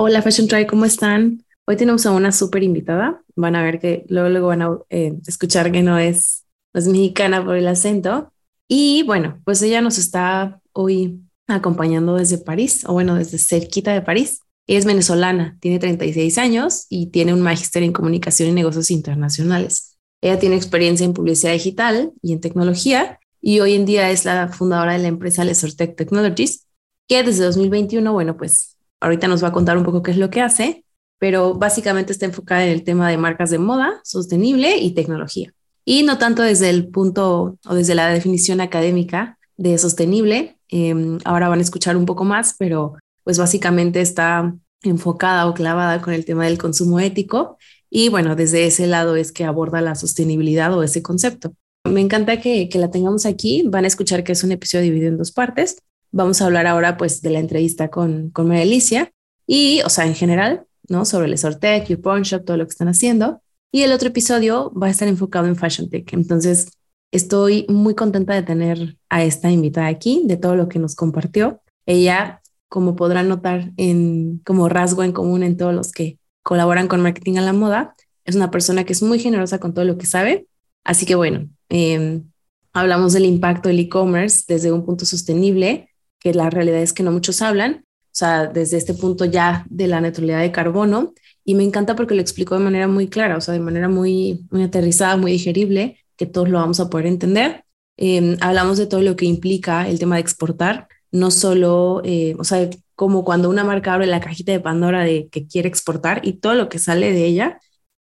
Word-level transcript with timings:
Hola 0.00 0.22
Fashion 0.22 0.46
Try, 0.46 0.64
¿cómo 0.68 0.84
están? 0.84 1.44
Hoy 1.66 1.76
tenemos 1.76 2.06
a 2.06 2.12
una 2.12 2.30
súper 2.30 2.62
invitada. 2.62 3.20
Van 3.34 3.56
a 3.56 3.64
ver 3.64 3.80
que 3.80 4.06
luego, 4.08 4.28
luego 4.28 4.46
van 4.46 4.62
a 4.62 4.78
eh, 4.90 5.18
escuchar 5.26 5.72
que 5.72 5.82
no 5.82 5.98
es, 5.98 6.44
no 6.72 6.78
es 6.78 6.86
mexicana 6.86 7.44
por 7.44 7.56
el 7.56 7.66
acento. 7.66 8.32
Y 8.68 9.02
bueno, 9.02 9.40
pues 9.44 9.60
ella 9.60 9.80
nos 9.80 9.98
está 9.98 10.60
hoy 10.72 11.20
acompañando 11.48 12.14
desde 12.14 12.38
París, 12.38 12.84
o 12.86 12.92
bueno, 12.92 13.16
desde 13.16 13.38
cerquita 13.38 13.92
de 13.92 14.00
París. 14.00 14.38
es 14.68 14.84
venezolana, 14.84 15.58
tiene 15.60 15.80
36 15.80 16.38
años 16.38 16.86
y 16.88 17.08
tiene 17.08 17.34
un 17.34 17.40
magíster 17.40 17.82
en 17.82 17.92
comunicación 17.92 18.50
y 18.50 18.52
negocios 18.52 18.92
internacionales. 18.92 19.98
Ella 20.20 20.38
tiene 20.38 20.54
experiencia 20.54 21.04
en 21.06 21.12
publicidad 21.12 21.54
digital 21.54 22.12
y 22.22 22.34
en 22.34 22.40
tecnología 22.40 23.18
y 23.40 23.58
hoy 23.58 23.74
en 23.74 23.84
día 23.84 24.12
es 24.12 24.24
la 24.24 24.46
fundadora 24.46 24.92
de 24.92 25.00
la 25.00 25.08
empresa 25.08 25.42
Lesortech 25.42 25.96
Technologies, 25.96 26.68
que 27.08 27.24
desde 27.24 27.42
2021, 27.42 28.12
bueno, 28.12 28.36
pues 28.36 28.77
Ahorita 29.00 29.28
nos 29.28 29.42
va 29.42 29.48
a 29.48 29.52
contar 29.52 29.76
un 29.76 29.84
poco 29.84 30.02
qué 30.02 30.10
es 30.10 30.16
lo 30.16 30.30
que 30.30 30.40
hace, 30.40 30.84
pero 31.18 31.54
básicamente 31.54 32.12
está 32.12 32.26
enfocada 32.26 32.64
en 32.64 32.72
el 32.72 32.84
tema 32.84 33.08
de 33.08 33.18
marcas 33.18 33.50
de 33.50 33.58
moda, 33.58 34.00
sostenible 34.04 34.76
y 34.76 34.92
tecnología. 34.92 35.52
Y 35.84 36.02
no 36.02 36.18
tanto 36.18 36.42
desde 36.42 36.70
el 36.70 36.88
punto 36.88 37.58
o 37.66 37.74
desde 37.74 37.94
la 37.94 38.08
definición 38.08 38.60
académica 38.60 39.38
de 39.56 39.78
sostenible. 39.78 40.58
Em, 40.68 41.18
ahora 41.24 41.48
van 41.48 41.60
a 41.60 41.62
escuchar 41.62 41.96
un 41.96 42.06
poco 42.06 42.24
más, 42.24 42.54
pero 42.58 42.94
pues 43.24 43.38
básicamente 43.38 44.00
está 44.00 44.54
enfocada 44.82 45.46
o 45.46 45.54
clavada 45.54 46.00
con 46.00 46.14
el 46.14 46.24
tema 46.24 46.44
del 46.44 46.58
consumo 46.58 47.00
ético. 47.00 47.58
Y 47.90 48.10
bueno, 48.10 48.36
desde 48.36 48.66
ese 48.66 48.86
lado 48.86 49.16
es 49.16 49.32
que 49.32 49.44
aborda 49.44 49.80
la 49.80 49.94
sostenibilidad 49.94 50.76
o 50.76 50.82
ese 50.82 51.02
concepto. 51.02 51.54
Me 51.84 52.00
encanta 52.00 52.40
que, 52.40 52.68
que 52.68 52.78
la 52.78 52.90
tengamos 52.90 53.26
aquí. 53.26 53.64
Van 53.66 53.84
a 53.84 53.88
escuchar 53.88 54.24
que 54.24 54.32
es 54.32 54.44
un 54.44 54.52
episodio 54.52 54.84
dividido 54.84 55.08
en 55.08 55.18
dos 55.18 55.32
partes. 55.32 55.78
Vamos 56.10 56.40
a 56.40 56.46
hablar 56.46 56.66
ahora 56.66 56.96
pues 56.96 57.22
de 57.22 57.30
la 57.30 57.38
entrevista 57.38 57.88
con, 57.88 58.30
con 58.30 58.48
María 58.48 58.62
Alicia 58.62 59.12
y, 59.46 59.80
o 59.82 59.88
sea, 59.88 60.06
en 60.06 60.14
general, 60.14 60.66
¿no? 60.88 61.04
Sobre 61.04 61.26
el 61.26 61.38
Sortec, 61.38 61.86
YouPorn 61.88 62.22
Shop, 62.22 62.44
todo 62.44 62.56
lo 62.56 62.64
que 62.64 62.70
están 62.70 62.88
haciendo. 62.88 63.42
Y 63.70 63.82
el 63.82 63.92
otro 63.92 64.08
episodio 64.08 64.72
va 64.72 64.86
a 64.86 64.90
estar 64.90 65.08
enfocado 65.08 65.46
en 65.46 65.56
Fashion 65.56 65.90
Tech. 65.90 66.12
Entonces, 66.12 66.70
estoy 67.10 67.66
muy 67.68 67.94
contenta 67.94 68.34
de 68.34 68.42
tener 68.42 68.96
a 69.08 69.24
esta 69.24 69.50
invitada 69.50 69.88
aquí, 69.88 70.22
de 70.24 70.36
todo 70.36 70.56
lo 70.56 70.68
que 70.68 70.78
nos 70.78 70.94
compartió. 70.94 71.60
Ella, 71.86 72.42
como 72.68 72.96
podrán 72.96 73.28
notar 73.28 73.72
en 73.76 74.38
como 74.44 74.68
rasgo 74.68 75.02
en 75.02 75.12
común 75.12 75.42
en 75.42 75.56
todos 75.56 75.74
los 75.74 75.92
que 75.92 76.18
colaboran 76.42 76.88
con 76.88 77.02
marketing 77.02 77.36
a 77.36 77.42
la 77.42 77.52
moda, 77.52 77.94
es 78.24 78.34
una 78.36 78.50
persona 78.50 78.84
que 78.84 78.92
es 78.92 79.02
muy 79.02 79.18
generosa 79.18 79.58
con 79.58 79.74
todo 79.74 79.84
lo 79.84 79.98
que 79.98 80.06
sabe. 80.06 80.46
Así 80.84 81.06
que 81.06 81.14
bueno, 81.14 81.48
em, 81.68 82.24
hablamos 82.72 83.12
del 83.12 83.24
impacto 83.24 83.68
del 83.68 83.80
e-commerce 83.80 84.44
desde 84.48 84.72
un 84.72 84.84
punto 84.84 85.04
sostenible 85.04 85.87
que 86.18 86.34
la 86.34 86.50
realidad 86.50 86.80
es 86.80 86.92
que 86.92 87.02
no 87.02 87.12
muchos 87.12 87.42
hablan, 87.42 87.84
o 87.86 88.16
sea, 88.18 88.46
desde 88.46 88.76
este 88.76 88.94
punto 88.94 89.24
ya 89.24 89.64
de 89.70 89.86
la 89.86 90.00
neutralidad 90.00 90.40
de 90.40 90.52
carbono. 90.52 91.14
Y 91.44 91.54
me 91.54 91.64
encanta 91.64 91.96
porque 91.96 92.14
lo 92.14 92.20
explicó 92.20 92.56
de 92.56 92.64
manera 92.64 92.88
muy 92.88 93.08
clara, 93.08 93.36
o 93.36 93.40
sea, 93.40 93.54
de 93.54 93.60
manera 93.60 93.88
muy, 93.88 94.46
muy 94.50 94.62
aterrizada, 94.64 95.16
muy 95.16 95.32
digerible, 95.32 95.98
que 96.16 96.26
todos 96.26 96.48
lo 96.48 96.58
vamos 96.58 96.80
a 96.80 96.90
poder 96.90 97.06
entender. 97.06 97.64
Em, 97.96 98.36
hablamos 98.40 98.78
de 98.78 98.86
todo 98.86 99.02
lo 99.02 99.16
que 99.16 99.24
implica 99.24 99.88
el 99.88 99.98
tema 99.98 100.16
de 100.16 100.20
exportar, 100.22 100.88
no 101.10 101.30
solo, 101.30 102.02
eh, 102.04 102.34
o 102.38 102.44
sea, 102.44 102.68
como 102.94 103.24
cuando 103.24 103.48
una 103.50 103.64
marca 103.64 103.94
abre 103.94 104.06
la 104.06 104.20
cajita 104.20 104.52
de 104.52 104.60
Pandora 104.60 105.04
de 105.04 105.28
que 105.28 105.46
quiere 105.46 105.68
exportar 105.68 106.20
y 106.24 106.34
todo 106.34 106.54
lo 106.54 106.68
que 106.68 106.78
sale 106.78 107.12
de 107.12 107.24
ella, 107.24 107.60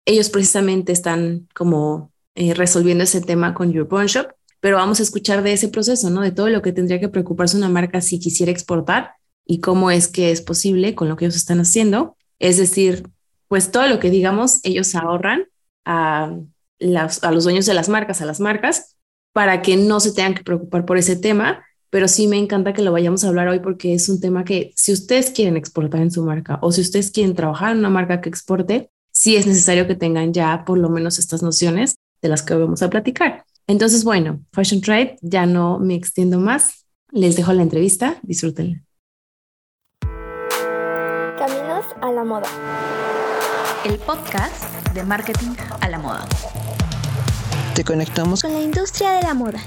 ellos 0.07 0.31
precisamente 0.31 0.92
están 0.92 1.48
como 1.55 2.12
eh, 2.35 2.55
resolviendo 2.55 3.05
ese 3.05 3.20
tema 3.20 3.55
con 3.55 3.73
Your 3.73 3.89
Pawn 3.89 4.07
Shop 4.07 4.29
pero 4.65 4.79
vamos 4.79 4.98
a 4.98 5.03
escuchar 5.03 5.43
de 5.43 5.53
ese 5.53 5.69
proceso, 5.69 6.09
¿no? 6.09 6.23
De 6.23 6.33
todo 6.33 6.48
lo 6.48 6.62
que 6.62 6.73
tendría 6.73 6.98
que 6.98 7.11
preocuparse 7.11 7.55
una 7.55 7.69
marca 7.69 8.01
si 8.01 8.19
quisiera 8.19 8.51
exportar 8.51 9.11
y 9.45 9.61
cómo 9.61 9.91
es 9.91 10.09
que 10.09 10.31
es 10.31 10.41
posible 10.41 10.95
con 10.95 11.07
lo 11.07 11.17
que 11.17 11.27
ellos 11.27 11.37
están 11.37 11.61
haciendo. 11.61 12.17
Es 12.39 12.57
decir, 12.57 13.07
pues 13.47 13.70
todo 13.70 13.87
lo 13.89 14.01
que 14.01 14.09
digamos, 14.09 14.61
ellos 14.62 14.95
ahorran 14.95 15.45
a, 15.85 16.35
los 16.81 17.45
dueños 17.45 17.67
de 17.67 17.75
las 17.75 17.91
marcas, 17.91 18.23
a 18.23 18.25
las 18.25 18.41
marcas, 18.41 18.97
para 19.35 19.61
que 19.61 19.77
no 19.77 20.01
se 20.01 20.13
tengan 20.13 20.33
que 20.33 20.45
preocupar 20.45 20.86
por 20.86 20.97
ese 20.97 21.17
tema, 21.17 21.63
pero 21.91 22.08
sí 22.08 22.27
me 22.27 22.39
encanta 22.39 22.73
que 22.73 22.80
lo 22.80 22.91
vayamos 22.91 23.23
a 23.23 23.29
hablar 23.29 23.48
hoy 23.48 23.61
porque 23.61 23.92
es 23.92 24.08
un 24.08 24.19
tema 24.19 24.47
que 24.47 24.73
si 24.77 24.95
ustedes 24.95 25.30
quieren 25.30 25.58
exportar 25.58 26.01
en 26.01 26.11
su 26.11 26.24
marca 26.24 26.58
o 26.63 26.73
si 26.73 26.80
ustedes 26.80 27.11
quieren 27.11 27.35
trabajar 27.35 27.73
en 27.73 27.80
una 27.80 27.91
marca 27.91 28.23
que 28.23 28.30
exporte, 28.30 28.89
sí 29.11 29.36
es 29.36 29.47
necesario 29.47 29.86
que 29.86 29.95
tengan 29.95 30.33
ya 30.33 30.64
por 30.64 30.79
lo 30.79 30.89
menos 30.89 31.19
estas 31.19 31.42
nociones 31.42 31.97
de 32.23 32.30
las 32.30 32.42
que 32.42 32.55
vamos 32.55 32.83
a 32.83 32.89
platicar. 32.89 33.45
Entonces, 33.67 34.05
bueno, 34.05 34.41
Fashion 34.52 34.80
Tribe, 34.80 35.17
ya 35.23 35.47
no 35.47 35.79
me 35.79 35.95
extiendo 35.95 36.39
más. 36.39 36.86
Les 37.11 37.36
dejo 37.36 37.52
la 37.52 37.63
entrevista. 37.63 38.17
Disfrútenla. 38.23 38.83
Caminos 41.39 41.85
a 42.03 42.13
la 42.13 42.24
moda. 42.24 42.48
El 43.85 43.98
podcast 43.98 44.64
de 44.92 45.03
marketing 45.05 45.55
a 45.80 45.89
la 45.89 45.98
moda. 45.98 46.27
Te 47.74 47.85
conectamos 47.85 48.42
con 48.42 48.53
la 48.53 48.61
industria 48.61 49.13
de 49.13 49.23
la 49.23 49.35
moda. 49.35 49.61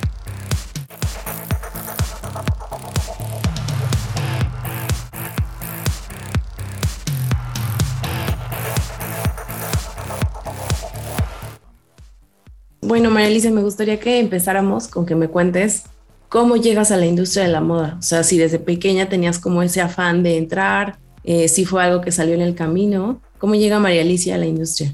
Bueno, 12.88 13.10
María 13.10 13.28
Elisa, 13.28 13.50
me 13.50 13.64
gustaría 13.64 14.00
que 14.00 14.18
empezáramos 14.18 14.88
con 14.88 15.06
que 15.06 15.14
me 15.14 15.28
cuentes 15.28 15.84
cómo 16.30 16.56
llegas 16.56 16.90
a 16.90 16.96
la 16.96 17.06
industria 17.06 17.44
de 17.44 17.50
la 17.50 17.60
moda. 17.60 17.98
O 18.00 18.02
sea, 18.02 18.24
si 18.24 18.38
desde 18.38 18.60
pequeña 18.60 19.10
tenías 19.10 19.40
como 19.40 19.62
ese 19.62 19.82
afán 19.82 20.24
de 20.24 20.38
entrar, 20.38 20.96
eh, 21.26 21.50
si 21.50 21.66
fue 21.66 21.84
algo 21.84 22.00
que 22.00 22.14
salió 22.14 22.34
en 22.34 22.40
el 22.40 22.56
camino, 22.56 23.20
¿cómo 23.40 23.56
llega 23.56 23.78
María 23.78 24.04
Alicia 24.04 24.36
a 24.36 24.38
la 24.38 24.46
industria? 24.46 24.94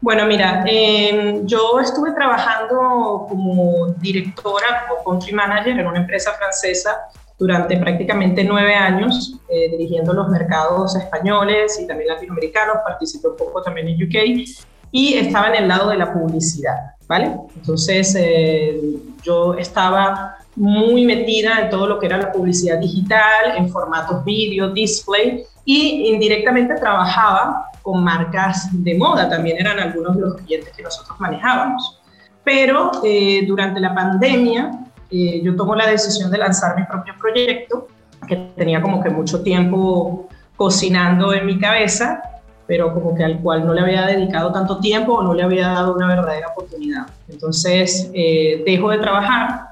Bueno, 0.00 0.26
mira, 0.26 0.64
em, 0.66 1.46
yo 1.46 1.78
estuve 1.78 2.10
trabajando 2.10 3.26
como 3.28 3.94
directora 4.00 4.86
o 4.90 5.08
country 5.08 5.32
manager 5.32 5.78
en 5.78 5.86
una 5.86 6.00
empresa 6.00 6.32
francesa 6.32 6.96
durante 7.38 7.76
prácticamente 7.76 8.42
nueve 8.42 8.74
años, 8.74 9.36
eh, 9.48 9.70
dirigiendo 9.70 10.12
los 10.14 10.28
mercados 10.30 10.96
españoles 10.96 11.78
y 11.80 11.86
también 11.86 12.08
latinoamericanos, 12.08 12.78
participé 12.84 13.28
un 13.28 13.36
poco 13.36 13.62
también 13.62 13.86
en 13.86 14.02
UK 14.02 14.64
y 14.96 15.14
estaba 15.14 15.48
en 15.48 15.64
el 15.64 15.68
lado 15.68 15.90
de 15.90 15.96
la 15.96 16.12
publicidad. 16.12 16.92
¿vale? 17.08 17.36
Entonces, 17.56 18.14
eh, 18.16 18.80
yo 19.24 19.54
estaba 19.54 20.36
muy 20.54 21.04
metida 21.04 21.62
en 21.62 21.70
todo 21.70 21.88
lo 21.88 21.98
que 21.98 22.06
era 22.06 22.16
la 22.16 22.30
publicidad 22.30 22.78
digital, 22.78 23.56
en 23.56 23.68
formatos 23.70 24.24
vídeo, 24.24 24.70
display, 24.70 25.42
y 25.64 26.12
indirectamente 26.12 26.76
trabajaba 26.76 27.70
con 27.82 28.04
marcas 28.04 28.68
de 28.72 28.96
moda, 28.96 29.28
también 29.28 29.58
eran 29.58 29.80
algunos 29.80 30.14
de 30.14 30.22
los 30.22 30.36
clientes 30.36 30.72
que 30.76 30.84
nosotros 30.84 31.18
manejábamos. 31.18 32.00
Pero 32.44 32.92
eh, 33.02 33.44
durante 33.48 33.80
la 33.80 33.92
pandemia, 33.92 34.78
eh, 35.10 35.40
yo 35.42 35.56
tomo 35.56 35.74
la 35.74 35.88
decisión 35.88 36.30
de 36.30 36.38
lanzar 36.38 36.76
mi 36.76 36.84
propio 36.84 37.14
proyecto, 37.18 37.88
que 38.28 38.36
tenía 38.56 38.80
como 38.80 39.02
que 39.02 39.10
mucho 39.10 39.42
tiempo 39.42 40.28
cocinando 40.54 41.34
en 41.34 41.46
mi 41.46 41.58
cabeza, 41.58 42.22
pero 42.66 42.92
como 42.94 43.14
que 43.14 43.24
al 43.24 43.40
cual 43.40 43.66
no 43.66 43.74
le 43.74 43.80
había 43.80 44.06
dedicado 44.06 44.52
tanto 44.52 44.78
tiempo 44.78 45.14
o 45.14 45.22
no 45.22 45.34
le 45.34 45.42
había 45.42 45.68
dado 45.68 45.94
una 45.94 46.08
verdadera 46.08 46.48
oportunidad. 46.48 47.06
Entonces, 47.28 48.10
eh, 48.14 48.62
dejo 48.64 48.90
de 48.90 48.98
trabajar 48.98 49.68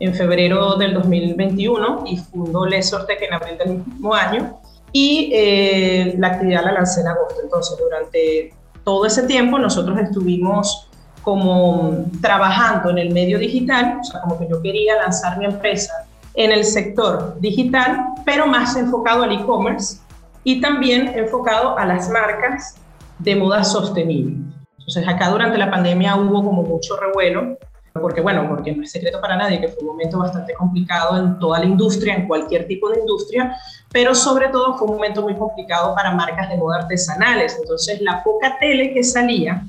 en 0.00 0.14
febrero 0.14 0.76
del 0.76 0.94
2021 0.94 2.04
y 2.06 2.16
fundo 2.16 2.66
Lesortec 2.66 3.22
en 3.22 3.34
abril 3.34 3.58
del 3.58 3.78
mismo 3.78 4.14
año 4.14 4.58
y 4.92 5.30
eh, 5.34 6.14
la 6.18 6.28
actividad 6.28 6.64
la 6.64 6.72
lancé 6.72 7.02
en 7.02 7.08
agosto. 7.08 7.40
Entonces, 7.42 7.76
durante 7.78 8.54
todo 8.84 9.06
ese 9.06 9.24
tiempo 9.24 9.58
nosotros 9.58 9.98
estuvimos 9.98 10.88
como 11.22 12.04
trabajando 12.20 12.90
en 12.90 12.98
el 12.98 13.12
medio 13.12 13.38
digital, 13.38 13.98
o 14.00 14.04
sea, 14.04 14.20
como 14.20 14.38
que 14.38 14.46
yo 14.48 14.60
quería 14.60 14.96
lanzar 14.96 15.38
mi 15.38 15.46
empresa 15.46 15.92
en 16.34 16.52
el 16.52 16.64
sector 16.64 17.40
digital, 17.40 17.98
pero 18.26 18.46
más 18.46 18.76
enfocado 18.76 19.22
al 19.22 19.32
e-commerce 19.32 19.98
y 20.44 20.60
también 20.60 21.08
enfocado 21.16 21.76
a 21.76 21.86
las 21.86 22.08
marcas 22.10 22.76
de 23.18 23.34
moda 23.34 23.64
sostenible. 23.64 24.36
Entonces 24.78 25.08
acá 25.08 25.30
durante 25.30 25.56
la 25.56 25.70
pandemia 25.70 26.14
hubo 26.16 26.44
como 26.44 26.62
mucho 26.62 26.96
revuelo, 26.96 27.56
porque 27.94 28.20
bueno, 28.20 28.46
porque 28.48 28.72
no 28.72 28.82
es 28.82 28.90
secreto 28.90 29.20
para 29.20 29.36
nadie 29.36 29.60
que 29.60 29.68
fue 29.68 29.80
un 29.82 29.88
momento 29.88 30.18
bastante 30.18 30.52
complicado 30.52 31.16
en 31.16 31.38
toda 31.38 31.60
la 31.60 31.64
industria, 31.64 32.14
en 32.14 32.26
cualquier 32.26 32.66
tipo 32.66 32.90
de 32.90 33.00
industria, 33.00 33.56
pero 33.90 34.14
sobre 34.14 34.48
todo 34.48 34.76
fue 34.76 34.88
un 34.88 34.94
momento 34.96 35.22
muy 35.22 35.34
complicado 35.36 35.94
para 35.94 36.10
marcas 36.10 36.50
de 36.50 36.56
moda 36.56 36.80
artesanales. 36.80 37.56
Entonces 37.58 38.00
la 38.02 38.22
poca 38.22 38.58
tele 38.58 38.92
que 38.92 39.02
salía 39.02 39.62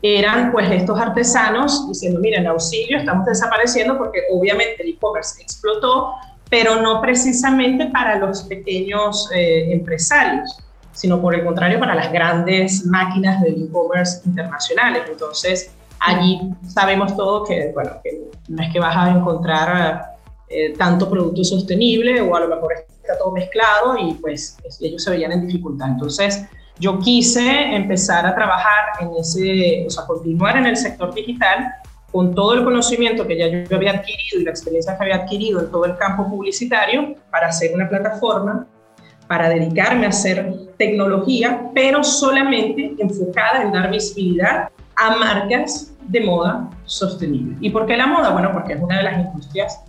eran 0.00 0.52
pues 0.52 0.70
estos 0.70 0.98
artesanos 0.98 1.88
diciendo, 1.88 2.20
miren, 2.20 2.46
auxilio, 2.46 2.98
estamos 2.98 3.26
desapareciendo 3.26 3.98
porque 3.98 4.20
obviamente 4.30 4.82
el 4.82 4.90
e-commerce 4.90 5.42
explotó, 5.42 6.14
pero 6.50 6.80
no 6.80 7.00
precisamente 7.00 7.86
para 7.86 8.18
los 8.18 8.42
pequeños 8.44 9.30
eh, 9.34 9.72
empresarios, 9.72 10.58
sino 10.92 11.20
por 11.20 11.34
el 11.34 11.44
contrario 11.44 11.78
para 11.78 11.94
las 11.94 12.10
grandes 12.12 12.84
máquinas 12.86 13.42
de 13.42 13.50
e-commerce 13.50 14.20
internacionales. 14.24 15.02
Entonces, 15.08 15.70
allí 16.00 16.40
sabemos 16.66 17.16
todo 17.16 17.44
que, 17.44 17.70
bueno, 17.72 17.92
que 18.02 18.30
no 18.48 18.62
es 18.62 18.72
que 18.72 18.80
vas 18.80 18.96
a 18.96 19.10
encontrar 19.10 20.16
eh, 20.48 20.74
tanto 20.76 21.08
producto 21.10 21.44
sostenible 21.44 22.20
o 22.20 22.34
a 22.34 22.40
lo 22.40 22.48
mejor 22.48 22.72
está 22.72 23.18
todo 23.18 23.32
mezclado 23.32 23.98
y 23.98 24.14
pues 24.14 24.56
ellos 24.80 25.02
se 25.02 25.10
veían 25.10 25.32
en 25.32 25.46
dificultad. 25.46 25.88
Entonces 25.88 26.44
yo 26.78 26.98
quise 26.98 27.74
empezar 27.74 28.26
a 28.26 28.34
trabajar 28.34 28.86
en 29.00 29.10
ese, 29.18 29.84
o 29.86 29.90
sea, 29.90 30.06
continuar 30.06 30.56
en 30.56 30.66
el 30.66 30.76
sector 30.76 31.12
digital 31.12 31.74
con 32.10 32.34
todo 32.34 32.54
el 32.54 32.64
conocimiento 32.64 33.26
que 33.26 33.38
ya 33.38 33.48
yo 33.48 33.76
había 33.76 33.92
adquirido 33.92 34.40
y 34.40 34.44
la 34.44 34.50
experiencia 34.50 34.96
que 34.96 35.04
había 35.04 35.16
adquirido 35.16 35.60
en 35.60 35.70
todo 35.70 35.84
el 35.84 35.96
campo 35.96 36.28
publicitario 36.28 37.14
para 37.30 37.48
hacer 37.48 37.74
una 37.74 37.88
plataforma, 37.88 38.66
para 39.26 39.50
dedicarme 39.50 40.06
a 40.06 40.08
hacer 40.08 40.54
tecnología, 40.78 41.70
pero 41.74 42.02
solamente 42.02 42.94
enfocada 42.98 43.62
en 43.62 43.72
dar 43.72 43.90
visibilidad 43.90 44.70
a 44.96 45.16
marcas 45.16 45.92
de 46.08 46.20
moda 46.22 46.70
sostenible. 46.84 47.56
¿Y 47.60 47.70
por 47.70 47.86
qué 47.86 47.96
la 47.96 48.06
moda? 48.06 48.30
Bueno, 48.30 48.52
porque 48.52 48.72
es 48.72 48.82
una 48.82 48.96
de 48.98 49.02
las 49.02 49.26
industrias 49.26 49.84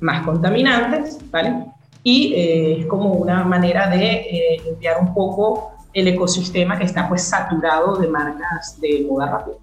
más 0.00 0.24
contaminantes, 0.24 1.18
¿vale? 1.30 1.64
Y 2.02 2.34
eh, 2.34 2.80
es 2.80 2.86
como 2.86 3.12
una 3.12 3.44
manera 3.44 3.88
de 3.88 4.12
eh, 4.12 4.60
limpiar 4.64 5.00
un 5.00 5.14
poco 5.14 5.72
el 5.94 6.08
ecosistema 6.08 6.78
que 6.78 6.84
está 6.84 7.08
pues 7.08 7.22
saturado 7.22 7.96
de 7.96 8.08
marcas 8.08 8.78
de 8.80 9.06
moda 9.08 9.30
rápida. 9.30 9.56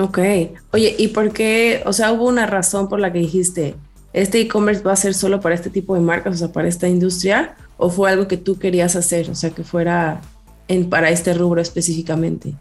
Ok. 0.00 0.18
Oye, 0.72 0.94
¿y 0.98 1.08
por 1.08 1.32
qué? 1.32 1.82
O 1.84 1.92
sea, 1.92 2.12
hubo 2.12 2.26
una 2.26 2.46
razón 2.46 2.88
por 2.88 3.00
la 3.00 3.12
que 3.12 3.18
dijiste, 3.18 3.74
este 4.14 4.40
e-commerce 4.40 4.82
va 4.82 4.92
a 4.92 4.96
ser 4.96 5.12
solo 5.12 5.40
para 5.40 5.54
este 5.54 5.68
tipo 5.68 5.94
de 5.94 6.00
marcas, 6.00 6.34
o 6.34 6.38
sea, 6.38 6.52
para 6.52 6.68
esta 6.68 6.88
industria, 6.88 7.54
o 7.76 7.90
fue 7.90 8.10
algo 8.10 8.26
que 8.26 8.38
tú 8.38 8.58
querías 8.58 8.96
hacer, 8.96 9.30
o 9.30 9.34
sea, 9.34 9.50
que 9.50 9.62
fuera 9.62 10.20
en, 10.68 10.88
para 10.88 11.10
este 11.10 11.34
rubro 11.34 11.60
específicamente? 11.60 12.54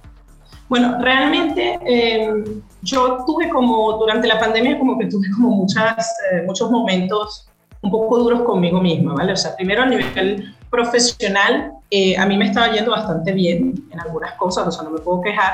Bueno, 0.67 0.97
realmente 1.01 1.79
em, 1.85 2.43
yo 2.81 3.23
tuve 3.25 3.49
como, 3.49 3.93
durante 3.93 4.27
la 4.27 4.37
pandemia, 4.37 4.77
como 4.77 4.99
que 4.99 5.05
tuve 5.05 5.27
como 5.33 5.49
muchas, 5.49 6.13
eh, 6.31 6.43
muchos 6.45 6.69
momentos 6.69 7.47
un 7.81 7.89
poco 7.89 8.19
duros 8.19 8.41
conmigo 8.41 8.81
misma, 8.81 9.13
¿vale? 9.13 9.31
O 9.31 9.37
sea, 9.37 9.55
primero 9.55 9.83
a 9.83 9.85
nivel 9.85 10.53
profesional, 10.69 11.71
eh, 11.89 12.17
a 12.17 12.25
mí 12.25 12.37
me 12.37 12.45
estaba 12.45 12.71
yendo 12.71 12.91
bastante 12.91 13.31
bien 13.31 13.73
en 13.89 13.99
algunas 13.99 14.33
cosas, 14.33 14.67
o 14.67 14.71
sea, 14.71 14.83
no 14.83 14.91
me 14.91 14.99
puedo 14.99 15.21
quejar, 15.21 15.53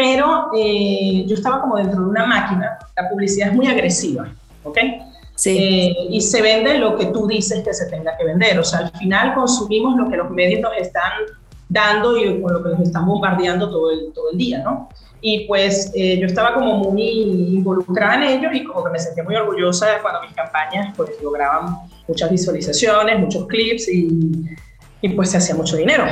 pero 0.00 0.48
eh, 0.56 1.26
yo 1.26 1.34
estaba 1.34 1.60
como 1.60 1.76
dentro 1.76 2.00
de 2.00 2.08
una 2.08 2.24
máquina, 2.24 2.78
la 2.96 3.10
publicidad 3.10 3.48
es 3.48 3.54
muy 3.54 3.66
agresiva, 3.66 4.32
¿ok? 4.64 4.78
Sí. 5.34 5.96
y 6.10 6.20
se 6.20 6.42
vende 6.42 6.76
lo 6.76 6.96
que 6.98 7.06
tú 7.06 7.26
dices 7.26 7.64
que 7.64 7.72
se 7.72 7.86
tenga 7.86 8.16
que 8.16 8.24
vender, 8.24 8.58
o 8.58 8.64
sea, 8.64 8.80
al 8.80 8.90
final 8.92 9.34
consumimos 9.34 9.96
lo 9.96 10.08
que 10.08 10.16
los 10.16 10.30
medios 10.30 10.60
nos 10.60 10.76
están 10.76 11.12
dando 11.68 12.16
y 12.16 12.40
con 12.40 12.52
lo 12.52 12.62
que 12.62 12.70
nos 12.70 12.80
están 12.80 13.06
bombardeando 13.06 13.70
todo 13.70 13.90
el, 13.90 14.12
todo 14.14 14.30
el 14.32 14.38
día, 14.38 14.62
¿no? 14.62 14.88
Y 15.20 15.46
pues 15.46 15.92
eh, 15.94 16.18
yo 16.18 16.26
estaba 16.26 16.54
como 16.54 16.76
muy 16.76 17.02
involucrada 17.02 18.16
en 18.16 18.22
ello 18.22 18.48
y 18.52 18.64
como 18.64 18.84
que 18.84 18.90
me 18.90 18.98
sentía 18.98 19.22
muy 19.22 19.34
orgullosa 19.34 19.86
cuando 20.00 20.22
mis 20.22 20.32
campañas 20.32 20.94
pues 20.96 21.10
lograban 21.22 21.76
muchas 22.08 22.30
visualizaciones, 22.30 23.18
muchos 23.18 23.46
clips 23.46 23.88
y, 23.88 24.46
y 25.00 25.08
pues 25.10 25.30
se 25.30 25.38
hacía 25.38 25.54
mucho 25.54 25.76
dinero. 25.76 26.04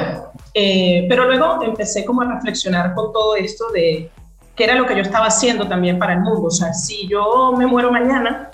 Eh, 0.54 1.06
pero 1.08 1.26
luego 1.26 1.62
empecé 1.62 2.04
como 2.04 2.22
a 2.22 2.32
reflexionar 2.34 2.94
con 2.94 3.12
todo 3.12 3.36
esto 3.36 3.70
de 3.70 4.10
qué 4.56 4.64
era 4.64 4.74
lo 4.74 4.86
que 4.86 4.96
yo 4.96 5.02
estaba 5.02 5.26
haciendo 5.26 5.68
también 5.68 5.98
para 5.98 6.14
el 6.14 6.20
mundo. 6.20 6.44
O 6.44 6.50
sea, 6.50 6.72
si 6.72 7.06
yo 7.08 7.52
me 7.56 7.66
muero 7.66 7.92
mañana, 7.92 8.50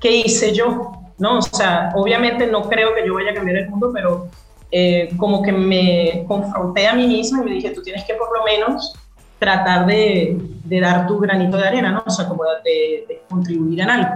¿qué 0.00 0.16
hice 0.16 0.52
yo? 0.52 0.92
¿No? 1.18 1.38
O 1.38 1.42
sea, 1.42 1.92
obviamente 1.94 2.46
no 2.46 2.68
creo 2.68 2.94
que 2.94 3.06
yo 3.06 3.14
vaya 3.14 3.30
a 3.30 3.34
cambiar 3.34 3.58
el 3.58 3.70
mundo, 3.70 3.90
pero 3.92 4.28
eh, 4.70 5.10
como 5.16 5.42
que 5.42 5.52
me 5.52 6.24
confronté 6.26 6.88
a 6.88 6.94
mí 6.94 7.06
misma 7.06 7.42
y 7.42 7.44
me 7.44 7.50
dije, 7.52 7.70
tú 7.70 7.82
tienes 7.82 8.04
que 8.04 8.14
por 8.14 8.36
lo 8.36 8.44
menos 8.44 8.94
tratar 9.38 9.86
de, 9.86 10.36
de 10.64 10.80
dar 10.80 11.06
tu 11.06 11.18
granito 11.18 11.56
de 11.56 11.68
arena, 11.68 11.92
¿no? 11.92 12.02
O 12.04 12.10
sea, 12.10 12.26
como 12.26 12.42
de, 12.64 13.04
de, 13.06 13.22
contribuir 13.28 13.80
en 13.80 13.90
algo. 13.90 14.10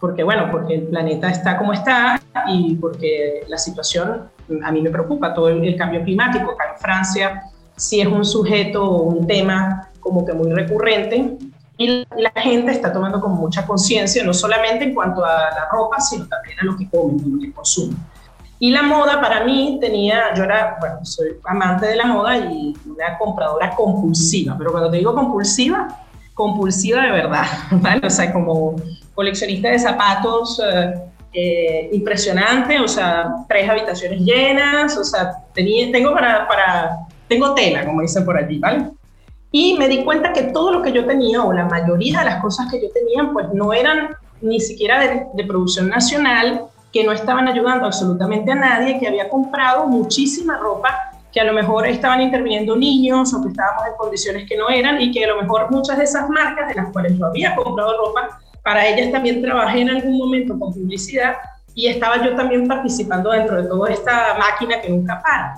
Porque, 0.00 0.24
bueno, 0.24 0.48
porque 0.50 0.74
el 0.74 0.82
planeta 0.88 1.30
está 1.30 1.56
como 1.56 1.72
está 1.72 2.20
y 2.48 2.74
porque 2.76 3.44
la 3.46 3.58
situación 3.58 4.28
a 4.64 4.72
mí 4.72 4.80
me 4.80 4.90
preocupa, 4.90 5.34
todo 5.34 5.48
el, 5.48 5.76
cambio 5.76 6.02
climático. 6.02 6.52
Acá 6.52 6.72
en 6.74 6.80
Francia 6.80 7.42
sí 7.76 8.00
es 8.00 8.06
un 8.06 8.24
sujeto 8.24 8.84
o 8.84 9.02
un 9.02 9.26
tema 9.26 9.88
como 10.00 10.24
que 10.24 10.32
muy 10.32 10.52
recurrente 10.52 11.38
y 11.78 12.06
la 12.16 12.30
gente 12.36 12.72
está 12.72 12.92
tomando 12.92 13.20
con 13.20 13.32
mucha 13.32 13.66
conciencia, 13.66 14.22
no 14.24 14.34
solamente 14.34 14.84
en 14.84 14.94
cuanto 14.94 15.24
a 15.24 15.50
la 15.50 15.68
ropa, 15.70 16.00
sino 16.00 16.26
también 16.26 16.58
a 16.60 16.64
lo 16.64 16.76
que 16.76 16.88
comen, 16.88 17.24
a 17.24 17.28
lo 17.28 17.40
que 17.40 17.52
consumen. 17.52 17.96
Y 18.58 18.70
la 18.70 18.82
moda 18.82 19.20
para 19.20 19.44
mí 19.44 19.78
tenía, 19.80 20.32
yo 20.36 20.44
era, 20.44 20.76
bueno, 20.78 21.04
soy 21.04 21.30
amante 21.44 21.86
de 21.86 21.96
la 21.96 22.06
moda 22.06 22.36
y 22.36 22.76
una 22.86 23.18
compradora 23.18 23.74
compulsiva, 23.74 24.54
pero 24.56 24.70
cuando 24.70 24.90
te 24.90 24.98
digo 24.98 25.14
compulsiva, 25.14 25.88
compulsiva 26.34 27.02
de 27.02 27.10
verdad, 27.10 27.46
¿vale? 27.72 28.06
O 28.06 28.10
sea, 28.10 28.32
como 28.32 28.76
coleccionista 29.14 29.68
de 29.68 29.78
zapatos 29.78 30.62
eh, 30.64 30.94
eh, 31.32 31.88
impresionante, 31.92 32.78
o 32.78 32.88
sea, 32.88 33.32
tres 33.48 33.68
habitaciones 33.68 34.20
llenas, 34.20 34.96
o 34.96 35.04
sea, 35.04 35.32
tenía, 35.54 35.90
tengo 35.90 36.12
para, 36.12 36.46
para, 36.46 36.98
tengo 37.28 37.54
tela, 37.54 37.84
como 37.84 38.02
dicen 38.02 38.24
por 38.24 38.36
allí, 38.36 38.58
¿vale? 38.58 38.90
Y 39.50 39.76
me 39.78 39.88
di 39.88 40.04
cuenta 40.04 40.32
que 40.32 40.44
todo 40.44 40.72
lo 40.72 40.82
que 40.82 40.92
yo 40.92 41.06
tenía, 41.06 41.42
o 41.42 41.52
la 41.52 41.66
mayoría 41.66 42.20
de 42.20 42.24
las 42.26 42.42
cosas 42.42 42.70
que 42.70 42.80
yo 42.80 42.90
tenía, 42.90 43.30
pues 43.32 43.46
no 43.52 43.72
eran 43.72 44.10
ni 44.40 44.60
siquiera 44.60 45.00
de, 45.00 45.26
de 45.32 45.44
producción 45.44 45.88
nacional, 45.88 46.66
que 46.92 47.04
no 47.04 47.12
estaban 47.12 47.48
ayudando 47.48 47.86
absolutamente 47.86 48.52
a 48.52 48.54
nadie, 48.54 48.98
que 48.98 49.08
había 49.08 49.28
comprado 49.28 49.86
muchísima 49.86 50.58
ropa, 50.58 51.12
que 51.32 51.40
a 51.40 51.44
lo 51.44 51.54
mejor 51.54 51.86
estaban 51.86 52.20
interviniendo 52.20 52.76
niños 52.76 53.32
o 53.32 53.42
que 53.42 53.48
estábamos 53.48 53.86
en 53.86 53.94
condiciones 53.96 54.46
que 54.46 54.56
no 54.56 54.68
eran 54.68 55.00
y 55.00 55.10
que 55.10 55.24
a 55.24 55.28
lo 55.28 55.40
mejor 55.40 55.70
muchas 55.70 55.96
de 55.96 56.04
esas 56.04 56.28
marcas 56.28 56.68
de 56.68 56.74
las 56.74 56.92
cuales 56.92 57.16
yo 57.18 57.24
había 57.24 57.56
comprado 57.56 57.96
ropa, 57.96 58.38
para 58.62 58.86
ellas 58.86 59.10
también 59.10 59.42
trabajé 59.42 59.80
en 59.80 59.90
algún 59.90 60.18
momento 60.18 60.58
con 60.58 60.72
publicidad 60.72 61.34
y 61.74 61.86
estaba 61.86 62.24
yo 62.24 62.36
también 62.36 62.68
participando 62.68 63.30
dentro 63.30 63.62
de 63.62 63.68
toda 63.68 63.90
esta 63.90 64.36
máquina 64.38 64.80
que 64.80 64.88
nunca 64.88 65.20
para. 65.22 65.54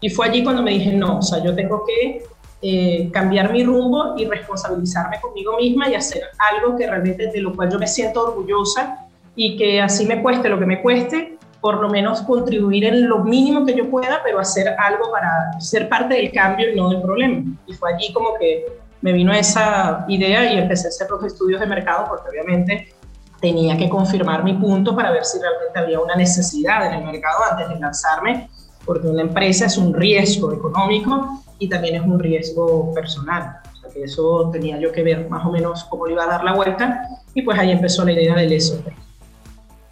Y 0.00 0.10
fue 0.10 0.26
allí 0.26 0.44
cuando 0.44 0.62
me 0.62 0.72
dije, 0.72 0.92
no, 0.92 1.18
o 1.18 1.22
sea, 1.22 1.42
yo 1.42 1.54
tengo 1.54 1.84
que 1.86 2.22
eh, 2.62 3.10
cambiar 3.12 3.52
mi 3.52 3.64
rumbo 3.64 4.14
y 4.16 4.26
responsabilizarme 4.26 5.20
conmigo 5.20 5.56
misma 5.56 5.88
y 5.88 5.94
hacer 5.94 6.22
algo 6.38 6.76
que 6.76 6.86
realmente 6.86 7.28
de 7.28 7.40
lo 7.40 7.54
cual 7.54 7.70
yo 7.70 7.78
me 7.78 7.86
siento 7.86 8.22
orgullosa 8.22 9.06
y 9.34 9.56
que 9.56 9.80
así 9.80 10.06
me 10.06 10.22
cueste 10.22 10.48
lo 10.48 10.58
que 10.58 10.66
me 10.66 10.82
cueste, 10.82 11.38
por 11.60 11.80
lo 11.80 11.88
menos 11.88 12.22
contribuir 12.22 12.84
en 12.84 13.08
lo 13.08 13.24
mínimo 13.24 13.64
que 13.64 13.74
yo 13.74 13.90
pueda, 13.90 14.20
pero 14.24 14.40
hacer 14.40 14.68
algo 14.78 15.10
para 15.10 15.60
ser 15.60 15.88
parte 15.88 16.14
del 16.14 16.32
cambio 16.32 16.72
y 16.72 16.76
no 16.76 16.90
del 16.90 17.02
problema. 17.02 17.42
Y 17.66 17.72
fue 17.74 17.94
allí 17.94 18.12
como 18.12 18.34
que 18.38 18.66
me 19.06 19.12
vino 19.12 19.32
esa 19.32 20.04
idea 20.08 20.52
y 20.52 20.58
empecé 20.58 20.88
a 20.88 20.90
hacer 20.90 21.08
los 21.08 21.22
estudios 21.22 21.60
de 21.60 21.66
mercado 21.68 22.06
porque 22.08 22.28
obviamente 22.28 22.92
tenía 23.40 23.76
que 23.76 23.88
confirmar 23.88 24.42
mi 24.42 24.54
punto 24.54 24.96
para 24.96 25.12
ver 25.12 25.24
si 25.24 25.38
realmente 25.38 25.78
había 25.78 26.00
una 26.00 26.16
necesidad 26.16 26.84
en 26.88 26.94
el 26.94 27.04
mercado 27.04 27.38
antes 27.48 27.68
de 27.68 27.78
lanzarme, 27.78 28.50
porque 28.84 29.06
una 29.06 29.22
empresa 29.22 29.66
es 29.66 29.78
un 29.78 29.94
riesgo 29.94 30.52
económico 30.52 31.40
y 31.60 31.68
también 31.68 31.94
es 31.94 32.02
un 32.02 32.18
riesgo 32.18 32.92
personal. 32.94 33.58
O 33.74 33.80
sea 33.80 33.90
que 33.92 34.02
eso 34.02 34.50
tenía 34.52 34.76
yo 34.80 34.90
que 34.90 35.04
ver 35.04 35.30
más 35.30 35.46
o 35.46 35.52
menos 35.52 35.84
cómo 35.84 36.08
le 36.08 36.14
iba 36.14 36.24
a 36.24 36.26
dar 36.26 36.42
la 36.42 36.54
vuelta 36.54 37.06
y 37.32 37.42
pues 37.42 37.56
ahí 37.60 37.70
empezó 37.70 38.04
la 38.04 38.10
idea 38.10 38.34
del 38.34 38.60
SOP. 38.60 38.88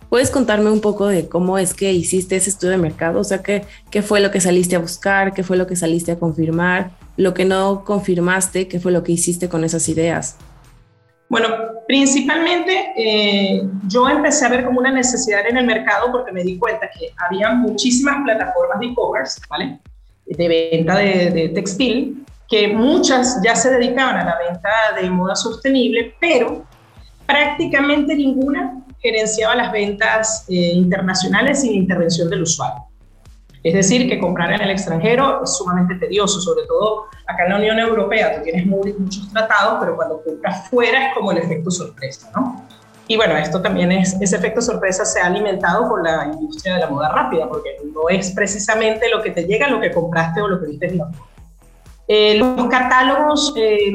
¿Puedes 0.09 0.33
contarme 0.33 0.73
un 0.73 0.81
poco 0.81 1.07
de 1.07 1.29
cómo 1.29 1.57
es 1.57 1.73
que 1.73 1.93
hiciste 1.93 2.35
ese 2.35 2.51
estudio 2.51 2.73
de 2.73 2.79
mercado? 2.79 3.21
O 3.21 3.25
sea, 3.25 3.45
¿qué, 3.45 3.65
¿qué 3.93 4.03
fue 4.03 4.19
lo 4.19 4.33
que 4.33 4.41
saliste 4.41 4.75
a 4.75 4.81
buscar? 4.81 5.33
¿Qué 5.35 5.45
fue 5.45 5.57
lo 5.57 5.69
que 5.69 5.77
saliste 5.77 6.11
a 6.11 6.19
confirmar? 6.19 7.04
Lo 7.17 7.33
que 7.33 7.45
no 7.45 7.85
confirmaste, 7.85 8.69
¿qué 8.69 8.81
fue 8.81 8.91
lo 8.93 9.05
que 9.05 9.13
hiciste 9.13 9.49
con 9.49 9.65
esas 9.65 9.89
ideas? 9.89 10.37
Bueno, 11.29 11.49
principalmente 11.87 12.93
eh, 12.97 13.63
yo 13.89 14.09
empecé 14.09 14.47
a 14.47 14.49
ver 14.51 14.65
como 14.65 14.81
una 14.81 14.93
necesidad 14.93 15.47
en 15.49 15.57
el 15.57 15.67
mercado 15.67 16.13
porque 16.13 16.33
me 16.33 16.43
di 16.43 16.59
cuenta 16.59 16.89
que 16.97 17.13
había 17.17 17.51
muchísimas 17.53 18.23
plataformas 18.25 18.81
de 18.81 18.87
e-commerce, 18.87 19.41
¿vale? 19.49 19.81
De 20.27 20.49
venta 20.49 20.97
de, 20.97 21.51
textil, 21.55 22.25
que 22.49 22.69
muchas 22.69 23.41
ya 23.43 23.57
se 23.57 23.71
dedicaban 23.71 24.17
a 24.17 24.25
la 24.25 24.39
venta 24.39 24.71
de 25.01 25.11
moda 25.11 25.35
sostenible, 25.35 26.15
pero 26.21 26.65
prácticamente 27.27 28.15
ninguna 28.15 28.85
gerenciaba 29.01 29.55
las 29.55 29.73
ventas 29.73 30.47
eh, 30.49 30.73
internacionales 30.75 31.63
sin 31.63 31.75
intervención 31.75 32.29
del 32.31 32.43
usuario. 32.43 32.84
Es 33.65 33.73
decir, 33.73 34.07
que 34.07 34.21
comprar 34.21 34.53
en 34.53 34.61
el 34.61 34.71
extranjero 34.71 35.43
es 35.43 35.57
sumamente 35.57 35.95
tedioso, 35.95 36.39
sobre 36.39 36.67
todo 36.67 37.07
acá 37.27 37.45
en 37.45 37.51
la 37.51 37.57
Unión 37.57 37.79
Europea, 37.79 38.37
tú 38.37 38.43
tienes 38.43 38.67
muchos 38.67 39.33
tratados, 39.33 39.79
pero 39.81 39.97
cuando 39.97 40.23
compras 40.23 40.69
fuera 40.69 41.09
es 41.09 41.15
como 41.15 41.33
el 41.33 41.39
efecto 41.39 41.71
sorpresa, 41.71 42.31
¿no? 42.37 42.63
Y 43.09 43.17
bueno, 43.17 43.35
esto 43.39 43.63
también 43.63 43.91
es, 43.91 44.21
ese 44.21 44.37
efecto 44.37 44.61
sorpresa 44.61 45.07
se 45.07 45.19
ha 45.19 45.27
alimentado 45.27 45.89
por 45.89 46.03
la 46.03 46.27
industria 46.27 46.75
de 46.75 46.81
la 46.81 46.91
moda 46.91 47.09
rápida, 47.09 47.49
porque 47.49 47.71
no 47.95 48.11
es 48.11 48.33
precisamente 48.33 49.09
lo 49.09 49.23
que 49.23 49.31
te 49.31 49.45
llega, 49.45 49.67
lo 49.69 49.81
que 49.81 49.91
compraste 49.91 50.43
o 50.43 50.49
lo 50.49 50.61
que 50.61 50.67
viste 50.67 50.87
en 50.89 50.99
la 50.99 51.11
eh, 52.07 52.37
Los 52.37 52.69
catálogos 52.69 53.55
eh, 53.57 53.93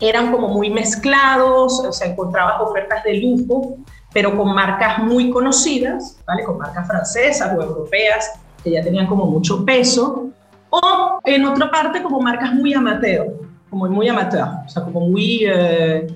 eran 0.00 0.32
como 0.32 0.48
muy 0.48 0.70
mezclados, 0.70 1.80
o 1.80 1.92
sea, 1.92 2.08
encontrabas 2.08 2.58
ofertas 2.62 3.04
de 3.04 3.18
lujo, 3.18 3.76
pero 4.14 4.34
con 4.34 4.54
marcas 4.54 4.98
muy 5.00 5.30
conocidas, 5.30 6.18
¿vale? 6.26 6.44
Con 6.44 6.56
marcas 6.56 6.86
francesas 6.86 7.54
o 7.54 7.62
europeas 7.62 8.32
que 8.62 8.70
ya 8.70 8.82
tenían 8.82 9.06
como 9.06 9.26
mucho 9.26 9.64
peso, 9.64 10.30
o 10.70 11.20
en 11.24 11.44
otra 11.44 11.70
parte 11.70 12.02
como 12.02 12.20
marcas 12.20 12.52
muy 12.52 12.74
amateur, 12.74 13.26
como 13.70 13.86
muy 13.86 14.08
amateur, 14.08 14.48
o 14.66 14.68
sea, 14.68 14.82
como 14.82 15.00
muy, 15.08 15.44
eh, 15.46 16.06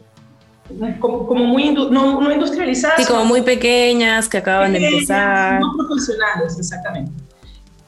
como, 0.99 1.27
como 1.27 1.45
muy, 1.45 1.71
no, 1.71 1.91
no, 1.91 2.33
industrializadas. 2.33 2.99
Sí, 2.99 3.11
como 3.11 3.25
muy 3.25 3.43
pequeñas, 3.43 4.29
que 4.29 4.39
acaban 4.39 4.73
de 4.73 4.87
empezar. 4.87 5.61
No 5.61 5.73
profesionales, 5.77 6.59
exactamente. 6.59 7.13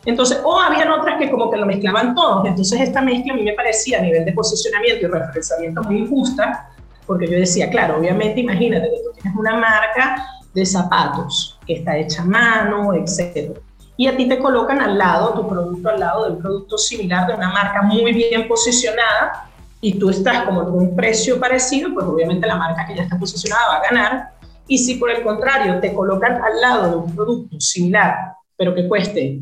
Entonces, 0.06 0.40
o 0.44 0.60
habían 0.60 0.90
otras 0.90 1.18
que 1.18 1.30
como 1.30 1.50
que 1.50 1.56
lo 1.56 1.66
mezclaban 1.66 2.14
todos. 2.14 2.46
Entonces, 2.46 2.80
esta 2.80 3.00
mezcla 3.00 3.32
a 3.32 3.36
mí 3.36 3.42
me 3.42 3.54
parecía 3.54 3.98
a 3.98 4.02
nivel 4.02 4.24
de 4.24 4.32
posicionamiento 4.32 5.06
y 5.06 5.08
referenciamiento 5.08 5.82
muy 5.82 5.98
injusta, 5.98 6.70
porque 7.06 7.26
yo 7.26 7.38
decía, 7.38 7.70
claro, 7.70 7.98
obviamente, 7.98 8.40
imagínate 8.40 8.90
que 8.90 8.96
tú 9.02 9.20
tienes 9.20 9.38
una 9.38 9.56
marca 9.56 10.26
de 10.52 10.64
zapatos 10.66 11.58
que 11.66 11.74
está 11.74 11.96
hecha 11.96 12.22
a 12.22 12.26
mano, 12.26 12.92
etc. 12.94 13.58
Y 13.96 14.08
a 14.08 14.16
ti 14.16 14.28
te 14.28 14.38
colocan 14.38 14.80
al 14.80 14.98
lado, 14.98 15.34
tu 15.34 15.48
producto 15.48 15.88
al 15.88 16.00
lado 16.00 16.24
de 16.24 16.32
un 16.32 16.38
producto 16.38 16.76
similar 16.76 17.26
de 17.26 17.34
una 17.34 17.50
marca 17.50 17.82
muy 17.82 18.12
bien 18.12 18.48
posicionada 18.48 19.48
y 19.80 19.98
tú 19.98 20.10
estás 20.10 20.44
como 20.44 20.62
en 20.62 20.68
un 20.68 20.96
precio 20.96 21.38
parecido, 21.38 21.92
pues 21.92 22.06
obviamente 22.06 22.46
la 22.46 22.56
marca 22.56 22.86
que 22.86 22.96
ya 22.96 23.02
está 23.02 23.18
posicionada 23.18 23.68
va 23.68 23.76
a 23.76 23.82
ganar. 23.82 24.30
Y 24.66 24.78
si 24.78 24.94
por 24.94 25.10
el 25.10 25.22
contrario 25.22 25.78
te 25.78 25.92
colocan 25.92 26.42
al 26.42 26.60
lado 26.60 26.90
de 26.90 26.96
un 26.96 27.14
producto 27.14 27.60
similar, 27.60 28.14
pero 28.56 28.74
que 28.74 28.88
cueste 28.88 29.40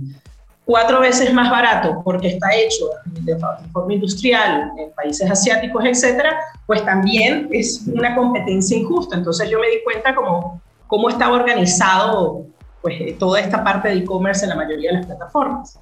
cuatro 0.65 1.01
veces 1.01 1.33
más 1.33 1.51
barato 1.51 2.01
porque 2.05 2.29
está 2.29 2.55
hecho 2.55 2.87
de 3.05 3.37
forma 3.73 3.95
industrial 3.95 4.73
en 4.79 4.93
países 4.93 5.31
asiáticos, 5.31 5.85
etcétera, 5.85 6.37
pues 6.67 6.85
también 6.85 7.49
es 7.53 7.85
una 7.87 8.15
competencia 8.15 8.77
injusta. 8.77 9.17
Entonces 9.17 9.49
yo 9.49 9.59
me 9.59 9.69
di 9.69 9.83
cuenta 9.85 10.15
como 10.15 10.61
cómo 10.87 11.09
estaba 11.09 11.37
organizado 11.37 12.47
pues, 12.83 13.19
toda 13.19 13.41
esta 13.41 13.65
parte 13.65 13.89
de 13.89 13.99
e-commerce 13.99 14.45
en 14.45 14.51
la 14.51 14.57
mayoría 14.57 14.91
de 14.91 14.99
las 14.99 15.07
plataformas. 15.07 15.79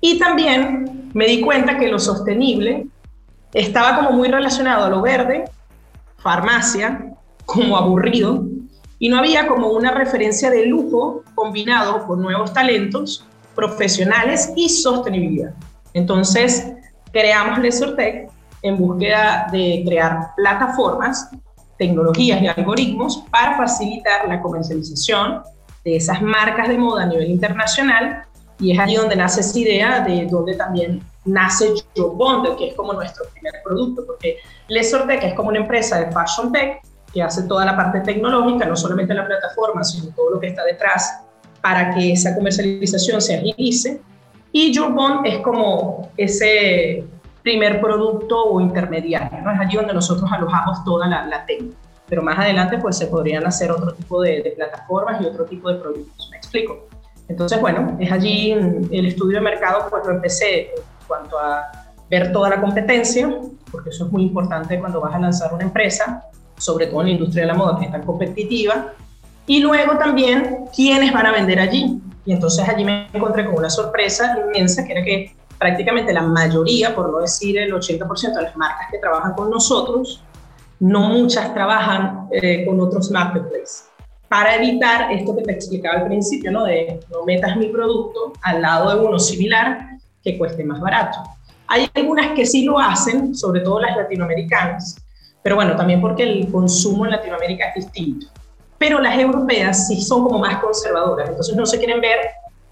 Y 0.00 0.18
también 0.18 1.10
me 1.14 1.26
di 1.26 1.40
cuenta 1.40 1.76
que 1.76 1.88
lo 1.88 1.98
sostenible 1.98 2.86
estaba 3.52 3.96
como 3.96 4.12
muy 4.12 4.28
relacionado 4.28 4.84
a 4.84 4.88
lo 4.88 5.02
verde, 5.02 5.44
farmacia, 6.18 7.14
como 7.44 7.76
aburrido, 7.76 8.44
y 8.98 9.08
no 9.08 9.18
había 9.18 9.46
como 9.46 9.68
una 9.68 9.92
referencia 9.92 10.50
de 10.50 10.66
lujo 10.66 11.22
combinado 11.34 12.06
con 12.06 12.20
nuevos 12.20 12.52
talentos 12.52 13.24
profesionales 13.54 14.52
y 14.56 14.68
sostenibilidad. 14.68 15.54
Entonces, 15.94 16.72
creamos 17.12 17.58
Lesortec 17.58 18.30
en 18.62 18.76
búsqueda 18.76 19.48
de 19.52 19.82
crear 19.86 20.34
plataformas 20.36 21.30
tecnologías 21.78 22.42
y 22.42 22.48
algoritmos 22.48 23.24
para 23.30 23.56
facilitar 23.56 24.28
la 24.28 24.40
comercialización 24.42 25.42
de 25.84 25.96
esas 25.96 26.20
marcas 26.20 26.68
de 26.68 26.78
moda 26.78 27.04
a 27.04 27.06
nivel 27.06 27.30
internacional 27.30 28.24
y 28.60 28.72
es 28.72 28.78
ahí 28.78 28.96
donde 28.96 29.16
nace 29.16 29.40
esa 29.40 29.58
idea 29.58 30.00
de 30.00 30.26
donde 30.26 30.54
también 30.54 31.02
nace 31.24 31.74
Joe 31.96 32.10
Bond, 32.14 32.56
que 32.56 32.68
es 32.68 32.74
como 32.74 32.92
nuestro 32.92 33.26
primer 33.32 33.54
producto, 33.64 34.04
porque 34.06 34.38
Lesortec 34.68 35.22
es 35.22 35.34
como 35.34 35.50
una 35.50 35.60
empresa 35.60 36.00
de 36.00 36.10
fashion 36.10 36.52
tech 36.52 36.82
que 37.12 37.22
hace 37.22 37.42
toda 37.44 37.64
la 37.64 37.76
parte 37.76 38.00
tecnológica, 38.00 38.66
no 38.66 38.76
solamente 38.76 39.14
la 39.14 39.26
plataforma, 39.26 39.84
sino 39.84 40.12
todo 40.14 40.30
lo 40.30 40.40
que 40.40 40.48
está 40.48 40.64
detrás 40.64 41.20
para 41.62 41.94
que 41.94 42.12
esa 42.12 42.34
comercialización 42.34 43.20
se 43.20 43.36
agilice. 43.36 44.00
Y 44.52 44.74
Joe 44.74 44.90
Bond 44.90 45.26
es 45.26 45.38
como 45.38 46.10
ese 46.16 47.04
primer 47.42 47.80
producto 47.80 48.44
o 48.44 48.60
intermediario, 48.60 49.40
¿no? 49.42 49.52
Es 49.52 49.60
allí 49.60 49.76
donde 49.76 49.94
nosotros 49.94 50.30
alojamos 50.32 50.84
toda 50.84 51.06
la, 51.06 51.26
la 51.26 51.46
técnica. 51.46 51.78
Pero 52.08 52.22
más 52.22 52.38
adelante 52.38 52.78
pues 52.78 52.96
se 52.96 53.06
podrían 53.06 53.46
hacer 53.46 53.70
otro 53.70 53.92
tipo 53.92 54.22
de, 54.22 54.42
de, 54.42 54.50
plataformas 54.52 55.20
y 55.20 55.26
otro 55.26 55.44
tipo 55.44 55.68
de 55.68 55.76
productos. 55.76 56.28
¿Me 56.30 56.38
explico? 56.38 56.88
Entonces, 57.28 57.60
bueno, 57.60 57.96
es 58.00 58.10
allí 58.10 58.52
el 58.52 59.06
estudio 59.06 59.36
de 59.36 59.42
mercado, 59.42 59.86
pues 59.90 60.06
lo 60.06 60.12
empecé 60.12 60.70
en 60.70 60.82
cuanto 61.06 61.38
a 61.38 61.70
ver 62.10 62.32
toda 62.32 62.48
la 62.48 62.60
competencia, 62.60 63.30
porque 63.70 63.90
eso 63.90 64.06
es 64.06 64.12
muy 64.12 64.22
importante 64.22 64.78
cuando 64.78 65.00
vas 65.00 65.14
a 65.14 65.18
lanzar 65.18 65.52
una 65.52 65.64
empresa, 65.64 66.24
sobre 66.56 66.86
todo 66.86 67.02
en 67.02 67.08
la 67.08 67.12
industria 67.12 67.42
de 67.42 67.48
la 67.48 67.54
moda 67.54 67.78
que 67.78 67.84
es 67.84 67.92
tan 67.92 68.02
competitiva, 68.02 68.92
y 69.46 69.60
luego 69.60 69.96
también 69.98 70.64
quiénes 70.74 71.12
van 71.12 71.26
a 71.26 71.32
vender 71.32 71.60
allí. 71.60 72.00
Y 72.24 72.32
entonces 72.32 72.66
allí 72.68 72.84
me 72.84 73.08
encontré 73.12 73.46
con 73.46 73.56
una 73.56 73.70
sorpresa 73.70 74.38
inmensa, 74.46 74.84
que 74.84 74.92
era 74.92 75.02
que 75.02 75.34
prácticamente 75.58 76.12
la 76.12 76.22
mayoría, 76.22 76.94
por 76.94 77.10
no 77.10 77.18
decir 77.18 77.58
el 77.58 77.72
80% 77.72 78.34
de 78.34 78.42
las 78.42 78.56
marcas 78.56 78.88
que 78.90 78.98
trabajan 78.98 79.32
con 79.34 79.50
nosotros, 79.50 80.22
no 80.80 81.08
muchas 81.08 81.52
trabajan 81.54 82.28
eh, 82.30 82.64
con 82.64 82.80
otros 82.80 83.10
marketplaces. 83.10 83.88
Para 84.28 84.56
evitar 84.56 85.10
esto 85.12 85.34
que 85.34 85.42
te 85.42 85.52
explicaba 85.52 86.00
al 86.00 86.06
principio, 86.06 86.50
¿no? 86.50 86.64
De 86.64 87.00
no 87.10 87.24
metas 87.24 87.56
mi 87.56 87.68
producto 87.68 88.32
al 88.42 88.60
lado 88.60 88.90
de 88.94 89.06
uno 89.06 89.18
similar 89.18 89.88
que 90.22 90.36
cueste 90.36 90.64
más 90.64 90.80
barato. 90.80 91.18
Hay 91.66 91.88
algunas 91.94 92.32
que 92.32 92.46
sí 92.46 92.64
lo 92.64 92.78
hacen, 92.78 93.34
sobre 93.34 93.60
todo 93.60 93.80
las 93.80 93.96
latinoamericanas, 93.96 94.96
pero 95.42 95.56
bueno, 95.56 95.76
también 95.76 96.00
porque 96.00 96.22
el 96.24 96.50
consumo 96.50 97.04
en 97.04 97.12
Latinoamérica 97.12 97.68
es 97.68 97.84
distinto. 97.84 98.26
Pero 98.78 99.00
las 99.00 99.18
europeas 99.18 99.88
sí 99.88 100.00
son 100.00 100.24
como 100.24 100.38
más 100.38 100.58
conservadoras, 100.58 101.28
entonces 101.28 101.56
no 101.56 101.66
se 101.66 101.78
quieren 101.78 102.00
ver 102.00 102.18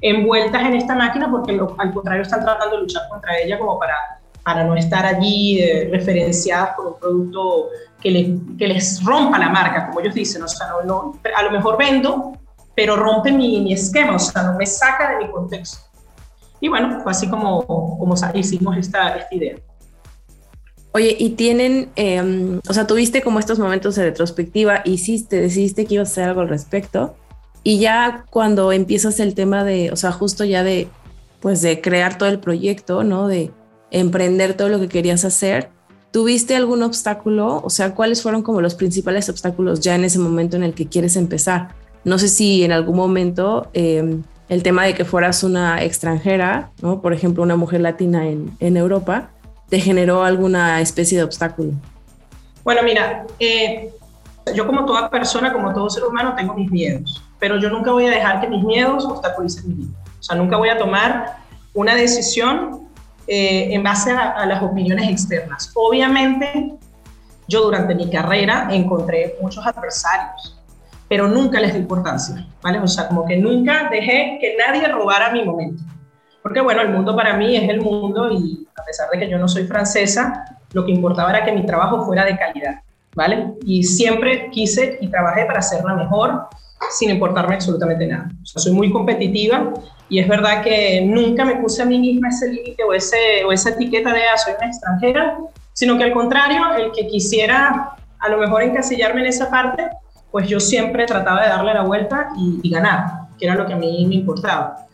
envueltas 0.01 0.63
en 0.63 0.75
esta 0.75 0.95
máquina 0.95 1.31
porque 1.31 1.59
al 1.79 1.93
contrario 1.93 2.23
están 2.23 2.45
tratando 2.45 2.77
de 2.77 2.83
luchar 2.83 3.03
contra 3.09 3.39
ella 3.39 3.59
como 3.59 3.79
para, 3.79 3.97
para 4.45 4.65
no 4.65 4.77
estar 4.77 5.05
allí 5.07 5.61
eh, 5.61 5.89
referenciadas 5.91 6.77
con 6.77 6.89
un 6.89 7.01
producto 7.01 7.69
que, 8.01 8.39
que, 8.59 8.69
les 8.69 9.03
rompa 9.05 9.39
la 9.39 9.49
marca, 9.49 9.87
como 9.87 10.01
ellos 10.01 10.15
dicen, 10.15 10.43
o 10.43 10.49
sea, 10.49 10.69
no, 10.87 11.19
a 11.37 11.43
lo 11.43 11.51
mejor 11.51 11.79
vendo, 11.79 12.33
pero 12.75 12.97
rompe 12.97 13.33
mi, 13.33 13.61
mi, 13.61 13.73
esquema, 13.73 14.17
o 14.17 14.19
sea, 14.19 14.43
no 14.43 14.59
me 14.59 14.67
saca 14.67 15.13
de 15.13 15.25
mi 15.25 15.31
contexto. 15.31 15.79
Y 16.61 16.69
bueno, 16.69 17.01
fue 17.03 17.13
así 17.13 17.29
como, 17.29 17.67
como 17.67 18.15
hicimos 18.35 18.77
esta, 18.77 19.17
esta 19.17 19.35
idea. 19.35 19.57
Oye, 20.93 21.15
y 21.19 21.31
tienen, 21.31 21.91
eh, 21.97 22.59
o 22.67 22.73
sea, 22.73 22.87
tuviste 22.87 23.21
como 23.21 23.39
estos 23.39 23.59
momentos 23.59 23.97
de 23.97 24.05
retrospectiva, 24.05 24.81
hiciste, 24.87 25.41
decidiste 25.41 25.85
que 25.85 25.97
ibas 25.97 26.09
a 26.09 26.13
hacer 26.13 26.25
algo 26.25 26.41
al 26.41 26.49
respecto. 26.49 27.17
Y 27.63 27.81
ya 27.81 28.25
cuando 28.31 28.73
empiezas 28.73 29.21
el 29.21 29.35
tema 29.35 29.63
de, 29.63 29.91
o 29.91 29.97
sea, 29.97 30.13
justo 30.13 30.45
ya 30.45 30.63
de, 30.63 30.89
pues 31.41 31.61
de 31.61 31.83
crear 31.83 32.17
todo 32.17 32.29
el 32.29 32.39
proyecto, 32.39 33.05
¿no? 33.05 33.29
De 33.29 33.51
emprender 33.91 34.55
todo 34.55 34.69
lo 34.71 34.81
que 34.81 34.89
querías 34.89 35.25
hacer, 35.25 35.69
¿tuviste 36.17 36.57
algún 36.57 36.83
obstáculo? 36.83 37.61
O 37.63 37.69
sea, 37.69 37.95
¿cuáles 37.95 38.23
fueron 38.23 38.41
como 38.41 38.63
los 38.63 38.75
principales 38.75 39.29
obstáculos 39.29 39.81
ya 39.81 39.95
en 39.95 40.03
ese 40.03 40.19
momento 40.19 40.57
en 40.57 40.63
el 40.63 40.73
que 40.73 40.87
quieres 40.87 41.15
empezar? 41.15 41.75
No 42.05 42.19
sé 42.19 42.29
si 42.29 42.65
en 42.65 42.73
algún 42.73 42.97
momento 42.97 43.69
eh, 43.75 44.17
el 44.49 44.63
tema 44.63 44.87
de 44.87 44.95
que 44.95 45.05
fueras 45.05 45.45
una 45.45 45.83
extranjera, 45.85 46.71
¿no? 46.81 47.03
Por 47.03 47.13
ejemplo, 47.13 47.43
una 47.43 47.57
mujer 47.57 47.83
latina 47.83 48.27
en, 48.27 48.57
en 48.61 48.79
Europa, 48.79 49.29
te 49.69 49.79
generó 49.79 50.25
alguna 50.25 50.81
especie 50.81 51.19
de 51.19 51.25
obstáculo. 51.25 51.73
Bueno, 52.65 52.81
mira, 52.83 53.27
eh, 53.39 53.91
yo 54.55 54.67
como 54.67 54.87
toda 54.87 55.11
persona, 55.11 55.53
como 55.53 55.75
todo 55.75 55.91
ser 55.91 56.05
humano, 56.05 56.35
tengo 56.35 56.55
mis 56.55 56.71
miedos 56.71 57.23
pero 57.39 57.59
yo 57.59 57.69
nunca 57.69 57.93
voy 57.93 58.07
a 58.07 58.11
dejar 58.11 58.41
que 58.41 58.49
mis 58.49 58.65
miedos 58.65 59.05
obstaculicen 59.05 59.69
mi 59.69 59.75
vida. 59.75 59.99
O 60.19 60.23
sea, 60.23 60.37
nunca 60.37 60.57
voy 60.57 60.71
a 60.71 60.79
tomar 60.79 61.37
una 61.75 61.95
decisión 61.95 62.86
eh, 63.27 63.75
en 63.75 63.83
base 63.83 64.13
a, 64.13 64.47
las 64.47 64.63
opiniones 64.63 65.09
externas. 65.09 65.73
Obviamente, 65.75 66.75
yo 67.49 67.63
durante 67.63 67.95
mi 67.95 68.09
carrera 68.09 68.69
encontré 68.71 69.37
muchos 69.41 69.67
adversarios, 69.67 70.61
pero 71.09 71.27
nunca 71.29 71.61
les 71.61 71.75
di 71.75 71.81
importancia, 71.81 72.47
¿vale? 72.63 72.79
O 72.79 72.87
sea, 72.87 73.09
como 73.09 73.25
que 73.27 73.37
nunca 73.37 73.89
dejé 73.91 74.39
que 74.41 74.57
nadie 74.57 74.87
robara 74.89 75.31
mi 75.31 75.45
momento. 75.45 75.83
Porque 76.43 76.61
bueno, 76.61 76.81
el 76.83 76.91
mundo 76.91 77.17
para 77.17 77.37
mí 77.37 77.57
es 77.57 77.69
el 77.69 77.81
mundo 77.81 78.31
y 78.31 78.67
a 78.77 78.85
pesar 78.85 79.09
de 79.11 79.19
que 79.19 79.29
yo 79.29 79.39
no 79.39 79.49
soy 79.49 79.67
francesa, 79.67 80.59
lo 80.73 80.85
que 80.85 80.93
importaba 80.93 81.31
era 81.31 81.45
que 81.45 81.53
mi 81.53 81.67
trabajo 81.67 82.05
fuera 82.05 82.25
de 82.25 82.37
calidad, 82.37 82.81
¿vale? 83.17 83.55
Y 83.65 83.83
siempre 83.83 84.51
quise 84.51 84.99
y 85.01 85.09
trabajé 85.09 85.45
para 85.47 85.59
hacerla 85.59 85.95
mejor 85.95 86.49
sin 86.91 87.11
importarme 87.11 87.55
absolutamente 87.55 88.07
nada. 88.07 88.29
O 88.43 88.47
sea, 88.47 88.63
soy 88.63 88.73
muy 88.73 88.91
competitiva 88.91 89.73
y 90.09 90.19
es 90.19 90.29
verdad 90.29 90.63
que 90.63 91.01
nunca 91.03 91.45
me 91.45 91.57
puse 91.57 91.83
a 91.83 91.85
mí 91.85 91.99
misma 91.99 92.29
ese 92.29 92.49
límite 92.49 92.85
o, 92.85 92.89
o 92.91 93.53
esa 93.53 93.71
etiqueta 93.71 94.13
de 94.13 94.21
ah, 94.21 94.37
soy 94.37 94.55
una 94.57 94.67
extranjera, 94.67 95.39
sino 95.73 95.99
que 95.99 96.05
al 96.05 96.13
contrario, 96.13 96.63
el 96.79 96.93
que 96.93 97.07
quisiera 97.09 97.97
a 98.19 98.29
lo 98.29 98.39
mejor 98.39 98.63
encasillarme 98.63 99.21
en 99.23 99.27
esa 99.27 99.51
parte, 99.51 99.89
pues 100.31 100.49
yo 100.49 100.61
siempre 100.61 101.07
trataba 101.07 101.43
de 101.43 101.49
darle 101.49 101.75
la 101.75 101.83
vuelta 101.83 102.29
y, 102.37 102.61
y 102.63 102.71
ganar, 102.71 103.29
que 103.39 103.47
era 103.47 103.55
lo 103.55 103.67
que 103.67 103.75
a 103.75 103.77
mí 103.77 104.07
me 104.07 104.17
importaba. 104.17 104.87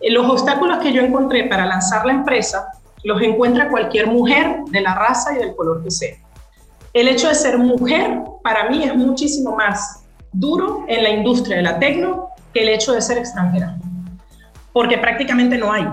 Eh, 0.00 0.10
los 0.10 0.28
obstáculos 0.28 0.78
que 0.78 0.92
yo 0.92 1.02
encontré 1.02 1.44
para 1.44 1.66
lanzar 1.66 2.06
la 2.06 2.12
empresa 2.12 2.68
los 3.02 3.20
encuentra 3.20 3.68
cualquier 3.68 4.06
mujer 4.06 4.58
de 4.70 4.80
la 4.80 4.94
raza 4.94 5.34
y 5.34 5.38
del 5.38 5.54
color 5.54 5.82
que 5.82 5.90
sea. 5.90 6.16
El 6.92 7.08
hecho 7.08 7.28
de 7.28 7.34
ser 7.34 7.58
mujer 7.58 8.20
para 8.42 8.70
mí 8.70 8.84
es 8.84 8.94
muchísimo 8.94 9.56
más 9.56 10.03
duro 10.34 10.84
en 10.88 11.02
la 11.02 11.10
industria 11.10 11.56
de 11.56 11.62
la 11.62 11.78
tecno 11.78 12.30
que 12.52 12.62
el 12.62 12.68
hecho 12.68 12.92
de 12.92 13.00
ser 13.00 13.18
extranjera, 13.18 13.76
porque 14.72 14.98
prácticamente 14.98 15.56
no 15.56 15.72
hay. 15.72 15.86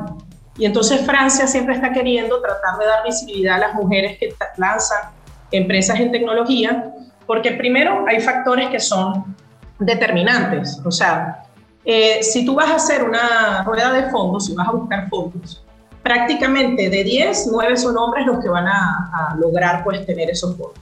Y 0.57 0.65
entonces 0.65 1.01
Francia 1.05 1.47
siempre 1.47 1.75
está 1.75 1.91
queriendo 1.91 2.41
tratar 2.41 2.77
de 2.77 2.85
dar 2.85 3.03
visibilidad 3.05 3.55
a 3.55 3.59
las 3.59 3.73
mujeres 3.75 4.17
que 4.19 4.33
lanzan 4.57 5.11
empresas 5.51 5.99
en 5.99 6.11
tecnología, 6.11 6.91
porque 7.25 7.51
primero 7.51 8.05
hay 8.07 8.19
factores 8.19 8.69
que 8.69 8.79
son 8.79 9.35
determinantes. 9.79 10.79
O 10.83 10.91
sea, 10.91 11.43
eh, 11.85 12.21
si 12.21 12.45
tú 12.45 12.55
vas 12.55 12.69
a 12.69 12.75
hacer 12.75 13.03
una 13.03 13.63
rueda 13.63 13.91
de 13.93 14.09
fondos, 14.09 14.45
si 14.45 14.53
vas 14.53 14.67
a 14.67 14.71
buscar 14.71 15.09
fondos, 15.09 15.63
prácticamente 16.03 16.89
de 16.89 17.03
10, 17.03 17.49
9 17.51 17.77
son 17.77 17.97
hombres 17.97 18.25
los 18.25 18.39
que 18.39 18.49
van 18.49 18.67
a, 18.67 19.11
a 19.13 19.35
lograr 19.35 19.83
pues 19.83 20.05
tener 20.05 20.29
esos 20.29 20.57
fondos. 20.57 20.79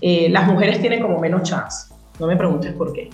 eh, 0.00 0.28
las 0.30 0.46
mujeres 0.46 0.80
tienen 0.80 1.00
como 1.00 1.18
menos 1.18 1.42
chance. 1.42 1.89
No 2.20 2.26
me 2.26 2.36
preguntes 2.36 2.72
por 2.74 2.92
qué. 2.92 3.10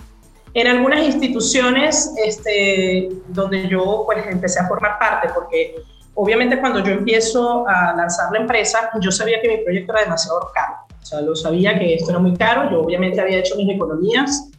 En 0.53 0.67
algunas 0.67 1.03
instituciones 1.03 2.13
este, 2.23 3.09
donde 3.29 3.67
yo 3.67 4.03
pues 4.05 4.25
empecé 4.27 4.59
a 4.59 4.67
formar 4.67 4.99
parte, 4.99 5.29
porque 5.33 5.75
obviamente 6.13 6.59
cuando 6.59 6.83
yo 6.83 6.91
empiezo 6.91 7.67
a 7.67 7.93
lanzar 7.95 8.31
la 8.31 8.39
empresa, 8.39 8.91
yo 8.99 9.11
sabía 9.11 9.41
que 9.41 9.47
mi 9.47 9.57
proyecto 9.63 9.93
era 9.93 10.03
demasiado 10.03 10.51
caro. 10.53 10.73
O 11.01 11.05
sea, 11.05 11.21
lo 11.21 11.35
sabía 11.35 11.79
que 11.79 11.95
esto 11.95 12.09
era 12.09 12.19
muy 12.19 12.35
caro. 12.35 12.69
Yo 12.69 12.81
obviamente 12.81 13.21
había 13.21 13.37
hecho 13.37 13.55
mis 13.55 13.73
economías, 13.73 14.49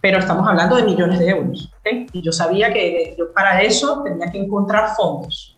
pero 0.00 0.18
estamos 0.18 0.46
hablando 0.46 0.76
de 0.76 0.82
millones 0.82 1.18
de 1.18 1.28
euros. 1.30 1.72
Y 2.12 2.20
yo 2.20 2.32
sabía 2.32 2.72
que 2.72 3.14
yo 3.18 3.32
para 3.32 3.62
eso 3.62 4.02
tenía 4.02 4.30
que 4.30 4.38
encontrar 4.38 4.94
fondos. 4.94 5.56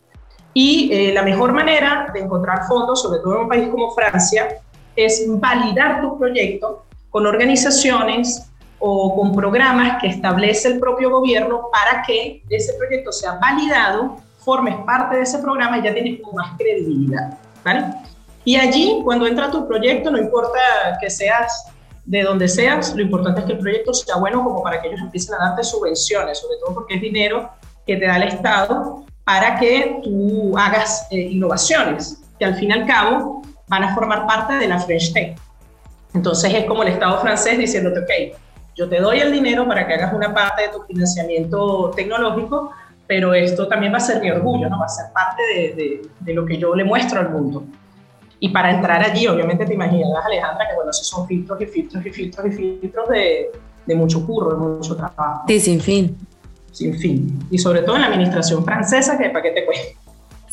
Y 0.55 0.91
eh, 0.93 1.13
la 1.13 1.23
mejor 1.23 1.53
manera 1.53 2.11
de 2.13 2.21
encontrar 2.21 2.67
fondos, 2.69 3.03
sobre 3.03 3.21
todo 3.21 3.37
en 3.37 3.41
un 3.43 3.49
país 3.49 3.69
como 3.69 3.91
Francia, 3.93 4.49
es 4.95 5.25
validar 5.29 6.03
tu 6.03 6.19
proyecto 6.19 6.85
con 7.11 7.27
organizaciones 7.27 8.51
o 8.79 9.17
con 9.17 9.35
programas 9.35 10.01
que 10.01 10.09
establece 10.09 10.69
el 10.69 10.79
propio 10.79 11.11
gobierno 11.11 11.69
para 11.73 12.03
que 12.03 12.43
ese 12.49 12.75
proyecto 12.75 13.13
sea 13.13 13.35
validado, 13.35 14.17
formes 14.39 14.77
parte 14.87 15.17
de 15.17 15.23
ese 15.23 15.39
programa 15.39 15.79
y 15.79 15.83
ya 15.83 15.93
tienes 15.93 16.21
más 16.33 16.57
credibilidad. 16.57 17.39
¿vale? 17.65 17.85
Y 18.45 18.57
allí, 18.57 19.01
cuando 19.05 19.27
entra 19.27 19.51
tu 19.51 19.67
proyecto, 19.67 20.11
no 20.11 20.19
importa 20.19 20.59
que 21.01 21.11
seas 21.11 21.67
de 22.05 22.23
donde 22.23 22.49
seas, 22.49 22.95
lo 22.95 23.03
importante 23.03 23.41
es 23.41 23.47
que 23.47 23.53
el 23.53 23.59
proyecto 23.59 23.93
sea 23.93 24.17
bueno 24.17 24.43
como 24.43 24.63
para 24.63 24.81
que 24.81 24.89
ellos 24.89 25.01
empiecen 25.01 25.35
a 25.35 25.49
darte 25.49 25.63
subvenciones, 25.63 26.39
sobre 26.39 26.57
todo 26.65 26.75
porque 26.75 26.95
es 26.95 27.03
dinero 27.03 27.51
que 27.87 27.97
te 27.97 28.07
da 28.07 28.17
el 28.17 28.23
Estado 28.23 29.05
para 29.25 29.59
que 29.59 30.01
tú 30.03 30.57
hagas 30.57 31.07
eh, 31.11 31.19
innovaciones, 31.19 32.23
que 32.39 32.47
al 32.47 32.55
fin 32.55 32.71
y 32.71 32.73
al 32.73 32.87
cabo 32.87 33.43
van 33.69 33.85
a 33.85 33.95
formar 33.95 34.27
parte 34.27 34.55
de 34.55 34.69
la 34.69 34.79
French 34.79 35.13
Tech. 35.13 35.39
Entonces 36.15 36.53
es 36.55 36.65
como 36.65 36.83
el 36.83 36.89
Estado 36.89 37.21
francés 37.21 37.59
diciéndote, 37.59 38.01
ok, 38.01 38.39
yo 38.75 38.89
te 38.89 39.01
doy 39.01 39.19
el 39.19 39.33
dinero 39.33 39.67
para 39.67 39.87
que 39.87 39.95
hagas 39.95 40.13
una 40.15 40.33
parte 40.33 40.63
de 40.63 40.69
tu 40.69 40.83
financiamiento 40.83 41.91
tecnológico, 41.95 42.73
pero 43.07 43.35
esto 43.35 43.67
también 43.67 43.93
va 43.93 43.97
a 43.97 44.01
ser 44.01 44.23
mi 44.23 44.31
orgullo, 44.31 44.69
¿no? 44.69 44.79
Va 44.79 44.85
a 44.85 44.89
ser 44.89 45.07
parte 45.13 45.43
de, 45.43 46.03
de, 46.21 46.35
lo 46.35 46.45
que 46.47 46.59
yo 46.59 46.75
le 46.75 46.85
muestro 46.85 47.21
al 47.21 47.31
mundo. 47.31 47.65
Y 48.39 48.51
para 48.51 48.71
entrar 48.71 49.03
allí, 49.03 49.27
obviamente 49.27 49.67
te 49.67 49.75
imaginarás, 49.75 50.27
Alejandra, 50.27 50.69
que 50.69 50.77
bueno, 50.77 50.91
esos 50.91 51.09
son 51.09 51.27
filtros 51.27 51.61
y 51.61 51.67
filtros 51.67 52.07
y 52.07 52.11
filtros 52.11 52.47
y 52.47 52.51
filtros 52.51 53.09
de, 53.09 53.51
de 53.85 53.95
mucho 53.95 54.25
curro, 54.25 54.51
de 54.51 54.57
mucho 54.57 54.95
trabajo. 54.95 55.45
Sí, 55.49 55.59
sin 55.59 55.81
fin. 55.81 56.17
Sin 56.71 56.97
fin. 56.99 57.47
Y 57.51 57.59
sobre 57.59 57.83
todo 57.83 57.97
en 57.97 58.03
la 58.03 58.09
administración 58.09 58.65
francesa, 58.65 59.19
que 59.19 59.31
para 59.31 59.43
qué 59.43 59.51
te 59.51 59.65
cueste. 59.65 59.97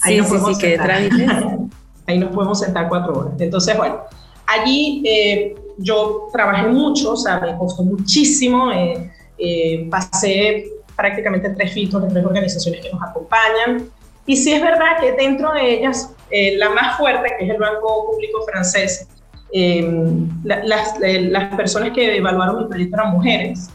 Ahí 0.02 0.24
sí, 0.24 0.38
sí, 0.38 0.54
sí, 0.54 0.60
que 0.60 0.80
Ahí 2.08 2.20
nos 2.20 2.34
podemos 2.34 2.60
sentar 2.60 2.88
cuatro 2.88 3.20
horas. 3.20 3.34
Entonces, 3.40 3.78
bueno, 3.78 4.00
allí 4.48 5.04
eh, 5.06 5.56
yo 5.78 6.28
trabajé 6.32 6.68
mucho, 6.68 7.14
o 7.14 7.18
sea, 7.18 7.40
me 7.40 7.58
costó 7.58 7.84
muchísimo, 7.84 8.72
eh, 8.72 9.12
eh, 9.38 9.88
pasé 9.90 10.66
prácticamente 10.96 11.50
tres 11.50 11.74
filtros 11.74 12.04
de 12.04 12.10
tres 12.10 12.26
organizaciones 12.26 12.82
que 12.82 12.92
nos 12.92 13.02
acompañan. 13.04 13.90
Y 14.26 14.36
sí 14.38 14.54
es 14.54 14.62
verdad 14.62 14.98
que 15.00 15.12
dentro 15.12 15.52
de 15.52 15.74
ellas, 15.76 16.12
la 16.32 16.70
más 16.72 16.98
fuerte, 16.98 17.36
que 17.38 17.46
es 17.46 17.52
el 17.52 17.58
Banco 17.58 18.12
Público 18.12 18.42
Francés, 18.52 19.08
las, 20.44 21.00
las, 21.00 21.56
personas 21.56 21.92
que 21.92 22.18
evaluaron 22.18 22.64
mi 22.64 22.68
proyecto 22.68 22.96
eran 22.96 23.12
mujeres. 23.12 23.70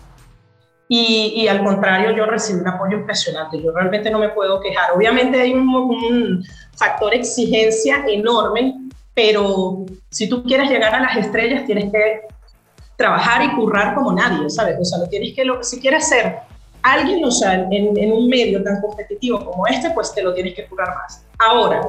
Y, 0.88 1.34
y, 1.36 1.46
al 1.46 1.62
contrario, 1.62 2.10
yo 2.16 2.26
recibí 2.26 2.58
un 2.58 2.66
apoyo 2.66 2.96
impresionante. 2.96 3.62
Yo 3.62 3.70
realmente 3.70 4.10
no 4.10 4.18
me 4.18 4.30
puedo 4.30 4.60
quejar. 4.60 4.90
Obviamente 4.96 5.40
hay 5.40 5.54
un, 5.54 5.68
un 5.68 6.44
factor 6.76 7.14
exigencia 7.14 8.04
enorme 8.08 8.89
pero 9.14 9.84
si 10.10 10.28
tú 10.28 10.42
quieres 10.42 10.70
llegar 10.70 10.94
a 10.94 11.00
las 11.00 11.16
estrellas, 11.16 11.66
tienes 11.66 11.92
que 11.92 12.22
trabajar 12.96 13.42
y 13.42 13.54
currar 13.54 13.94
como 13.94 14.12
nadie, 14.12 14.48
¿sabes? 14.50 14.76
O 14.78 14.84
sea, 14.84 14.98
lo 14.98 15.08
tienes 15.08 15.34
que, 15.34 15.44
lo, 15.44 15.62
si 15.62 15.80
quieres 15.80 16.08
ser 16.08 16.36
alguien, 16.82 17.24
o 17.24 17.30
sea, 17.30 17.54
en, 17.54 17.96
en, 17.96 18.12
un 18.12 18.28
medio 18.28 18.62
tan 18.62 18.80
competitivo 18.80 19.44
como 19.44 19.66
este, 19.66 19.90
pues 19.90 20.14
te 20.14 20.22
lo 20.22 20.34
tienes 20.34 20.54
que 20.54 20.66
currar 20.66 20.94
más. 20.94 21.24
Ahora, 21.38 21.82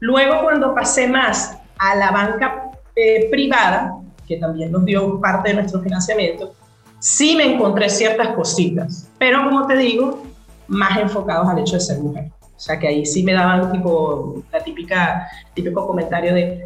luego 0.00 0.42
cuando 0.42 0.74
pasé 0.74 1.08
más 1.08 1.58
a 1.78 1.94
la 1.94 2.10
banca 2.10 2.70
eh, 2.94 3.28
privada, 3.30 3.96
que 4.26 4.36
también 4.36 4.70
nos 4.70 4.84
dio 4.84 5.20
parte 5.20 5.50
de 5.50 5.54
nuestro 5.56 5.80
financiamiento, 5.80 6.54
sí 6.98 7.34
me 7.36 7.54
encontré 7.54 7.88
ciertas 7.88 8.28
cositas, 8.28 9.08
pero 9.18 9.44
como 9.44 9.66
te 9.66 9.76
digo, 9.76 10.22
más 10.68 10.98
enfocados 10.98 11.48
al 11.48 11.58
hecho 11.58 11.74
de 11.74 11.80
ser 11.80 11.98
mujer. 11.98 12.30
O 12.62 12.64
sea, 12.64 12.78
que 12.78 12.86
ahí 12.86 13.04
sí 13.04 13.24
me 13.24 13.32
daban 13.32 13.72
tipo 13.72 14.44
la 14.52 14.62
típica, 14.62 15.26
típico 15.52 15.84
comentario 15.84 16.32
de, 16.32 16.64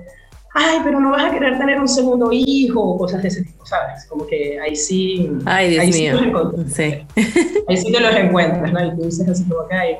ay, 0.52 0.80
pero 0.84 1.00
no 1.00 1.12
vas 1.12 1.24
a 1.24 1.30
querer 1.30 1.56
tener 1.56 1.80
un 1.80 1.88
segundo 1.88 2.28
hijo 2.30 2.82
o 2.82 2.98
cosas 2.98 3.22
de 3.22 3.28
ese 3.28 3.42
tipo, 3.42 3.64
¿sabes? 3.64 4.04
Como 4.04 4.26
que 4.26 4.60
ahí 4.60 4.76
sí... 4.76 5.32
Ay, 5.46 5.70
Dios 5.70 5.84
ahí 5.84 5.92
mío. 5.92 6.52
Sí, 6.66 6.82
Ahí 7.66 7.76
sí 7.78 7.90
te 7.90 7.98
los 7.98 8.14
encuentras, 8.14 8.70
¿no? 8.74 8.84
Y 8.84 8.90
tú 8.94 9.04
dices 9.04 9.26
así 9.26 9.44
como 9.44 9.66
que, 9.68 9.74
ay, 9.74 9.96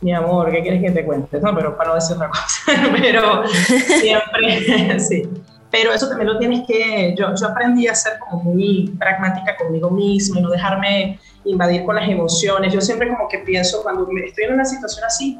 mi 0.00 0.12
amor, 0.12 0.52
¿qué 0.52 0.62
quieres 0.62 0.82
que 0.82 0.92
te 0.92 1.04
cuente? 1.04 1.40
No, 1.40 1.52
pero 1.52 1.76
para 1.76 1.88
no 1.88 1.94
decir 1.96 2.14
otra 2.14 2.28
cosa. 2.28 2.92
pero 3.02 3.42
siempre, 3.48 5.00
sí. 5.00 5.28
Pero 5.70 5.92
eso 5.92 6.08
también 6.08 6.28
lo 6.28 6.38
tienes 6.38 6.66
que, 6.66 7.14
yo, 7.16 7.34
yo 7.34 7.46
aprendí 7.46 7.86
a 7.86 7.94
ser 7.94 8.18
como 8.18 8.42
muy 8.42 8.92
pragmática 8.98 9.56
conmigo 9.56 9.90
misma 9.90 10.40
y 10.40 10.42
no 10.42 10.50
dejarme 10.50 11.18
invadir 11.44 11.84
con 11.84 11.96
las 11.96 12.08
emociones. 12.08 12.72
Yo 12.72 12.80
siempre 12.80 13.08
como 13.08 13.28
que 13.28 13.38
pienso, 13.38 13.82
cuando 13.82 14.08
estoy 14.26 14.44
en 14.44 14.54
una 14.54 14.64
situación 14.64 15.04
así, 15.04 15.38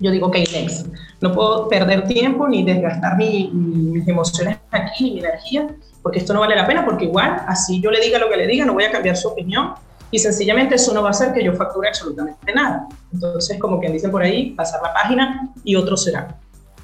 yo 0.00 0.10
digo, 0.10 0.28
ok, 0.28 0.36
next. 0.52 0.86
No 1.20 1.32
puedo 1.32 1.68
perder 1.68 2.06
tiempo 2.06 2.48
ni 2.48 2.64
desgastar 2.64 3.16
mi, 3.16 3.50
mis 3.52 4.08
emociones 4.08 4.58
aquí, 4.70 5.04
ni 5.04 5.10
mi 5.12 5.18
energía, 5.20 5.68
porque 6.02 6.18
esto 6.18 6.32
no 6.32 6.40
vale 6.40 6.56
la 6.56 6.66
pena, 6.66 6.84
porque 6.84 7.04
igual, 7.04 7.42
así 7.46 7.80
yo 7.80 7.90
le 7.90 8.00
diga 8.00 8.18
lo 8.18 8.28
que 8.28 8.36
le 8.36 8.46
diga, 8.46 8.64
no 8.64 8.72
voy 8.72 8.84
a 8.84 8.90
cambiar 8.90 9.16
su 9.16 9.28
opinión 9.28 9.74
y 10.10 10.18
sencillamente 10.18 10.74
eso 10.74 10.92
no 10.92 11.02
va 11.02 11.08
a 11.08 11.10
hacer 11.10 11.32
que 11.32 11.44
yo 11.44 11.52
facture 11.52 11.88
absolutamente 11.88 12.52
nada. 12.52 12.88
Entonces, 13.12 13.58
como 13.60 13.78
quien 13.78 13.92
dice 13.92 14.08
por 14.08 14.22
ahí, 14.22 14.50
pasar 14.50 14.80
la 14.82 14.92
página 14.92 15.50
y 15.62 15.76
otro 15.76 15.96
será. 15.96 16.36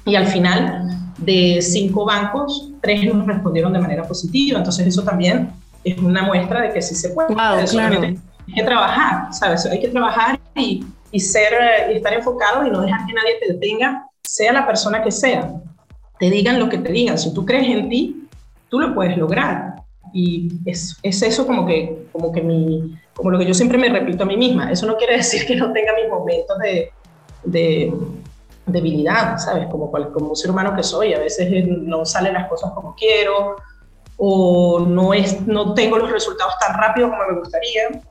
Y 0.07 0.15
al 0.15 0.27
final, 0.27 0.89
de 1.17 1.61
cinco 1.61 2.05
bancos, 2.05 2.71
tres 2.81 3.13
nos 3.13 3.27
respondieron 3.27 3.73
de 3.73 3.79
manera 3.79 4.03
positiva. 4.03 4.57
Entonces, 4.57 4.87
eso 4.87 5.03
también 5.03 5.51
es 5.83 5.97
una 5.99 6.23
muestra 6.23 6.61
de 6.61 6.73
que 6.73 6.81
sí 6.81 6.95
se 6.95 7.09
puede. 7.09 7.29
Wow, 7.29 7.65
claro 7.69 8.01
hay 8.47 8.53
que 8.53 8.63
trabajar, 8.63 9.33
¿sabes? 9.33 9.65
Hay 9.65 9.79
que 9.79 9.89
trabajar 9.89 10.39
y, 10.55 10.85
y 11.11 11.19
ser, 11.19 11.53
y 11.91 11.97
estar 11.97 12.13
enfocado 12.13 12.65
y 12.65 12.69
no 12.69 12.81
dejar 12.81 13.05
que 13.05 13.13
nadie 13.13 13.35
te 13.39 13.53
detenga, 13.53 14.07
sea 14.23 14.53
la 14.53 14.65
persona 14.65 15.03
que 15.03 15.11
sea. 15.11 15.53
Te 16.19 16.29
digan 16.29 16.59
lo 16.59 16.69
que 16.69 16.77
te 16.77 16.91
digan. 16.91 17.17
Si 17.17 17.33
tú 17.33 17.45
crees 17.45 17.67
en 17.67 17.89
ti, 17.89 18.27
tú 18.69 18.79
lo 18.79 18.95
puedes 18.95 19.17
lograr. 19.17 19.75
Y 20.13 20.49
es, 20.65 20.97
es 21.03 21.21
eso 21.21 21.45
como 21.45 21.65
que, 21.65 22.07
como 22.11 22.31
que 22.31 22.41
mi, 22.41 22.97
como 23.13 23.31
lo 23.31 23.37
que 23.37 23.45
yo 23.45 23.53
siempre 23.53 23.77
me 23.77 23.89
repito 23.89 24.23
a 24.23 24.27
mí 24.27 24.37
misma. 24.37 24.71
Eso 24.71 24.85
no 24.85 24.95
quiere 24.95 25.17
decir 25.17 25.45
que 25.45 25.55
no 25.55 25.71
tenga 25.73 25.91
mis 25.93 26.09
momentos 26.09 26.57
de, 26.59 26.91
de 27.43 27.93
debilidad, 28.67 29.37
¿sabes? 29.37 29.67
Como, 29.67 29.91
como 29.91 30.29
un 30.29 30.35
ser 30.35 30.51
humano 30.51 30.75
que 30.75 30.83
soy. 30.83 31.13
A 31.13 31.19
veces 31.19 31.49
no 31.67 32.05
salen 32.05 32.33
las 32.33 32.47
cosas 32.47 32.71
como 32.73 32.95
quiero 32.95 33.55
o 34.17 34.79
no, 34.79 35.13
es, 35.13 35.45
no 35.47 35.73
tengo 35.73 35.97
los 35.97 36.11
resultados 36.11 36.53
tan 36.59 36.75
rápido 36.75 37.09
como 37.09 37.21
me 37.27 37.39
gustaría 37.39 38.01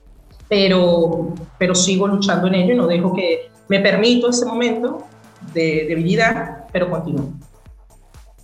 pero, 0.48 1.34
pero 1.58 1.74
sigo 1.74 2.06
luchando 2.06 2.46
en 2.46 2.54
ello 2.54 2.74
y 2.74 2.76
no 2.76 2.86
dejo 2.86 3.14
que 3.14 3.50
me 3.68 3.80
permito 3.80 4.30
ese 4.30 4.44
momento 4.44 5.04
de 5.52 5.86
debilidad, 5.88 6.66
pero 6.72 6.90
continúo. 6.90 7.32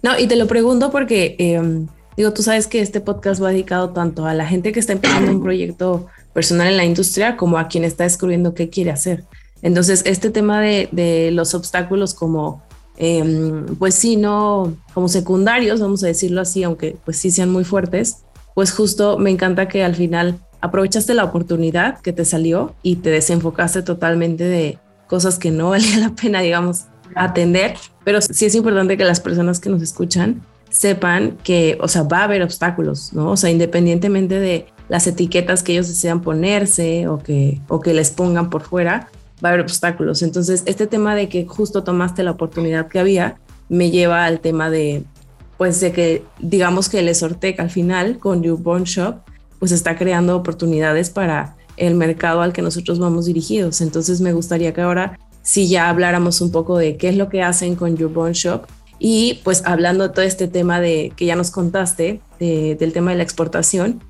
No, 0.02 0.18
y 0.18 0.26
te 0.26 0.36
lo 0.36 0.46
pregunto 0.46 0.90
porque, 0.90 1.36
em, 1.38 1.86
digo, 2.16 2.32
tú 2.32 2.42
sabes 2.42 2.66
que 2.66 2.80
este 2.80 3.00
podcast 3.00 3.42
va 3.42 3.50
dedicado 3.50 3.90
tanto 3.90 4.26
a 4.26 4.34
la 4.34 4.46
gente 4.46 4.72
que 4.72 4.80
está 4.80 4.92
empezando 4.92 5.30
un 5.30 5.42
proyecto 5.42 6.06
personal 6.32 6.68
en 6.68 6.76
la 6.76 6.84
industria 6.84 7.36
como 7.36 7.58
a 7.58 7.68
quien 7.68 7.84
está 7.84 8.04
descubriendo 8.04 8.54
qué 8.54 8.68
quiere 8.68 8.90
hacer. 8.90 9.24
Entonces, 9.62 10.02
este 10.04 10.30
tema 10.30 10.60
de, 10.60 11.30
los 11.32 11.54
obstáculos 11.54 12.14
como, 12.14 12.62
eh, 12.98 13.64
pues 13.78 13.94
sí, 13.94 14.16
no, 14.16 14.76
como 14.92 15.08
secundarios, 15.08 15.80
vamos 15.80 16.02
a 16.04 16.08
decirlo 16.08 16.40
así, 16.40 16.64
aunque 16.64 16.96
pues 17.04 17.16
sí 17.16 17.30
sean 17.30 17.50
muy 17.50 17.64
fuertes, 17.64 18.18
pues 18.54 18.72
justo 18.72 19.18
me 19.18 19.30
encanta 19.30 19.68
que 19.68 19.84
al 19.84 19.94
final 19.94 20.38
aprovechaste 20.60 21.14
la 21.14 21.24
oportunidad 21.24 22.00
que 22.00 22.12
te 22.12 22.24
salió 22.24 22.74
y 22.82 22.96
te 22.96 23.10
desenfocaste 23.10 23.82
totalmente 23.82 24.44
de 24.44 24.78
cosas 25.06 25.38
que 25.38 25.50
no 25.50 25.70
valía 25.70 25.98
la 25.98 26.10
pena, 26.10 26.40
digamos, 26.40 26.84
atender. 27.14 27.76
Pero 28.04 28.20
sí 28.20 28.46
es 28.46 28.54
importante 28.54 28.96
que 28.96 29.04
las 29.04 29.20
personas 29.20 29.60
que 29.60 29.70
nos 29.70 29.82
escuchan 29.82 30.42
sepan 30.70 31.36
que, 31.44 31.76
o 31.80 31.88
sea, 31.88 32.02
va 32.02 32.20
a 32.20 32.24
haber 32.24 32.42
obstáculos, 32.42 33.12
¿no? 33.12 33.32
O 33.32 33.36
sea, 33.36 33.50
independientemente 33.50 34.40
de 34.40 34.66
las 34.88 35.06
etiquetas 35.06 35.62
que 35.62 35.72
ellos 35.72 35.88
desean 35.88 36.22
ponerse 36.22 37.08
o 37.08 37.18
que, 37.18 37.60
o 37.68 37.80
que 37.80 37.92
les 37.92 38.10
pongan 38.10 38.48
por 38.48 38.62
fuera, 38.62 39.08
va 39.42 39.48
a 39.48 39.52
haber 39.52 39.64
obstáculos. 39.64 40.22
Entonces, 40.22 40.62
este 40.66 40.86
tema 40.86 41.14
de 41.14 41.28
que 41.28 41.46
justo 41.46 41.82
tomaste 41.82 42.22
la 42.22 42.32
oportunidad 42.32 42.88
que 42.88 42.98
había, 42.98 43.40
me 43.68 43.90
lleva 43.90 44.24
al 44.24 44.40
tema 44.40 44.70
de, 44.70 45.04
pues, 45.56 45.80
de 45.80 45.92
que 45.92 46.24
digamos 46.38 46.88
que 46.88 47.00
el 47.00 47.14
Sortec 47.14 47.58
al 47.60 47.70
final 47.70 48.18
con 48.18 48.40
Newborn 48.40 48.84
Shop 48.84 49.16
pues 49.58 49.70
está 49.70 49.96
creando 49.96 50.36
oportunidades 50.36 51.10
para 51.10 51.56
el 51.76 51.94
mercado 51.94 52.42
al 52.42 52.52
que 52.52 52.62
nosotros 52.62 52.98
vamos 52.98 53.26
dirigidos. 53.26 53.80
Entonces 53.80 54.20
me 54.20 54.32
gustaría 54.32 54.74
que 54.74 54.80
ahora 54.80 55.18
si 55.42 55.68
ya 55.68 55.88
habláramos 55.88 56.40
un 56.40 56.50
poco 56.50 56.78
de 56.78 56.96
qué 56.96 57.08
es 57.08 57.16
lo 57.16 57.28
que 57.28 57.42
hacen 57.42 57.76
con 57.76 57.96
Your 57.96 58.12
Bone 58.12 58.34
Shop 58.34 58.66
Y 58.98 59.40
pues 59.44 59.62
hablando 59.64 60.10
todo 60.12 60.24
este 60.24 60.48
tema 60.48 60.80
de 60.80 61.12
que 61.16 61.26
ya 61.26 61.36
nos 61.36 61.50
contaste, 61.50 62.20
del 62.38 62.92
tema 62.92 63.12
de 63.12 63.18
la 63.18 63.22
exportación, 63.22 64.02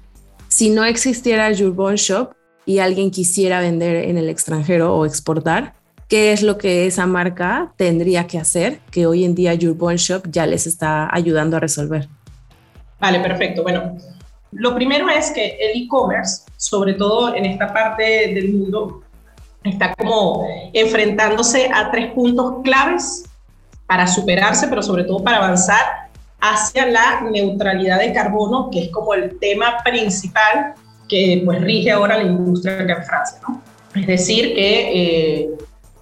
si 0.49 0.71
no 0.71 0.85
existiera 0.85 1.51
Your 1.53 1.75
Shop 1.97 2.33
y 2.65 2.79
alguien 2.79 3.11
quisiera 3.11 3.61
vender 3.61 4.09
en 4.09 4.19
el 4.19 4.29
extranjero 4.29 4.97
o 4.97 5.07
exportar, 5.07 5.75
¿qué 6.09 6.33
es 6.33 6.43
lo 6.43 6.59
que 6.59 6.87
esa 6.87 7.07
marca 7.07 7.73
tendría 7.77 8.27
que 8.27 8.39
hacer 8.39 8.81
que 8.91 9.07
hoy 9.07 9.25
en 9.25 9.35
día 9.35 9.55
Your 9.55 9.77
Shop 9.97 10.23
ya 10.31 10.47
les 10.47 10.67
está 10.67 11.09
ayudando 11.15 11.57
a 11.57 11.61
resolver? 11.61 12.09
Vale, 13.01 13.21
perfecto. 13.21 13.63
Bueno, 13.63 13.97
lo 14.53 14.75
primero 14.75 15.09
es 15.09 15.31
que 15.31 15.57
el 15.61 15.83
e-commerce, 15.83 16.43
sobre 16.57 16.95
todo 16.95 17.35
en 17.35 17.47
esta 17.47 17.73
parte 17.73 18.33
del 18.35 18.53
mundo, 18.53 19.03
está 19.65 19.95
como 19.95 20.47
enfrentándose 20.73 21.71
a 21.73 21.91
tres 21.91 22.13
puntos 22.13 22.57
claves 22.63 23.25
para 23.87 24.07
superarse, 24.07 24.69
pero 24.69 24.83
sobre 24.83 25.05
todo 25.05 25.23
para 25.23 25.39
avanzar 25.39 26.11
hacia 26.41 26.87
la 26.87 27.23
neutralidad 27.23 28.01
de 28.01 28.13
carbono, 28.13 28.69
que 28.71 28.85
es 28.85 28.89
como 28.91 29.15
el 29.15 29.39
tema 29.39 29.79
principal 29.85 30.75
que 31.13 31.43
pues 31.45 31.61
rige 31.61 31.91
ahora 31.91 32.17
la 32.17 32.23
industria 32.23 32.81
acá 32.81 32.95
en 32.95 33.05
Francia. 33.05 33.39
¿no? 33.47 33.61
Es 33.95 34.07
decir, 34.07 34.55
que 34.55 35.43
eh, 35.43 35.51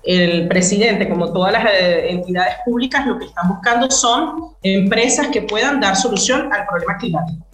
el 0.04 0.46
presidente, 0.46 1.08
como 1.08 1.32
todas 1.32 1.52
las 1.52 1.64
eh, 1.64 2.10
entidades 2.10 2.54
públicas, 2.64 3.04
lo 3.06 3.18
que 3.18 3.24
están 3.24 3.48
buscando 3.48 3.90
son 3.90 4.52
empresas 4.62 5.26
que 5.32 5.42
puedan 5.42 5.80
dar 5.80 5.96
solución 5.96 6.52
al 6.52 6.64
problema 6.64 6.96
climático, 6.98 7.44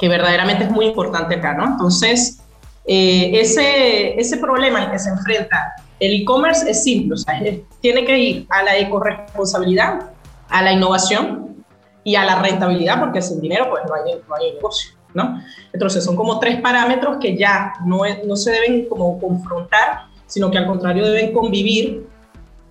que 0.00 0.08
verdaderamente 0.08 0.64
es 0.64 0.70
muy 0.72 0.86
importante 0.86 1.36
acá, 1.36 1.54
¿no? 1.54 1.66
Entonces, 1.66 2.40
eh, 2.86 3.30
ese, 3.34 4.18
ese 4.18 4.38
problema 4.38 4.82
al 4.82 4.90
que 4.90 4.98
se 4.98 5.10
enfrenta 5.10 5.74
el 6.00 6.22
e-commerce 6.22 6.68
es 6.68 6.82
simple, 6.82 7.14
o 7.14 7.16
sea, 7.16 7.40
tiene 7.80 8.04
que 8.04 8.18
ir 8.18 8.46
a 8.50 8.64
la 8.64 8.76
ecoresponsabilidad, 8.78 10.10
a 10.48 10.62
la 10.62 10.72
innovación 10.72 11.64
y 12.02 12.16
a 12.16 12.24
la 12.24 12.42
rentabilidad, 12.42 12.98
porque 12.98 13.22
sin 13.22 13.40
dinero 13.40 13.70
pues 13.70 13.84
no 13.88 13.94
hay, 13.94 14.20
no 14.28 14.34
hay 14.34 14.54
negocio, 14.54 14.95
¿no? 15.16 15.42
Entonces 15.72 16.04
son 16.04 16.14
como 16.14 16.38
tres 16.38 16.60
parámetros 16.60 17.16
que 17.20 17.36
ya 17.36 17.72
no, 17.84 18.02
no 18.26 18.36
se 18.36 18.52
deben 18.52 18.88
como 18.88 19.18
confrontar, 19.18 20.06
sino 20.26 20.50
que 20.50 20.58
al 20.58 20.66
contrario 20.66 21.04
deben 21.06 21.32
convivir 21.32 22.06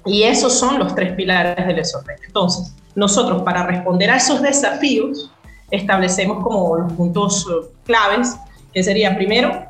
y 0.06 0.24
esos 0.24 0.54
son 0.54 0.80
los 0.80 0.94
tres 0.94 1.14
pilares 1.14 1.66
del 1.68 1.84
SOP. 1.84 2.08
Entonces, 2.26 2.76
nosotros 2.94 3.42
para 3.42 3.66
responder 3.66 4.12
a 4.12 4.18
esos 4.18 4.42
desafíos 4.42 5.32
establecemos 5.72 6.44
como 6.44 6.78
los 6.78 6.94
puntos 6.94 7.46
eh, 7.50 7.68
claves, 7.86 8.36
que 8.72 8.84
sería 8.84 9.16
primero, 9.16 9.66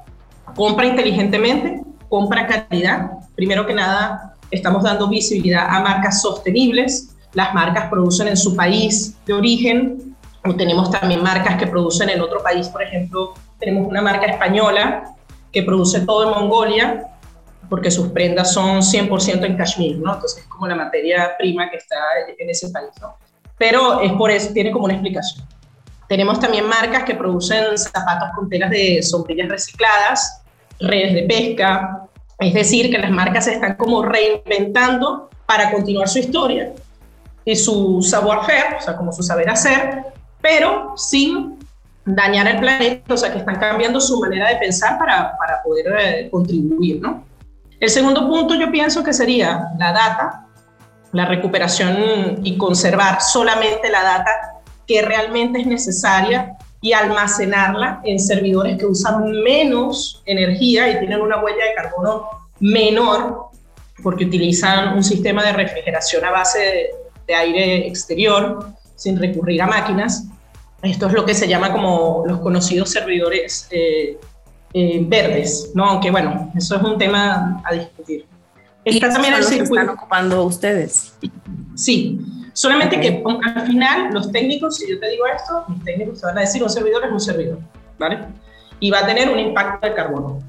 compra 0.55 0.85
inteligentemente, 0.85 1.81
compra 2.09 2.47
calidad, 2.47 3.11
primero 3.35 3.65
que 3.65 3.73
nada, 3.73 4.35
estamos 4.51 4.83
dando 4.83 5.07
visibilidad 5.07 5.67
a 5.69 5.79
marcas 5.81 6.21
sostenibles. 6.21 7.15
Las 7.33 7.53
marcas 7.53 7.89
producen 7.89 8.27
en 8.27 8.37
su 8.37 8.55
país 8.55 9.15
de 9.25 9.33
origen, 9.33 10.14
o 10.45 10.55
tenemos 10.55 10.91
también 10.91 11.23
marcas 11.23 11.57
que 11.57 11.67
producen 11.67 12.09
en 12.09 12.21
otro 12.21 12.41
país, 12.43 12.67
por 12.69 12.83
ejemplo, 12.83 13.33
tenemos 13.59 13.87
una 13.87 14.01
marca 14.01 14.25
española 14.27 15.15
que 15.51 15.63
produce 15.63 16.01
todo 16.01 16.25
en 16.25 16.29
Mongolia, 16.29 17.07
porque 17.69 17.89
sus 17.89 18.09
prendas 18.09 18.53
son 18.53 18.81
100% 18.81 19.45
en 19.45 19.57
Kashmir, 19.57 19.97
¿no? 19.97 20.13
Entonces 20.13 20.43
es 20.43 20.47
como 20.47 20.67
la 20.67 20.75
materia 20.75 21.35
prima 21.37 21.69
que 21.69 21.77
está 21.77 21.95
en 22.37 22.49
ese 22.49 22.69
país, 22.69 22.91
¿no? 23.01 23.15
Pero 23.57 24.01
es 24.01 24.11
por 24.13 24.29
eso, 24.29 24.53
tiene 24.53 24.71
como 24.71 24.85
una 24.85 24.93
explicación. 24.93 25.47
Tenemos 26.07 26.39
también 26.39 26.67
marcas 26.67 27.03
que 27.03 27.15
producen 27.15 27.77
zapatos 27.77 28.29
con 28.35 28.49
telas 28.49 28.69
de 28.69 29.01
sombrillas 29.01 29.49
recicladas, 29.49 30.43
redes 30.79 31.13
de 31.13 31.23
pesca, 31.23 32.07
es 32.37 32.53
decir, 32.53 32.91
que 32.91 32.97
las 32.97 33.11
marcas 33.11 33.45
se 33.45 33.53
están 33.53 33.75
como 33.75 34.03
reinventando 34.03 35.29
para 35.45 35.71
continuar 35.71 36.07
su 36.07 36.19
historia 36.19 36.73
y 37.45 37.55
su 37.55 38.01
savoir-faire, 38.01 38.75
o 38.77 38.81
sea, 38.81 38.97
como 38.97 39.11
su 39.11 39.23
saber 39.23 39.49
hacer, 39.49 40.03
pero 40.45 40.93
sin 40.95 41.57
dañar 42.05 42.47
el 42.47 42.59
planeta, 42.59 43.15
o 43.15 43.17
sea, 43.17 43.31
que 43.31 43.39
están 43.39 43.55
cambiando 43.55 43.99
su 43.99 44.19
manera 44.19 44.49
de 44.49 44.57
pensar 44.57 44.99
para, 44.99 45.35
para 45.39 45.63
poder 45.63 45.95
eh, 45.99 46.29
contribuir, 46.29 47.01
¿no? 47.01 47.23
El 47.79 47.89
segundo 47.89 48.27
punto 48.27 48.53
yo 48.53 48.69
pienso 48.69 49.03
que 49.03 49.11
sería 49.11 49.69
la 49.79 49.91
data, 49.91 50.45
la 51.13 51.25
recuperación 51.25 52.41
y 52.43 52.59
conservar 52.59 53.21
solamente 53.21 53.89
la 53.89 54.03
data 54.03 54.29
que 54.85 55.01
realmente 55.01 55.61
es 55.61 55.65
necesaria 55.65 56.55
y 56.79 56.93
almacenarla 56.93 58.01
en 58.03 58.19
servidores 58.19 58.77
que 58.77 58.85
usan 58.85 59.31
menos 59.41 60.21
energía 60.27 60.89
y 60.89 60.99
tienen 60.99 61.21
una 61.21 61.43
huella 61.43 61.65
de 61.65 61.73
carbono 61.73 62.29
menor 62.59 63.49
porque 64.03 64.25
utilizan 64.25 64.95
un 64.95 65.03
sistema 65.03 65.43
de 65.43 65.53
refrigeración 65.53 66.23
a 66.23 66.29
base 66.29 66.91
de, 67.25 67.33
aire 67.33 67.87
exterior 67.87 68.67
sin 68.95 69.19
recurrir 69.19 69.59
a 69.63 69.65
máquinas. 69.65 70.27
Esto 70.81 71.07
es 71.07 71.13
lo 71.13 71.25
que 71.25 71.33
se 71.33 71.47
llama 71.47 71.71
como 71.71 72.23
los 72.27 72.39
conocidos 72.39 72.89
servidores 72.89 73.67
eh, 73.71 74.17
eh, 74.73 74.99
verdes, 75.07 75.71
¿no? 75.73 75.85
Aunque 75.85 76.11
bueno, 76.11 76.51
eso 76.55 76.75
es 76.75 76.81
un 76.81 76.97
tema 76.97 77.61
a 77.65 77.73
discutir. 77.73 78.25
Está 78.83 79.09
también 79.09 79.33
el 79.33 79.43
circuito. 79.43 79.81
están 79.81 79.95
ocupando 79.95 80.43
ustedes? 80.43 81.15
Sí, 81.75 82.19
Solamente 82.55 83.01
que 83.01 83.21
al 83.43 83.67
final 83.67 84.13
los 84.13 84.31
técnicos, 84.31 84.77
si 84.77 84.89
yo 84.89 84.97
te 84.97 85.09
digo 85.09 85.25
esto, 85.27 85.65
los 85.67 85.83
técnicos 85.83 86.21
te 86.21 86.27
van 86.27 86.37
a 86.37 86.41
decir 86.41 86.63
un 86.63 86.69
servidor 86.69 87.03
es 87.03 87.11
un 87.11 87.19
servidor, 87.19 87.59
¿vale? 87.99 88.19
Y 88.79 88.89
va 88.91 88.99
a 88.99 89.05
tener 89.05 89.29
un 89.29 89.37
impacto 89.37 89.85
de 89.85 89.93
carbono. 89.93 90.39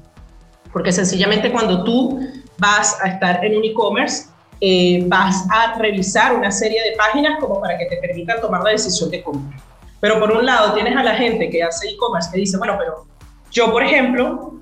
Porque 0.71 0.93
sencillamente 0.93 1.51
cuando 1.51 1.83
tú 1.83 2.17
vas 2.59 2.97
a 3.03 3.09
estar 3.09 3.43
en 3.43 3.57
un 3.57 3.65
e-commerce, 3.65 4.29
eh, 4.61 5.03
vas 5.07 5.45
a 5.51 5.77
revisar 5.77 6.33
una 6.33 6.49
serie 6.49 6.81
de 6.81 6.95
páginas 6.95 7.41
como 7.41 7.59
para 7.59 7.77
que 7.77 7.87
te 7.87 7.97
permitan 7.97 8.39
tomar 8.39 8.63
la 8.63 8.71
decisión 8.71 9.11
de 9.11 9.21
compra. 9.21 9.57
Pero 9.99 10.19
por 10.19 10.31
un 10.31 10.45
lado 10.45 10.73
tienes 10.73 10.95
a 10.95 11.03
la 11.03 11.15
gente 11.15 11.49
que 11.49 11.63
hace 11.63 11.89
e-commerce 11.89 12.29
que 12.31 12.39
dice, 12.39 12.57
bueno, 12.57 12.75
pero 12.77 13.05
yo, 13.51 13.71
por 13.71 13.83
ejemplo, 13.83 14.61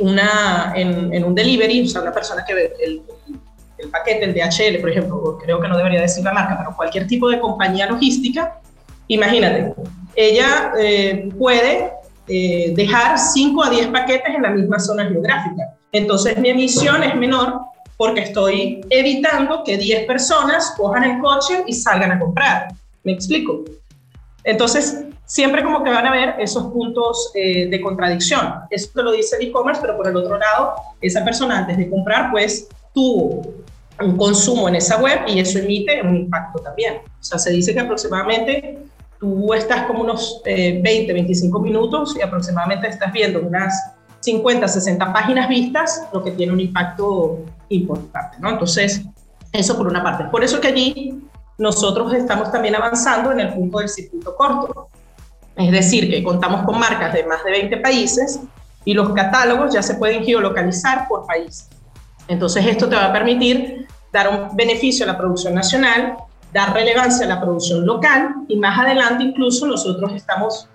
una, 0.00 0.72
en, 0.76 1.24
un 1.24 1.34
delivery, 1.34 1.82
o 1.82 1.88
sea, 1.88 2.02
una 2.02 2.12
persona 2.12 2.44
que 2.46 2.72
el, 2.80 3.02
el 3.78 3.88
paquete, 3.90 4.24
el 4.24 4.34
DHL, 4.34 4.80
por 4.80 4.90
ejemplo, 4.90 5.38
creo 5.42 5.60
que 5.60 5.68
no 5.68 5.76
debería 5.76 6.00
decir 6.00 6.24
la 6.24 6.32
marca, 6.32 6.56
pero 6.58 6.76
cualquier 6.76 7.06
tipo 7.06 7.28
de 7.28 7.38
compañía 7.38 7.86
logística, 7.86 8.60
imagínate, 9.06 9.74
ella 10.14 10.72
eh, 10.78 11.28
puede 11.38 11.92
eh, 12.26 12.72
dejar 12.74 13.18
5 13.18 13.62
a 13.62 13.70
10 13.70 13.86
paquetes 13.88 14.34
en 14.34 14.42
la 14.42 14.50
misma 14.50 14.78
zona 14.78 15.06
geográfica. 15.06 15.74
Entonces 15.92 16.36
mi 16.38 16.50
emisión 16.50 17.02
es 17.02 17.14
menor 17.14 17.60
porque 17.96 18.22
estoy 18.22 18.80
evitando 18.90 19.62
que 19.64 19.78
10 19.78 20.06
personas 20.06 20.74
cojan 20.76 21.04
el 21.04 21.20
coche 21.20 21.62
y 21.66 21.72
salgan 21.72 22.12
a 22.12 22.18
comprar. 22.18 22.68
¿Me 23.04 23.12
explico? 23.12 23.64
Entonces, 24.48 25.04
siempre 25.26 25.62
como 25.62 25.84
que 25.84 25.90
van 25.90 26.06
a 26.06 26.08
haber 26.08 26.36
esos 26.38 26.72
puntos 26.72 27.30
eh, 27.34 27.68
de 27.68 27.80
contradicción. 27.82 28.54
Esto 28.70 29.02
lo 29.02 29.12
dice 29.12 29.36
el 29.36 29.48
e-commerce, 29.48 29.82
pero 29.82 29.94
por 29.94 30.08
el 30.08 30.16
otro 30.16 30.38
lado, 30.38 30.74
esa 31.02 31.22
persona 31.22 31.58
antes 31.58 31.76
de 31.76 31.90
comprar, 31.90 32.30
pues 32.30 32.66
tuvo 32.94 33.42
un 34.00 34.16
consumo 34.16 34.66
en 34.66 34.76
esa 34.76 34.96
web 35.02 35.20
y 35.26 35.38
eso 35.38 35.58
emite 35.58 36.00
un 36.00 36.16
impacto 36.16 36.60
también. 36.60 37.02
O 37.20 37.22
sea, 37.22 37.38
se 37.38 37.50
dice 37.50 37.74
que 37.74 37.80
aproximadamente 37.80 38.78
tú 39.20 39.52
estás 39.52 39.82
como 39.82 40.00
unos 40.00 40.40
20, 40.46 40.82
eh, 40.82 41.12
25 41.12 41.60
minutos 41.60 42.16
y 42.16 42.22
aproximadamente 42.22 42.88
estás 42.88 43.12
viendo 43.12 43.42
unas 43.42 43.74
50, 44.20 44.66
60 44.66 45.12
páginas 45.12 45.46
vistas, 45.50 46.08
lo 46.10 46.24
que 46.24 46.30
tiene 46.30 46.54
un 46.54 46.60
impacto 46.60 47.40
importante, 47.68 48.38
¿no? 48.40 48.48
Entonces, 48.48 49.02
eso 49.52 49.76
por 49.76 49.88
una 49.88 50.02
parte. 50.02 50.24
Por 50.30 50.42
eso 50.42 50.58
que 50.58 50.68
allí 50.68 51.20
nosotros 51.58 52.14
estamos 52.14 52.50
también 52.52 52.76
avanzando 52.76 53.32
en 53.32 53.40
el 53.40 53.52
punto 53.52 53.78
del 53.78 53.88
circuito 53.88 54.34
corto. 54.36 54.88
Es 55.56 55.72
decir, 55.72 56.08
que 56.08 56.22
contamos 56.22 56.64
con 56.64 56.78
marcas 56.78 57.12
de 57.12 57.24
más 57.24 57.42
de 57.44 57.50
20 57.50 57.76
países 57.78 58.40
y 58.84 58.94
los 58.94 59.10
catálogos 59.10 59.74
ya 59.74 59.82
se 59.82 59.96
pueden 59.96 60.24
geolocalizar 60.24 61.08
por 61.08 61.26
país. 61.26 61.68
Entonces 62.28 62.64
esto 62.64 62.88
te 62.88 62.94
va 62.94 63.06
a 63.06 63.12
permitir 63.12 63.88
dar 64.12 64.28
un 64.28 64.56
beneficio 64.56 65.04
a 65.04 65.08
la 65.08 65.18
producción 65.18 65.54
nacional, 65.54 66.16
dar 66.52 66.72
relevancia 66.72 67.26
a 67.26 67.28
la 67.28 67.40
producción 67.40 67.84
local 67.84 68.36
y 68.46 68.56
más 68.56 68.78
adelante 68.78 69.24
incluso 69.24 69.66
nosotros 69.66 70.12
estamos 70.14 70.68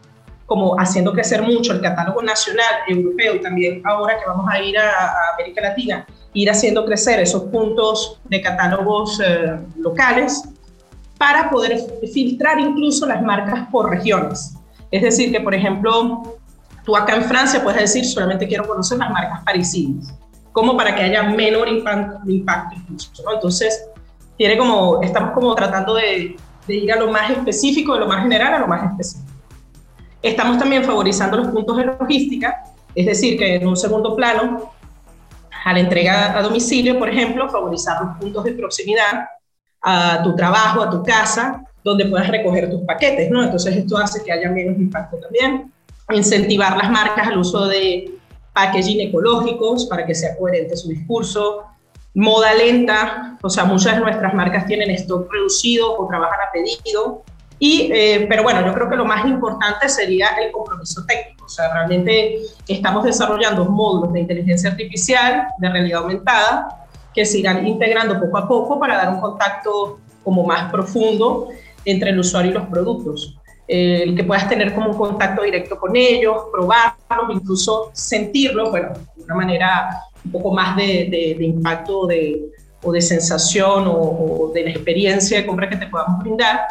como 0.46 0.78
haciendo 0.78 1.14
crecer 1.14 1.42
mucho 1.42 1.72
el 1.72 1.82
catálogo 1.82 2.22
nacional, 2.22 2.66
europeo 2.88 3.36
y 3.36 3.42
también 3.42 3.82
ahora 3.86 4.20
que 4.20 4.26
vamos 4.28 4.46
a 4.52 4.62
ir 4.62 4.78
a, 4.78 5.34
América 5.34 5.62
Latina, 5.62 6.06
ir 6.34 6.52
haciendo 6.52 6.86
crecer 6.86 7.22
esos 7.22 7.44
puntos 7.44 8.20
de 8.26 8.42
catálogos 8.42 9.22
eh, 9.26 9.58
locales 9.78 10.44
para 11.18 11.50
poder 11.50 11.80
filtrar 12.12 12.60
incluso 12.60 13.06
las 13.06 13.22
marcas 13.22 13.68
por 13.72 13.90
regiones. 13.90 14.56
Es 14.92 15.02
decir, 15.02 15.32
que 15.32 15.40
por 15.42 15.54
ejemplo, 15.54 16.38
tú 16.86 16.96
acá 16.96 17.16
en 17.16 17.24
Francia 17.24 17.64
puedes 17.64 17.82
decir 17.82 18.06
solamente 18.06 18.48
quiero 18.48 18.68
conocer 18.68 18.98
las 18.98 19.10
marcas 19.10 19.42
parisinas 19.44 20.14
como 20.54 20.78
para 20.78 20.96
que 20.96 21.02
haya 21.02 21.24
menor 21.24 21.68
impacto, 21.68 22.76
incluso, 22.76 23.24
¿no? 23.26 23.34
Entonces, 23.34 23.90
tiene 24.38 24.56
como, 24.56 25.02
estamos 25.02 25.32
como 25.32 25.54
tratando 25.56 25.96
de, 25.96 26.38
de 26.68 26.76
ir 26.76 26.94
a 26.94 26.96
lo 26.96 27.12
más 27.12 27.32
específico, 27.32 27.96
de 27.96 28.02
lo 28.02 28.08
más 28.08 28.22
general 28.22 28.54
a 28.54 28.60
lo 28.60 28.68
más 28.68 28.92
específico. 28.92 29.32
Estamos 30.22 30.58
también 30.60 30.84
favorizando 30.84 31.38
los 31.38 31.48
puntos 31.48 31.76
de 31.78 31.86
logística, 31.86 32.64
es 32.94 33.06
decir, 33.08 33.38
que 33.38 33.56
en 33.56 33.68
un 33.68 33.76
segundo 33.76 34.16
plano, 34.16 34.72
a 35.66 35.74
la 35.74 35.80
entrega 35.80 36.38
a 36.38 36.42
domicilio, 36.44 37.00
por 37.00 37.10
ejemplo, 37.10 37.50
favorizar 37.50 38.04
los 38.04 38.18
puntos 38.18 38.44
de 38.44 38.54
proximidad 38.54 39.26
a 39.84 40.24
tu 40.24 40.36
trabajo, 40.36 40.82
a 40.82 40.90
tu 40.90 41.04
casa, 41.04 41.64
donde 41.84 42.06
puedas 42.06 42.30
recoger 42.30 42.70
tus 42.70 42.82
paquetes, 42.82 43.30
¿no? 43.30 43.44
Entonces 43.44 43.76
esto 43.76 43.98
hace 43.98 44.24
que 44.24 44.32
haya 44.32 44.50
menos 44.50 44.78
impacto 44.78 45.18
también. 45.18 45.72
Incentivar 46.10 46.78
las 46.78 46.90
marcas 46.90 47.28
al 47.28 47.38
uso 47.38 47.68
de 47.68 48.14
packaging 48.54 49.02
ecológicos 49.10 49.86
para 49.86 50.06
que 50.06 50.16
sea 50.16 50.38
coherente 50.38 50.78
su 50.78 50.90
discurso. 50.90 51.66
Moda 52.16 52.54
lenta, 52.54 53.38
o 53.42 53.50
sea, 53.50 53.66
muchas 53.66 53.96
de 53.96 54.02
nuestras 54.02 54.34
marcas 54.34 54.66
tienen 54.66 54.92
stock 54.92 55.32
reducido 55.32 56.00
o 56.00 56.08
trabajan 56.08 56.40
a 56.48 56.52
pedido. 56.52 57.24
Y, 57.60 57.92
eh, 57.94 58.26
pero 58.30 58.44
bueno, 58.44 58.66
yo 58.66 58.74
creo 58.74 58.90
que 58.90 58.96
lo 58.96 59.06
más 59.06 59.26
importante 59.26 59.90
sería 59.90 60.30
el 60.42 60.52
compromiso 60.52 61.06
técnico. 61.06 61.46
O 61.46 61.50
sea, 61.50 61.74
realmente 61.74 62.40
estamos 62.68 63.04
desarrollando 63.04 63.66
módulos 63.66 64.14
de 64.14 64.22
inteligencia 64.22 64.70
artificial, 64.70 65.48
de 65.58 65.70
realidad 65.70 66.02
aumentada, 66.02 66.83
que 67.14 67.26
se 67.26 67.40
irán 67.40 67.66
integrando 67.68 68.20
poco 68.20 68.38
a 68.38 68.48
poco 68.48 68.80
para 68.80 68.96
dar 68.96 69.10
un 69.10 69.22
contacto 69.22 70.00
como 70.24 70.46
más 70.46 70.72
profundo 70.72 71.50
entre 71.86 72.12
el 72.12 72.20
usuario 72.20 72.52
y 72.52 72.54
los 72.54 72.68
productos. 72.68 73.38
el 73.68 74.16
que 74.16 74.24
puedas 74.24 74.50
tener 74.50 74.74
como 74.74 74.92
un 74.92 74.98
contacto 74.98 75.42
directo 75.42 75.80
con 75.80 75.96
ellos, 75.96 76.44
probarlos, 76.52 77.36
incluso 77.36 77.92
sentirlos, 77.94 78.70
bueno, 78.70 78.90
de 79.16 79.24
una 79.24 79.36
manera 79.36 79.90
un 80.26 80.32
poco 80.32 80.54
más 80.54 80.76
de, 80.76 81.08
de, 81.38 81.46
impacto 81.46 82.06
de, 82.08 82.52
o 82.82 82.92
de 82.92 83.02
sensación 83.02 83.88
o, 83.88 83.94
o, 83.94 84.52
de 84.54 84.64
la 84.64 84.70
experiencia 84.72 85.38
de 85.38 85.46
compra 85.46 85.70
que 85.70 85.78
te 85.78 85.88
podamos 85.88 86.20
brindar 86.20 86.62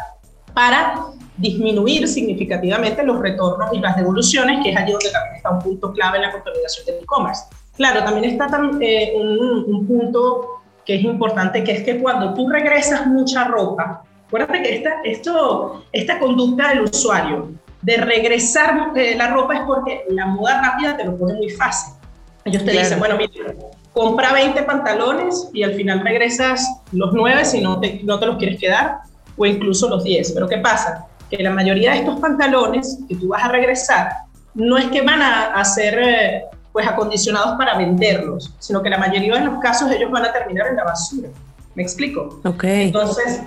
para 0.53 1.07
disminuir 1.37 2.07
significativamente 2.07 3.03
los 3.03 3.19
retornos 3.19 3.73
y 3.73 3.79
las 3.79 3.95
devoluciones, 3.95 4.63
que 4.63 4.71
es 4.71 4.77
allí 4.77 4.91
donde 4.91 5.09
también 5.09 5.35
está 5.35 5.49
un 5.49 5.59
punto 5.59 5.91
clave 5.91 6.17
en 6.17 6.23
la 6.23 6.31
consolidación 6.31 6.85
del 6.85 6.95
e-commerce. 6.97 7.43
Claro, 7.75 8.03
también 8.03 8.31
está 8.31 8.47
eh, 8.81 9.13
un, 9.15 9.65
un, 9.67 9.87
punto 9.87 10.61
que 10.85 10.95
es 10.95 11.03
importante, 11.03 11.63
que 11.63 11.71
es 11.71 11.83
que 11.83 11.99
cuando 11.99 12.33
tú 12.33 12.47
regresas 12.47 13.07
mucha 13.07 13.45
ropa, 13.45 14.03
acuérdate 14.27 14.61
que 14.61 14.75
esta, 14.75 15.01
esto, 15.03 15.83
esta 15.91 16.19
conducta 16.19 16.69
del 16.69 16.81
usuario 16.81 17.49
de 17.81 17.97
regresar 17.97 18.91
eh, 18.95 19.15
la 19.15 19.27
ropa 19.27 19.55
es 19.55 19.61
porque 19.65 20.05
la 20.09 20.25
moda 20.27 20.61
rápida 20.61 20.97
te 20.97 21.03
lo 21.03 21.17
pone 21.17 21.33
muy 21.33 21.49
fácil. 21.49 21.93
Ellos 22.45 22.63
te 22.63 22.71
dicen, 22.71 22.99
bueno, 22.99 23.17
mira, 23.17 23.53
compra 23.91 24.33
20 24.33 24.63
pantalones 24.63 25.49
y 25.53 25.63
al 25.63 25.73
final 25.73 26.01
regresas 26.01 26.81
los 26.91 27.13
9 27.13 27.45
si 27.45 27.61
no 27.61 27.79
te, 27.79 28.01
no 28.03 28.19
te 28.19 28.25
los 28.25 28.37
quieres 28.37 28.59
quedar, 28.59 28.99
o 29.35 29.45
incluso 29.45 29.89
los 29.89 30.03
10. 30.03 30.31
Pero 30.33 30.47
¿qué 30.47 30.57
pasa? 30.57 31.07
Que 31.29 31.41
la 31.41 31.51
mayoría 31.51 31.91
de 31.91 31.99
estos 31.99 32.19
pantalones 32.19 32.99
que 33.07 33.15
tú 33.15 33.29
vas 33.29 33.43
a 33.43 33.49
regresar 33.49 34.09
no 34.53 34.77
es 34.77 34.85
que 34.87 35.01
van 35.01 35.21
a, 35.21 35.53
a 35.53 35.65
ser 35.65 35.99
eh, 35.99 36.43
pues 36.73 36.87
acondicionados 36.87 37.55
para 37.55 37.77
venderlos, 37.77 38.53
sino 38.59 38.81
que 38.81 38.89
la 38.89 38.97
mayoría 38.97 39.35
de 39.35 39.45
los 39.45 39.59
casos 39.59 39.89
ellos 39.91 40.11
van 40.11 40.25
a 40.25 40.33
terminar 40.33 40.67
en 40.67 40.75
la 40.75 40.83
basura. 40.83 41.29
¿Me 41.75 41.83
explico? 41.83 42.41
Ok. 42.43 42.63
Entonces, 42.63 43.41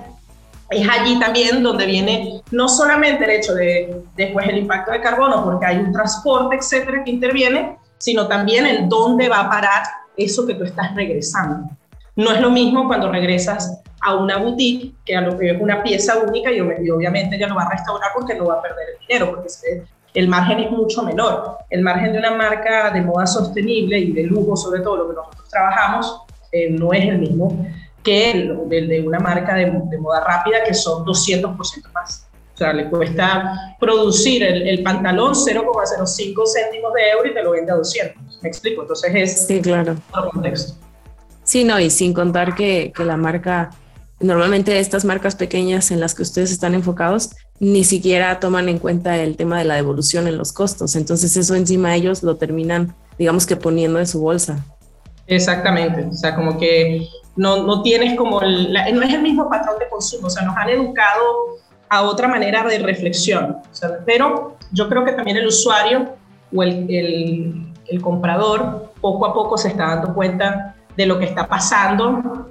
es 0.71 0.89
allí 0.89 1.19
también 1.19 1.63
donde 1.63 1.87
viene 1.87 2.41
no 2.53 2.69
solamente 2.69 3.25
el 3.25 3.31
hecho 3.31 3.55
de 3.55 4.03
después 4.17 4.49
el 4.49 4.59
impacto 4.59 4.93
de 4.93 5.01
carbono, 5.01 5.45
porque 5.45 5.67
hay 5.67 5.77
un 5.77 5.93
transporte, 5.93 6.57
etcétera, 6.57 7.03
que 7.05 7.11
interviene, 7.11 7.77
sino 7.99 8.29
también 8.29 8.65
el 8.65 8.89
dónde 8.89 9.29
va 9.29 9.41
a 9.41 9.51
parar 9.51 9.83
eso 10.17 10.47
que 10.47 10.55
tú 10.55 10.65
estás 10.65 10.95
regresando. 10.95 11.69
No 12.15 12.33
es 12.33 12.41
lo 12.41 12.51
mismo 12.51 12.87
cuando 12.87 13.11
regresas 13.11 13.81
a 14.03 14.15
una 14.15 14.39
boutique 14.39 14.95
que 15.05 15.17
a 15.17 15.21
lo 15.21 15.37
que 15.37 15.51
es 15.51 15.61
una 15.61 15.83
pieza 15.83 16.19
única 16.19 16.51
y, 16.53 16.61
obviamente 16.61 17.39
ya 17.39 17.49
lo 17.49 17.57
va 17.57 17.65
a 17.65 17.71
restaurar 17.71 18.11
porque 18.15 18.35
no 18.35 18.47
va 18.47 18.55
a 18.55 18.63
perder 18.63 18.87
el 18.95 19.07
dinero, 19.07 19.31
porque 19.31 19.49
el 20.17 20.29
margen 20.29 20.61
es 20.61 20.71
mucho 20.71 21.03
menor. 21.03 21.59
El 21.69 21.83
margen 21.83 22.13
de 22.13 22.19
una 22.19 22.31
marca 22.31 22.91
de 22.91 23.03
moda 23.03 23.27
sostenible 23.27 23.99
y 23.99 24.13
de 24.13 24.23
lujo, 24.23 24.57
sobre 24.57 24.81
todo 24.81 24.97
lo 24.97 25.09
que 25.09 25.15
nosotros 25.15 25.49
trabajamos, 25.51 26.23
eh, 26.53 26.71
no 26.71 26.93
es 26.95 27.05
el 27.05 27.19
mismo 27.19 27.67
que 28.03 28.31
el, 28.31 28.69
de 28.89 29.03
una 29.07 29.19
marca 29.19 29.55
de, 29.57 29.65
de, 29.65 29.99
moda 29.99 30.25
rápida 30.25 30.65
que 30.65 30.73
son 30.73 31.05
200% 31.05 31.93
más. 31.93 32.27
O 32.55 32.57
sea, 32.57 32.73
le 32.73 32.89
cuesta 32.89 33.77
producir 33.79 34.43
el, 34.43 34.67
el 34.67 34.83
pantalón 34.83 35.35
0,05 35.35 36.47
céntimos 36.47 36.95
de 36.95 37.11
euro 37.11 37.29
y 37.29 37.35
te 37.35 37.43
lo 37.43 37.51
vende 37.51 37.73
a 37.73 37.75
200. 37.75 38.41
¿Me 38.43 38.49
explico? 38.49 38.83
Entonces 38.83 39.11
es 39.15 39.47
sí, 39.47 39.61
claro. 39.61 39.97
otro 40.13 40.31
contexto. 40.31 40.75
Sí, 41.43 41.65
no, 41.65 41.79
y 41.79 41.91
sin 41.91 42.15
contar 42.15 42.55
que, 42.55 42.91
que 42.97 43.05
la 43.05 43.19
marca, 43.19 43.71
normalmente 44.21 44.79
estas 44.79 45.05
marcas 45.05 45.37
pequeñas 45.37 45.91
en 45.91 46.01
las 46.01 46.15
que 46.15 46.23
ustedes 46.23 46.51
están 46.51 46.75
enfocados, 46.75 47.31
ni 47.59 47.85
siquiera 47.85 48.41
toman 48.41 48.69
en 48.69 48.79
cuenta 48.79 49.17
el 49.17 49.37
tema 49.37 49.59
de 49.59 49.65
la 49.65 49.75
devolución 49.75 50.27
en 50.27 50.39
los 50.39 50.53
costos. 50.53 50.97
Entonces 50.97 51.37
eso 51.37 51.55
encima 51.55 51.95
ellos 51.95 52.23
lo 52.23 52.37
terminan, 52.37 52.95
digamos 53.19 53.47
que 53.47 53.57
poniendo 53.57 53.99
en 53.99 54.07
su 54.07 54.21
bolsa. 54.21 54.65
Exactamente, 55.27 56.05
o 56.05 56.13
sea, 56.13 56.35
como 56.35 56.57
que 56.59 57.09
no, 57.35 57.65
no 57.65 57.83
tienes 57.83 58.17
como, 58.17 58.41
el, 58.41 58.73
no 58.73 59.03
es 59.03 59.13
el 59.13 59.23
mismo 59.23 59.51
patrón 59.51 59.79
de 59.79 59.89
consumo, 59.89 60.29
o 60.29 60.31
sea, 60.31 60.45
nos 60.45 60.57
han 60.57 60.69
educado 60.69 61.21
a 61.89 62.03
otra 62.03 62.29
manera 62.29 62.63
de 62.65 62.79
reflexión, 62.79 63.59
pero 64.05 64.57
yo 64.73 64.89
creo 64.89 65.05
que 65.05 65.13
también 65.13 65.37
el 65.37 65.47
usuario 65.47 66.15
o 66.55 66.63
el, 66.63 67.73
el 67.89 68.01
comprador 68.01 68.93
poco 69.01 69.27
a 69.27 69.35
poco 69.35 69.59
se 69.59 69.69
está 69.69 69.87
dando 69.89 70.15
cuenta 70.15 70.77
de 70.97 71.07
lo 71.07 71.19
que 71.19 71.27
está 71.27 71.47
pasando 71.47 72.51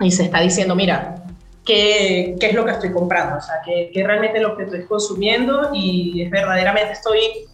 y 0.00 0.10
se 0.10 0.24
está 0.24 0.40
diciendo, 0.40 0.74
mira, 0.74 1.24
¿qué, 1.64 2.36
qué 2.38 2.46
es 2.48 2.54
lo 2.54 2.64
que 2.64 2.72
estoy 2.72 2.92
comprando? 2.92 3.38
O 3.38 3.40
sea, 3.40 3.56
¿qué, 3.64 3.90
qué 3.92 4.04
realmente 4.04 4.38
es 4.38 4.42
lo 4.42 4.56
que 4.56 4.64
estoy 4.64 4.84
consumiendo 4.84 5.70
y 5.72 6.22
es 6.22 6.30
verdaderamente 6.30 6.92
estoy 6.92 7.46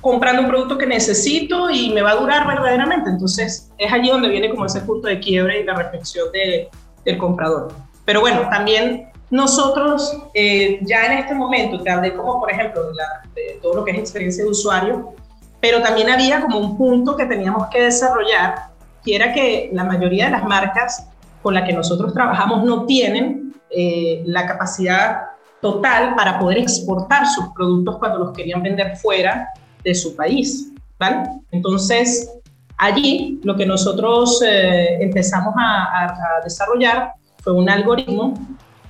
comprando 0.00 0.42
un 0.42 0.48
producto 0.48 0.78
que 0.78 0.86
necesito 0.86 1.70
y 1.70 1.90
me 1.90 2.02
va 2.02 2.12
a 2.12 2.16
durar 2.16 2.46
verdaderamente. 2.46 3.10
Entonces, 3.10 3.70
es 3.78 3.92
allí 3.92 4.10
donde 4.10 4.28
viene 4.28 4.50
como 4.50 4.66
ese 4.66 4.80
punto 4.80 5.08
de 5.08 5.18
quiebre 5.18 5.60
y 5.60 5.64
la 5.64 5.74
reflexión 5.74 6.30
de, 6.32 6.68
del 7.04 7.18
comprador. 7.18 7.72
Pero 8.04 8.20
bueno, 8.20 8.48
también 8.48 9.10
nosotros 9.30 10.16
eh, 10.34 10.78
ya 10.82 11.06
en 11.06 11.18
este 11.18 11.34
momento, 11.34 11.82
te 11.82 11.90
hablé 11.90 12.14
como 12.14 12.40
por 12.40 12.50
ejemplo 12.50 12.88
de, 12.88 12.94
la, 12.94 13.22
de 13.34 13.58
todo 13.60 13.74
lo 13.74 13.84
que 13.84 13.90
es 13.92 13.98
experiencia 13.98 14.44
de 14.44 14.50
usuario, 14.50 15.14
pero 15.60 15.82
también 15.82 16.08
había 16.08 16.40
como 16.40 16.58
un 16.58 16.78
punto 16.78 17.16
que 17.16 17.26
teníamos 17.26 17.68
que 17.68 17.82
desarrollar, 17.82 18.68
que 19.04 19.16
era 19.16 19.32
que 19.32 19.70
la 19.72 19.84
mayoría 19.84 20.26
de 20.26 20.30
las 20.30 20.44
marcas 20.44 21.08
con 21.42 21.54
las 21.54 21.64
que 21.64 21.72
nosotros 21.72 22.12
trabajamos 22.12 22.64
no 22.64 22.84
tienen 22.86 23.54
eh, 23.70 24.22
la 24.26 24.46
capacidad 24.46 25.22
total 25.60 26.14
para 26.14 26.38
poder 26.38 26.58
exportar 26.58 27.26
sus 27.26 27.48
productos 27.54 27.98
cuando 27.98 28.18
los 28.18 28.32
querían 28.32 28.62
vender 28.62 28.96
fuera 28.96 29.48
de 29.82 29.94
su 29.94 30.14
país, 30.14 30.72
¿vale? 30.98 31.28
Entonces, 31.50 32.30
allí 32.76 33.40
lo 33.42 33.56
que 33.56 33.66
nosotros 33.66 34.42
eh, 34.46 35.02
empezamos 35.02 35.54
a, 35.58 36.40
desarrollar 36.44 37.12
fue 37.42 37.52
un 37.52 37.68
algoritmo 37.68 38.34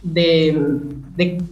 de, 0.02 0.80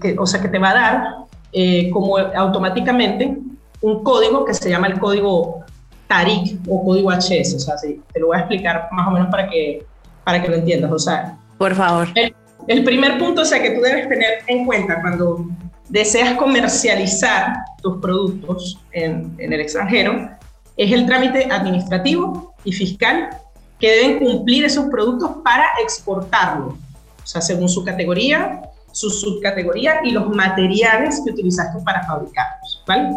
que, 0.00 0.16
o 0.18 0.26
sea, 0.26 0.40
que 0.40 0.48
te 0.48 0.58
va 0.58 0.70
a 0.70 0.74
dar 0.74 1.14
eh, 1.52 1.90
como 1.90 2.18
automáticamente 2.18 3.38
un 3.80 4.02
código 4.04 4.44
que 4.44 4.54
se 4.54 4.70
llama 4.70 4.86
el 4.88 4.98
código 4.98 5.64
TARIC 6.06 6.60
o 6.68 6.84
código 6.84 7.10
HS, 7.10 7.54
o 7.54 7.58
sea, 7.58 7.74
te 7.76 8.20
lo 8.20 8.28
voy 8.28 8.36
a 8.36 8.40
explicar 8.40 8.88
más 8.92 9.08
o 9.08 9.10
menos 9.10 9.28
para 9.30 9.48
que, 9.48 9.84
para 10.26 10.42
que 10.42 10.48
lo 10.48 10.56
entiendas, 10.56 10.90
o 10.90 10.98
sea. 10.98 11.38
Por 11.56 11.72
favor. 11.76 12.08
El, 12.16 12.34
el 12.66 12.82
primer 12.82 13.16
punto, 13.16 13.42
o 13.42 13.44
sea, 13.44 13.62
que 13.62 13.70
tú 13.70 13.80
debes 13.80 14.08
tener 14.08 14.40
en 14.48 14.66
cuenta 14.66 15.00
cuando 15.00 15.46
deseas 15.88 16.36
comercializar 16.36 17.58
tus 17.80 17.98
productos 17.98 18.80
en, 18.90 19.32
en, 19.38 19.52
el 19.52 19.60
extranjero, 19.60 20.28
es 20.76 20.90
el 20.90 21.06
trámite 21.06 21.46
administrativo 21.48 22.54
y 22.64 22.72
fiscal 22.72 23.30
que 23.78 23.88
deben 23.88 24.18
cumplir 24.18 24.64
esos 24.64 24.86
productos 24.86 25.30
para 25.44 25.64
exportarlo, 25.80 26.76
o 27.22 27.26
sea, 27.26 27.40
según 27.40 27.68
su 27.68 27.84
categoría, 27.84 28.62
su 28.90 29.08
subcategoría 29.08 30.00
y 30.02 30.10
los 30.10 30.28
materiales 30.28 31.22
que 31.24 31.30
utilizaste 31.30 31.80
para 31.84 32.02
fabricarlos, 32.02 32.82
¿vale? 32.84 33.10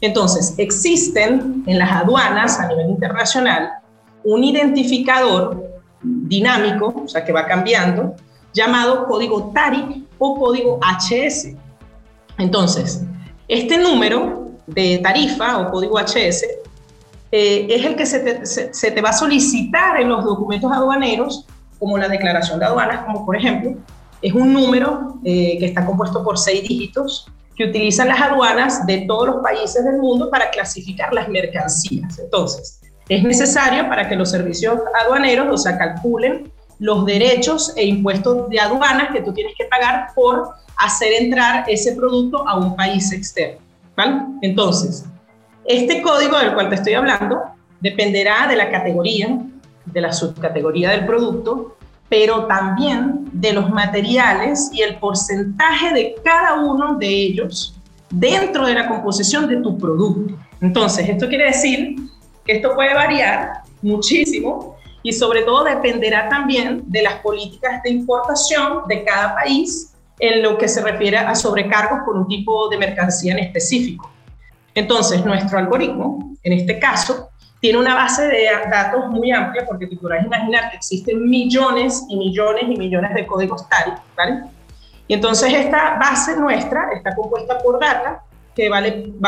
Entonces, 0.00 0.54
existen 0.58 1.64
en 1.66 1.78
las 1.80 1.90
aduanas 1.90 2.60
a 2.60 2.68
nivel 2.68 2.90
internacional 2.90 3.82
un 4.22 4.44
identificador 4.44 5.61
dinámico, 6.32 6.94
o 7.04 7.08
sea, 7.08 7.24
que 7.24 7.32
va 7.32 7.46
cambiando, 7.46 8.14
llamado 8.54 9.06
código 9.06 9.52
TARIC 9.52 10.04
o 10.18 10.38
código 10.38 10.80
HS. 10.80 11.54
Entonces, 12.38 13.02
este 13.48 13.76
número 13.76 14.50
de 14.66 14.98
tarifa 14.98 15.58
o 15.58 15.70
código 15.70 15.98
HS 15.98 16.44
eh, 17.32 17.66
es 17.68 17.84
el 17.84 17.96
que 17.96 18.06
se 18.06 18.90
te, 18.90 19.00
va 19.02 19.10
a 19.10 19.12
solicitar 19.12 20.00
en 20.00 20.08
los 20.08 20.24
documentos 20.24 20.72
aduaneros, 20.72 21.46
como 21.78 21.98
la 21.98 22.08
declaración 22.08 22.58
de 22.58 22.64
aduanas, 22.64 23.04
como 23.04 23.26
por 23.26 23.36
ejemplo, 23.36 23.74
es 24.22 24.32
un 24.32 24.52
número 24.52 25.18
eh, 25.24 25.56
que 25.58 25.66
está 25.66 25.84
compuesto 25.84 26.24
por 26.24 26.38
seis 26.38 26.62
dígitos 26.62 27.26
que 27.56 27.64
utilizan 27.64 28.08
las 28.08 28.20
aduanas 28.20 28.86
de 28.86 29.04
todos 29.06 29.26
los 29.26 29.36
países 29.42 29.84
del 29.84 29.98
mundo 29.98 30.30
para 30.30 30.50
clasificar 30.50 31.12
las 31.12 31.28
mercancías. 31.28 32.18
Entonces, 32.18 32.80
es 33.08 33.22
necesario 33.24 33.88
para 33.88 34.08
que 34.08 34.16
los 34.16 34.30
servicios 34.30 34.78
aduaneros, 35.02 35.48
o 35.50 35.56
sea, 35.56 35.76
calculen 35.76 36.50
los 36.78 37.04
derechos 37.04 37.72
e 37.76 37.86
impuestos 37.86 38.48
de 38.48 38.60
aduanas 38.60 39.10
que 39.12 39.22
tú 39.22 39.32
tienes 39.32 39.54
que 39.56 39.64
pagar 39.66 40.08
por 40.14 40.48
hacer 40.76 41.12
entrar 41.12 41.64
ese 41.68 41.94
producto 41.94 42.46
a 42.48 42.58
un 42.58 42.74
país 42.74 43.12
externo. 43.12 43.60
¿vale? 43.96 44.20
Entonces, 44.42 45.04
este 45.64 46.02
código 46.02 46.38
del 46.38 46.54
cual 46.54 46.68
te 46.68 46.76
estoy 46.76 46.94
hablando 46.94 47.40
dependerá 47.80 48.48
de 48.48 48.56
la 48.56 48.70
categoría, 48.70 49.38
de 49.84 50.00
la 50.00 50.12
subcategoría 50.12 50.90
del 50.90 51.06
producto 51.06 51.76
pero 52.12 52.44
también 52.44 53.30
de 53.32 53.54
los 53.54 53.70
materiales 53.70 54.68
y 54.74 54.82
el 54.82 54.98
porcentaje 54.98 55.94
de 55.94 56.14
cada 56.22 56.60
uno 56.60 56.98
de 56.98 57.08
ellos 57.08 57.74
dentro 58.10 58.66
de 58.66 58.74
la 58.74 58.86
composición 58.86 59.48
de 59.48 59.56
tu 59.62 59.78
producto. 59.78 60.34
Entonces, 60.60 61.08
esto 61.08 61.26
quiere 61.26 61.46
decir 61.46 61.96
esto 62.46 62.74
puede 62.74 62.94
variar 62.94 63.62
muchísimo 63.82 64.76
y 65.02 65.12
sobre 65.12 65.42
todo 65.42 65.64
dependerá 65.64 66.28
también 66.28 66.82
de 66.86 67.02
las 67.02 67.14
políticas 67.16 67.82
de 67.82 67.90
importación 67.90 68.86
de 68.88 69.04
cada 69.04 69.34
país 69.34 69.92
en 70.18 70.42
lo 70.42 70.56
que 70.56 70.68
se 70.68 70.82
refiere 70.82 71.18
a 71.18 71.34
sobrecargos 71.34 72.00
por 72.04 72.16
un 72.16 72.28
tipo 72.28 72.68
de 72.68 72.78
mercancía 72.78 73.32
en 73.32 73.40
específico. 73.40 74.10
Entonces, 74.74 75.24
nuestro 75.24 75.58
algoritmo, 75.58 76.34
en 76.42 76.52
este 76.52 76.78
caso, 76.78 77.30
tiene 77.60 77.78
una 77.78 77.94
base 77.94 78.26
de 78.26 78.48
datos 78.70 79.08
muy 79.08 79.30
amplia 79.30 79.64
porque 79.66 79.86
te 79.86 79.96
podrás 79.96 80.24
imaginar 80.24 80.70
que 80.70 80.76
existen 80.76 81.28
millones 81.28 82.04
y 82.08 82.16
millones 82.16 82.64
y 82.68 82.76
millones 82.76 83.14
de 83.14 83.26
códigos 83.26 83.68
TARI, 83.68 83.92
¿vale? 84.16 84.42
Y 85.06 85.14
entonces 85.14 85.52
esta 85.52 85.96
base 85.98 86.36
nuestra 86.36 86.90
está 86.92 87.14
compuesta 87.14 87.58
por 87.58 87.78
data 87.78 88.24
que 88.54 88.68
va 88.68 88.80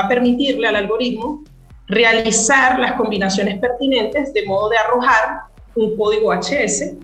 a 0.02 0.08
permitirle 0.08 0.66
al 0.66 0.76
algoritmo 0.76 1.42
realizar 1.86 2.78
las 2.78 2.92
combinaciones 2.92 3.58
pertinentes 3.58 4.32
de 4.32 4.46
modo 4.46 4.70
de 4.70 4.78
arrojar 4.78 5.42
un 5.74 5.96
código 5.96 6.32
HS 6.32 6.94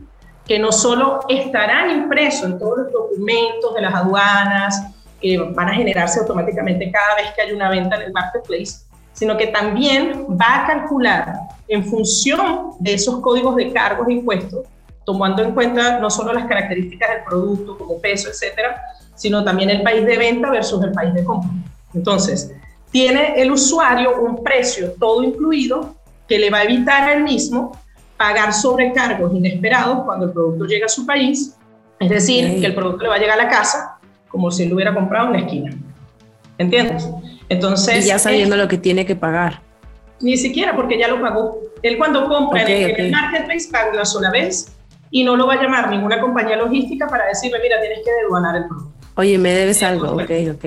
que 0.46 0.58
no 0.58 0.72
solo 0.72 1.20
estará 1.28 1.92
impreso 1.92 2.46
en 2.46 2.58
todos 2.58 2.78
los 2.78 2.92
documentos 2.92 3.72
de 3.74 3.82
las 3.82 3.94
aduanas, 3.94 4.82
que 5.20 5.38
van 5.38 5.68
a 5.68 5.74
generarse 5.74 6.18
automáticamente 6.20 6.90
cada 6.90 7.14
vez 7.16 7.32
que 7.34 7.42
hay 7.42 7.52
una 7.52 7.68
venta 7.68 7.96
en 7.96 8.02
el 8.02 8.12
marketplace, 8.12 8.80
sino 9.12 9.36
que 9.36 9.48
también 9.48 10.26
va 10.30 10.64
a 10.64 10.66
calcular 10.66 11.34
en 11.68 11.84
función 11.84 12.72
de 12.80 12.94
esos 12.94 13.20
códigos 13.20 13.54
de 13.56 13.72
cargos 13.72 14.08
e 14.08 14.14
impuestos, 14.14 14.66
tomando 15.04 15.42
en 15.42 15.52
cuenta 15.52 16.00
no 16.00 16.10
solo 16.10 16.32
las 16.32 16.46
características 16.46 17.10
del 17.10 17.24
producto 17.24 17.78
como 17.78 18.00
peso, 18.00 18.28
etcétera, 18.28 18.82
sino 19.14 19.44
también 19.44 19.70
el 19.70 19.82
país 19.82 20.04
de 20.04 20.16
venta 20.16 20.50
versus 20.50 20.82
el 20.82 20.92
país 20.92 21.14
de 21.14 21.24
compra. 21.24 21.50
Entonces, 21.94 22.52
tiene 22.90 23.40
el 23.40 23.52
usuario 23.52 24.20
un 24.20 24.42
precio 24.42 24.92
todo 24.98 25.22
incluido 25.22 25.94
que 26.28 26.38
le 26.38 26.50
va 26.50 26.58
a 26.58 26.64
evitar 26.64 27.10
él 27.10 27.22
mismo 27.22 27.78
pagar 28.16 28.52
sobrecargos 28.52 29.34
inesperados 29.34 30.04
cuando 30.04 30.26
el 30.26 30.32
producto 30.32 30.66
llega 30.66 30.86
a 30.86 30.88
su 30.88 31.06
país, 31.06 31.56
es 31.98 32.10
decir, 32.10 32.60
que 32.60 32.66
el 32.66 32.74
producto 32.74 33.04
le 33.04 33.08
va 33.08 33.14
a 33.16 33.18
llegar 33.18 33.40
a 33.40 33.44
la 33.44 33.48
casa 33.48 33.98
como 34.28 34.50
si 34.50 34.66
lo 34.66 34.74
hubiera 34.74 34.94
comprado 34.94 35.28
en 35.28 35.32
la 35.32 35.38
esquina. 35.40 35.72
¿Entiendes? 36.58 37.08
Entonces... 37.48 38.04
Y 38.04 38.08
ya 38.08 38.18
sabiendo 38.18 38.56
lo 38.56 38.68
que 38.68 38.76
tiene 38.76 39.06
que 39.06 39.16
pagar. 39.16 39.62
Ni 40.20 40.36
siquiera 40.36 40.76
porque 40.76 40.98
ya 40.98 41.08
lo 41.08 41.20
pagó. 41.20 41.58
Él 41.82 41.96
cuando 41.96 42.28
compra 42.28 42.62
en, 42.62 43.00
el 43.00 43.10
marketplace 43.10 43.68
paga 43.72 43.90
una 43.92 44.04
sola 44.04 44.30
vez 44.30 44.76
y 45.10 45.24
no 45.24 45.34
lo 45.34 45.46
va 45.46 45.54
a 45.54 45.62
llamar 45.62 45.90
ninguna 45.90 46.20
compañía 46.20 46.56
logística 46.56 47.08
para 47.08 47.26
decirle, 47.26 47.58
mira, 47.62 47.80
tienes 47.80 48.00
que 48.04 48.10
deduanar 48.22 48.56
el 48.56 48.66
producto. 48.66 48.92
Oye, 49.16 49.38
me 49.38 49.52
debes 49.52 49.82
algo, 49.82 50.12
ok, 50.12 50.30
ok. 50.54 50.64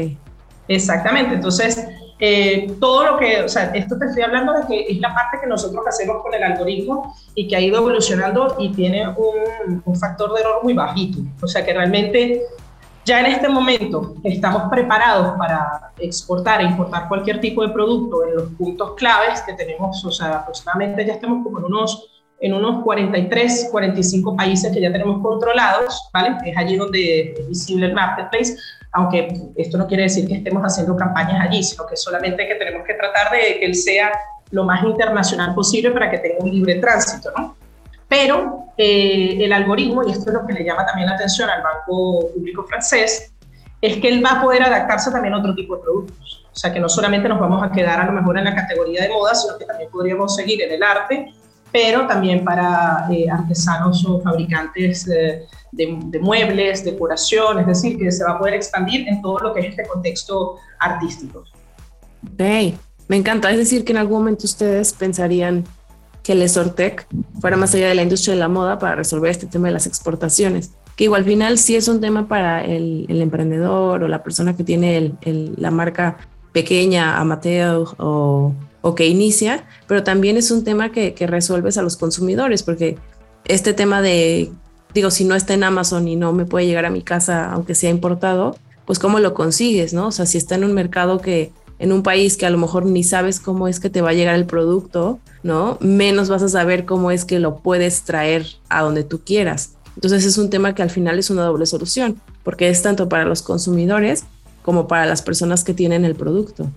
Exactamente, 0.68 1.36
entonces 1.36 1.88
eh, 2.20 2.76
todo 2.80 3.04
lo 3.04 3.18
que, 3.18 3.44
o 3.44 3.50
sea, 3.50 3.72
esto 3.74 3.98
te 3.98 4.06
estoy 4.06 4.24
hablando 4.24 4.54
de 4.54 4.68
que 4.68 4.92
es 4.92 5.00
la 5.00 5.14
parte 5.14 5.40
que 5.42 5.48
nosotros 5.48 5.84
hacemos 5.88 6.22
con 6.22 6.34
el 6.34 6.44
algoritmo 6.44 7.16
y 7.36 7.48
que 7.48 7.56
ha 7.56 7.60
ido 7.62 7.78
evolucionando 7.78 8.56
y 8.60 8.72
tiene 8.72 9.08
un, 9.08 9.82
un 9.84 9.96
factor 9.96 10.34
de 10.34 10.42
error 10.42 10.64
muy 10.64 10.74
bajito. 10.74 11.20
O 11.42 11.48
sea, 11.48 11.66
que 11.66 11.74
realmente 11.74 12.44
ya 13.06 13.20
en 13.20 13.26
este 13.26 13.50
momento 13.50 14.16
estamos 14.24 14.70
preparados 14.70 15.38
para 15.38 15.92
exportar 16.00 16.62
e 16.62 16.66
importar 16.66 17.08
cualquier 17.08 17.42
tipo 17.42 17.62
de 17.62 17.74
producto 17.74 18.26
en 18.26 18.36
los 18.36 18.50
puntos 18.52 18.94
claves 18.96 19.42
que 19.42 19.54
tenemos, 19.54 20.04
o 20.06 20.12
sea, 20.12 20.38
aproximadamente 20.38 21.06
ya 21.06 21.14
estamos 21.14 21.44
como 21.44 21.60
en 21.60 21.66
unos 21.66 22.10
en 22.40 22.54
unos 22.54 22.84
43, 22.84 23.70
45 23.72 24.36
países 24.36 24.70
que 24.74 24.82
ya 24.82 24.92
tenemos 24.92 25.22
controlados, 25.22 26.10
¿vale? 26.12 26.36
Es 26.46 26.58
allí 26.58 26.76
donde 26.76 27.32
es 27.40 27.48
visible 27.48 27.86
el 27.86 27.94
marketplace, 27.94 28.58
aunque 28.94 29.36
esto 29.56 29.78
no 29.78 29.88
quiere 29.88 30.04
decir 30.04 30.28
que 30.28 30.36
estemos 30.36 30.64
haciendo 30.64 30.96
campañas 30.96 31.42
allí, 31.42 31.64
sino 31.64 31.86
que 31.86 31.96
solamente 31.96 32.48
que 32.48 32.56
tenemos 32.56 32.86
que 32.86 32.94
tratar 32.94 33.32
de 33.32 33.60
que 33.60 33.66
él 33.66 33.76
sea 33.76 34.12
lo 34.52 34.64
más 34.64 34.84
internacional 34.84 35.56
posible 35.56 35.92
para 35.92 36.12
que 36.12 36.20
tenga 36.20 36.44
un 36.44 36.52
libre 36.52 36.76
tránsito, 36.76 37.32
¿no? 37.36 37.58
Pero 38.08 38.68
eh, 38.78 39.38
el 39.40 39.52
algoritmo, 39.52 40.04
y 40.08 40.12
esto 40.12 40.30
es 40.30 40.34
lo 40.36 40.46
que 40.46 40.54
le 40.54 40.64
llama 40.64 40.86
también 40.86 41.10
la 41.10 41.16
atención 41.16 41.50
al 41.50 41.64
Banco 41.64 42.30
Público 42.36 42.64
francés, 42.64 43.34
es 43.82 43.98
que 43.98 44.08
él 44.08 44.24
va 44.24 44.40
a 44.40 44.42
poder 44.42 44.62
adaptarse 44.62 45.10
también 45.10 45.34
a 45.34 45.40
otro 45.40 45.56
tipo 45.56 45.76
de 45.76 45.82
productos. 45.82 46.46
O 46.52 46.56
sea, 46.56 46.72
que 46.72 46.80
no 46.80 46.88
solamente 46.88 47.28
nos 47.28 47.40
vamos 47.40 47.64
a 47.64 47.72
quedar 47.72 48.00
a 48.00 48.06
lo 48.06 48.12
mejor 48.12 48.38
en 48.38 48.46
la 48.46 48.54
categoría 48.54 49.02
de 49.02 49.10
moda, 49.10 49.34
sino 49.34 49.58
que 49.58 49.66
también 49.66 49.90
podríamos 49.90 50.36
seguir 50.36 50.62
en 50.62 50.72
el 50.72 50.84
arte, 50.84 51.34
pero 51.74 52.06
también 52.06 52.46
para 52.46 53.08
eh, 53.12 53.28
artesanos 53.28 54.06
o 54.06 54.22
fabricantes 54.22 55.08
eh, 55.08 55.48
de, 55.72 56.20
muebles, 56.22 56.86
decoración, 56.86 57.60
es 57.60 57.66
decir, 57.66 57.98
que 57.98 58.12
se 58.12 58.24
va 58.24 58.34
a 58.34 58.40
poder 58.40 58.54
expandir 58.54 59.08
en 59.08 59.24
todo 59.24 59.40
lo 59.40 59.54
que 59.54 59.62
es 59.62 59.66
este 59.72 59.88
contexto 59.88 60.58
artístico. 60.80 61.44
Hey, 62.38 62.78
me 63.08 63.18
encanta, 63.18 63.50
es 63.50 63.58
decir, 63.58 63.84
que 63.84 63.92
en 63.92 63.98
algún 63.98 64.20
momento 64.20 64.46
ustedes 64.46 64.94
pensarían 64.94 65.64
que 66.22 66.34
el 66.34 66.48
Sortec 66.48 67.08
fuera 67.42 67.58
más 67.58 67.74
allá 67.74 67.90
de 67.90 67.96
la 67.96 68.04
industria 68.04 68.36
de 68.36 68.40
la 68.40 68.48
moda 68.48 68.78
para 68.78 68.94
resolver 68.94 69.32
este 69.32 69.48
tema 69.48 69.68
de 69.68 69.74
las 69.74 69.88
exportaciones, 69.88 70.74
que 70.96 71.06
igual 71.06 71.22
al 71.22 71.26
final 71.26 71.58
sí 71.58 71.76
es 71.76 71.88
un 71.88 72.00
tema 72.00 72.28
para 72.28 72.64
el, 72.64 73.08
emprendedor 73.10 74.04
o 74.04 74.08
la 74.08 74.22
persona 74.24 74.56
que 74.56 74.64
tiene 74.64 75.16
la 75.26 75.72
marca 75.72 76.18
pequeña, 76.52 77.18
amateur 77.18 77.88
o 77.98 78.54
o 78.84 78.96
que 78.96 79.08
inicia, 79.08 79.66
pero 79.88 80.04
también 80.04 80.36
es 80.36 80.52
un 80.52 80.66
tema 80.66 80.92
que, 80.92 81.16
resuelves 81.26 81.78
a 81.78 81.82
los 81.82 81.96
consumidores, 81.96 82.64
porque 82.64 82.98
este 83.46 83.74
tema 83.74 84.02
de, 84.02 84.52
digo, 84.94 85.10
si 85.10 85.24
no 85.24 85.36
está 85.36 85.54
en 85.54 85.64
Amazon 85.64 86.08
y 86.08 86.18
no 86.18 86.34
me 86.34 86.46
puede 86.46 86.68
llegar 86.68 86.86
a 86.86 86.92
mi 86.92 87.02
casa, 87.02 87.50
aunque 87.52 87.76
sea 87.76 87.90
importado, 87.90 88.58
pues 88.86 89.00
cómo 89.00 89.20
lo 89.20 89.34
consigues, 89.34 89.94
¿no? 89.94 90.08
O 90.08 90.12
sea, 90.12 90.26
si 90.26 90.38
está 90.38 90.56
en 90.56 90.66
un 90.66 90.74
mercado 90.74 91.22
que, 91.22 91.54
en 91.80 91.94
un 91.94 92.04
país 92.04 92.36
que 92.36 92.46
a 92.46 92.50
lo 92.50 92.58
mejor 92.58 92.86
ni 92.86 93.06
sabes 93.06 93.40
cómo 93.40 93.70
es 93.70 93.80
que 93.80 93.90
te 93.90 94.02
va 94.02 94.10
a 94.10 94.14
llegar 94.14 94.36
el 94.36 94.46
producto, 94.46 95.18
¿no? 95.44 95.78
Menos 95.80 96.28
vas 96.28 96.44
a 96.44 96.50
saber 96.50 96.84
cómo 96.84 97.10
es 97.10 97.24
que 97.24 97.40
lo 97.40 97.60
puedes 97.60 98.04
traer 98.04 98.46
a 98.68 98.82
donde 98.82 99.06
tú 99.06 99.22
quieras. 99.24 99.76
Entonces 99.96 100.26
es 100.26 100.38
un 100.38 100.50
tema 100.50 100.76
que 100.76 100.82
al 100.82 100.90
final 100.90 101.20
es 101.20 101.30
una 101.30 101.46
doble 101.46 101.66
solución, 101.68 102.22
porque 102.44 102.68
es 102.68 102.82
tanto 102.82 103.08
para 103.08 103.24
los 103.24 103.42
consumidores 103.42 104.26
como 104.62 104.88
para 104.88 105.06
las 105.06 105.22
personas 105.22 105.64
que 105.64 105.74
tienen 105.74 106.04
el 106.04 106.16
producto. 106.16 106.70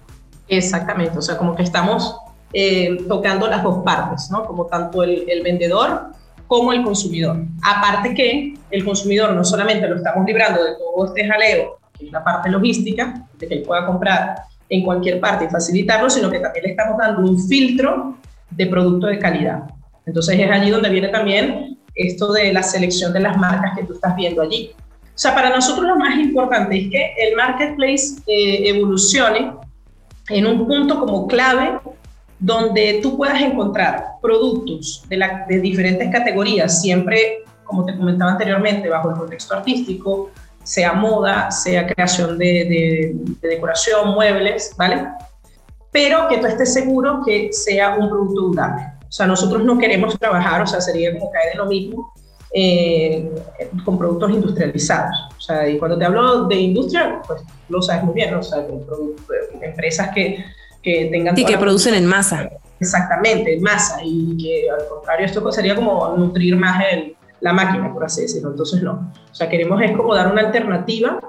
Exactamente, 0.49 1.19
o 1.19 1.23
sea, 1.23 1.37
como 1.37 1.55
que 1.55 1.63
estamos 1.63 2.17
eh, 2.53 3.05
tocando 3.09 3.49
las 3.49 3.63
dos 3.63 3.83
partes, 3.85 4.31
¿no? 4.31 4.45
Como 4.45 4.67
tanto 4.67 5.03
el, 5.03 5.43
vendedor 5.43 6.13
como 6.47 6.73
el 6.73 6.83
consumidor. 6.85 7.43
Aparte 7.63 8.15
que 8.15 8.55
el 8.71 8.85
consumidor 8.85 9.33
no 9.33 9.45
solamente 9.45 9.89
lo 9.89 9.97
estamos 9.97 10.25
librando 10.27 10.63
de 10.63 10.71
todo 10.77 11.07
este 11.07 11.27
jaleo, 11.29 11.79
que 11.99 12.07
es 12.07 12.13
la 12.13 12.23
parte 12.23 12.49
logística, 12.49 13.27
de 13.37 13.49
que 13.49 13.55
él 13.55 13.63
pueda 13.63 13.85
comprar 13.85 14.37
en 14.69 14.85
cualquier 14.85 15.21
parte 15.21 15.47
y 15.47 15.49
facilitarlo, 15.49 16.09
sino 16.09 16.31
que 16.31 16.39
también 16.39 16.65
le 16.65 16.71
estamos 16.71 16.97
dando 16.99 17.29
un 17.29 17.39
filtro 17.49 18.17
de 18.51 18.67
producto 18.67 19.09
de 19.09 19.19
calidad. 19.19 19.65
Entonces 20.07 20.39
es 20.39 20.51
allí 20.51 20.71
donde 20.71 20.89
viene 20.89 21.09
también 21.09 21.79
esto 21.97 22.33
de 22.33 22.53
la 22.53 22.63
selección 22.63 23.13
de 23.13 23.21
las 23.21 23.37
marcas 23.37 23.77
que 23.77 23.85
tú 23.85 23.95
estás 23.95 24.15
viendo 24.15 24.43
allí. 24.43 24.71
O 25.03 25.19
sea, 25.19 25.35
para 25.35 25.51
nosotros 25.51 25.87
lo 25.87 25.97
más 25.97 26.17
importante 26.19 26.79
es 26.79 26.91
que 26.91 27.15
el 27.19 27.35
marketplace 27.35 28.21
eh, 28.27 28.69
evolucione 28.69 29.53
en 30.29 30.47
un 30.47 30.67
punto 30.67 30.99
como 31.01 31.27
clave 31.27 31.79
donde 32.39 33.01
tú 33.03 33.17
puedas 33.17 33.41
encontrar 33.41 34.05
productos 34.21 35.05
de, 35.09 35.19
de 35.49 35.61
diferentes 35.61 36.11
categorías, 36.11 36.81
siempre, 36.81 37.45
como 37.65 37.85
te 37.85 37.97
comentaba 37.97 38.33
anteriormente, 38.33 38.89
bajo 38.89 39.11
el 39.11 39.17
contexto 39.17 39.55
artístico, 39.55 40.31
sea 40.63 40.93
moda, 40.93 41.51
sea 41.51 41.87
creación 41.87 42.37
de, 42.39 43.15
de, 43.41 43.49
decoración, 43.49 44.11
muebles, 44.11 44.75
¿vale? 44.77 45.09
Pero 45.93 46.29
que 46.29 46.39
tú 46.39 46.47
estés 46.47 46.75
seguro 46.75 47.23
que 47.25 47.53
sea 47.53 47.97
un 47.97 48.09
producto 48.09 48.43
durable. 48.43 48.83
O 49.09 49.13
sea, 49.13 49.27
nosotros 49.27 49.65
no 49.65 49.79
queremos 49.79 50.19
trabajar, 50.19 50.63
o 50.63 50.67
sea, 50.67 50.81
sería 50.81 51.17
como 51.17 51.31
caer 51.31 51.53
en 51.53 51.59
lo 51.59 51.67
mismo, 51.67 52.13
eh, 52.59 53.31
con 53.85 53.99
productos 53.99 54.31
industrializados. 54.31 55.15
O 55.37 55.41
sea, 55.43 55.69
y 55.69 55.79
cuando 55.79 55.99
te 55.99 56.07
hablo 56.07 56.45
de 56.45 56.55
industria, 56.55 57.21
pues 57.27 57.43
lo 57.69 57.83
sabes 57.83 58.05
muy 58.05 58.15
bien, 58.15 58.31
¿no? 58.31 58.41
o 58.41 58.43
sea, 58.43 58.67
empresas 59.61 60.09
que, 60.15 60.43
que 60.83 61.11
tengan... 61.13 61.39
Y 61.39 61.45
que 61.45 61.59
producen 61.59 61.93
en 61.93 62.07
masa. 62.07 62.49
Exactamente, 62.81 63.57
en 63.57 63.63
masa, 63.63 63.99
y 64.03 64.39
que 64.39 64.71
al 64.71 64.89
contrario 64.89 65.27
esto 65.27 65.53
sería 65.53 65.75
como 65.75 66.17
nutrir 66.17 66.57
más 66.57 66.83
el, 66.91 67.15
la 67.43 67.53
máquina, 67.53 67.93
por 67.93 68.05
así 68.05 68.23
decirlo. 68.23 68.53
Entonces 68.53 68.83
no, 68.83 69.13
o 69.31 69.35
sea, 69.35 69.51
queremos 69.51 69.83
es 69.83 69.95
como 69.95 70.15
dar 70.15 70.33
una 70.33 70.41
alternativa. 70.41 71.21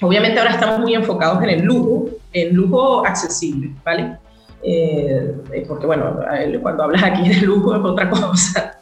Obviamente 0.00 0.38
ahora 0.38 0.52
estamos 0.52 0.80
muy 0.80 0.94
enfocados 0.94 1.42
en 1.42 1.50
el 1.50 1.62
lujo, 1.62 2.06
en 2.32 2.54
lujo 2.54 3.04
accesible, 3.04 3.70
¿vale? 3.84 4.16
Eh, 4.62 5.64
porque 5.68 5.84
bueno, 5.84 6.20
cuando 6.62 6.84
hablas 6.84 7.02
aquí 7.02 7.28
de 7.28 7.42
lujo 7.42 7.74
es 7.76 7.84
otra 7.84 8.08
cosa 8.32 8.73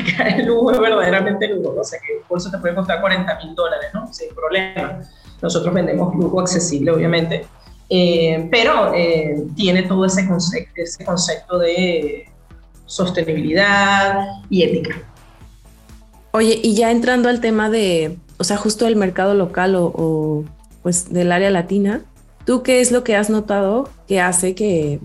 acá 0.00 0.28
el 0.28 0.46
lujo 0.46 0.72
es 0.72 0.80
verdaderamente 0.80 1.48
lujo, 1.48 1.74
o 1.80 1.84
sea 1.84 1.98
que 2.00 2.22
por 2.28 2.38
eso 2.38 2.50
te 2.50 2.58
puede 2.58 2.74
costar 2.74 3.00
40 3.00 3.38
mil 3.44 3.54
dólares, 3.54 3.90
¿no? 3.94 4.12
Sin 4.12 4.34
problema. 4.34 5.00
Nosotros 5.42 5.74
vendemos 5.74 6.14
lujo 6.14 6.40
accesible, 6.40 6.90
obviamente, 6.90 7.46
eh, 7.88 8.48
pero 8.50 8.92
eh, 8.94 9.44
tiene 9.54 9.82
todo 9.82 10.06
ese 10.06 10.26
concepto, 10.26 10.72
ese 10.76 11.04
concepto 11.04 11.58
de 11.58 12.28
sostenibilidad 12.86 14.26
y 14.48 14.62
ética. 14.62 14.96
Oye, 16.32 16.60
y 16.62 16.74
ya 16.74 16.90
entrando 16.90 17.28
al 17.28 17.40
tema 17.40 17.70
de, 17.70 18.18
o 18.38 18.44
sea, 18.44 18.56
justo 18.56 18.86
el 18.86 18.96
mercado 18.96 19.34
local 19.34 19.74
o, 19.74 19.92
o 19.94 20.44
pues 20.82 21.12
del 21.12 21.32
área 21.32 21.50
latina, 21.50 22.02
¿tú 22.44 22.62
qué 22.62 22.80
es 22.80 22.92
lo 22.92 23.04
que 23.04 23.16
has 23.16 23.30
notado 23.30 23.88
que 24.06 24.20
hace 24.20 24.54
que, 24.54 25.00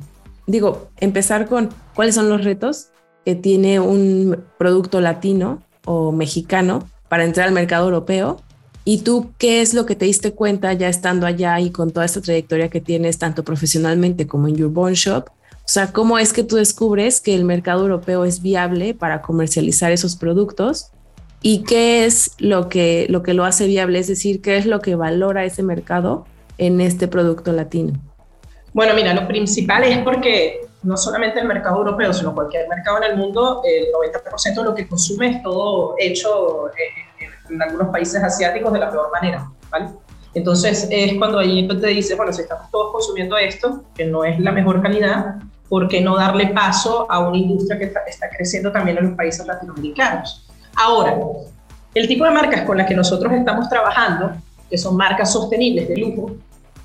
digo, 0.47 0.89
empezar 0.97 1.47
con 1.47 1.69
cuáles 1.95 2.15
son 2.15 2.29
los 2.29 2.43
retos 2.43 2.91
que 3.25 3.35
tiene 3.35 3.79
un 3.79 4.43
producto 4.57 5.01
latino 5.01 5.61
o 5.85 6.11
mexicano 6.11 6.87
para 7.09 7.23
entrar 7.23 7.47
al 7.47 7.53
mercado 7.53 7.85
europeo? 7.85 8.41
¿Y 8.83 9.01
tú 9.01 9.31
qué 9.37 9.61
es 9.61 9.73
lo 9.73 9.85
que 9.85 9.95
te 9.95 10.05
diste 10.05 10.31
cuenta 10.33 10.73
ya 10.73 10.89
estando 10.89 11.27
allá 11.27 11.59
y 11.59 11.69
con 11.69 11.91
toda 11.91 12.05
esta 12.05 12.21
trayectoria 12.21 12.69
que 12.69 12.81
tienes 12.81 13.19
tanto 13.19 13.43
profesionalmente 13.43 14.25
como 14.25 14.47
en 14.47 14.55
Your 14.55 14.71
Bone 14.71 14.95
Shop? 14.95 15.25
O 15.29 15.73
sea, 15.73 15.93
¿cómo 15.93 16.17
es 16.17 16.33
que 16.33 16.43
tú 16.43 16.55
descubres 16.55 17.21
que 17.21 17.35
el 17.35 17.45
mercado 17.45 17.83
europeo 17.83 18.25
es 18.25 18.41
viable 18.41 18.95
para 18.95 19.21
comercializar 19.21 19.91
esos 19.91 20.15
productos? 20.15 20.91
¿Y 21.43 21.63
qué 21.63 22.05
es 22.05 22.31
lo 22.39 22.69
que, 22.69 23.05
lo 23.09 23.23
que 23.23 23.33
lo 23.33 23.45
hace 23.45 23.67
viable? 23.67 23.99
Es 23.99 24.07
decir, 24.07 24.41
¿qué 24.41 24.57
es 24.57 24.65
lo 24.65 24.79
que 24.79 24.95
valora 24.95 25.45
ese 25.45 25.63
mercado 25.63 26.25
en 26.57 26.81
este 26.81 27.07
producto 27.07 27.51
latino? 27.51 27.93
Bueno, 28.73 28.93
mira, 28.95 29.13
lo 29.13 29.27
principal 29.27 29.83
es 29.83 29.99
porque 29.99 30.61
no 30.83 30.97
solamente 30.97 31.39
el 31.39 31.47
mercado 31.47 31.77
europeo, 31.77 32.13
sino 32.13 32.33
cualquier 32.33 32.67
mercado 32.67 32.97
en 32.97 33.11
el 33.11 33.17
mundo, 33.17 33.61
el 33.63 33.85
90% 33.93 34.55
de 34.55 34.63
lo 34.63 34.75
que 34.75 34.87
consume 34.87 35.29
es 35.29 35.43
todo 35.43 35.95
hecho 35.99 36.69
en, 37.19 37.53
en 37.53 37.61
algunos 37.61 37.89
países 37.89 38.23
asiáticos 38.23 38.73
de 38.73 38.79
la 38.79 38.89
peor 38.89 39.11
manera, 39.11 39.47
¿vale? 39.69 39.89
Entonces 40.33 40.87
es 40.89 41.17
cuando 41.17 41.39
ahí 41.39 41.67
te 41.67 41.87
dices, 41.87 42.15
bueno, 42.15 42.31
si 42.31 42.41
estamos 42.41 42.71
todos 42.71 42.93
consumiendo 42.93 43.37
esto, 43.37 43.83
que 43.93 44.05
no 44.05 44.23
es 44.23 44.39
la 44.39 44.51
mejor 44.51 44.81
calidad, 44.81 45.35
¿por 45.67 45.87
qué 45.87 46.01
no 46.01 46.15
darle 46.15 46.47
paso 46.47 47.05
a 47.09 47.19
una 47.19 47.37
industria 47.37 47.77
que 47.77 47.85
está 47.85 48.29
creciendo 48.29 48.71
también 48.71 48.97
en 48.97 49.07
los 49.07 49.15
países 49.15 49.45
latinoamericanos? 49.45 50.47
Ahora, 50.75 51.17
el 51.93 52.07
tipo 52.07 52.23
de 52.23 52.31
marcas 52.31 52.61
con 52.61 52.77
las 52.77 52.87
que 52.87 52.95
nosotros 52.95 53.31
estamos 53.33 53.67
trabajando, 53.67 54.31
que 54.69 54.77
son 54.77 54.95
marcas 54.95 55.33
sostenibles 55.33 55.89
de 55.89 55.97
lujo, 55.97 56.31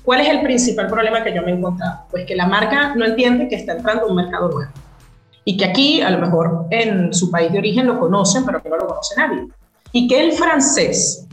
¿cuál 0.07 0.21
es 0.21 0.29
el 0.29 0.41
principal 0.41 0.87
problema 0.87 1.21
que 1.21 1.35
yo 1.35 1.41
me 1.41 1.51
he 1.51 1.55
encontrado? 1.55 2.05
Pues 2.09 2.25
que 2.25 2.33
la 2.33 2.47
marca 2.47 2.95
no 2.95 3.03
entiende 3.03 3.49
que 3.49 3.55
está 3.55 3.73
entrando 3.73 4.05
a 4.05 4.07
un 4.07 4.15
mercado 4.15 4.47
nuevo. 4.49 4.71
Y 5.43 5.57
que 5.57 5.65
aquí, 5.65 5.99
a 5.99 6.09
lo 6.09 6.19
mejor 6.19 6.65
en 6.69 7.13
su 7.13 7.29
país 7.29 7.51
de 7.51 7.57
origen 7.57 7.87
lo 7.87 7.99
conocen, 7.99 8.45
pero 8.45 8.63
que 8.63 8.69
no 8.69 8.77
lo 8.77 8.87
conoce 8.87 9.15
nadie. 9.17 9.47
Y 9.91 10.07
que 10.07 10.23
el 10.23 10.31
francés, 10.31 11.27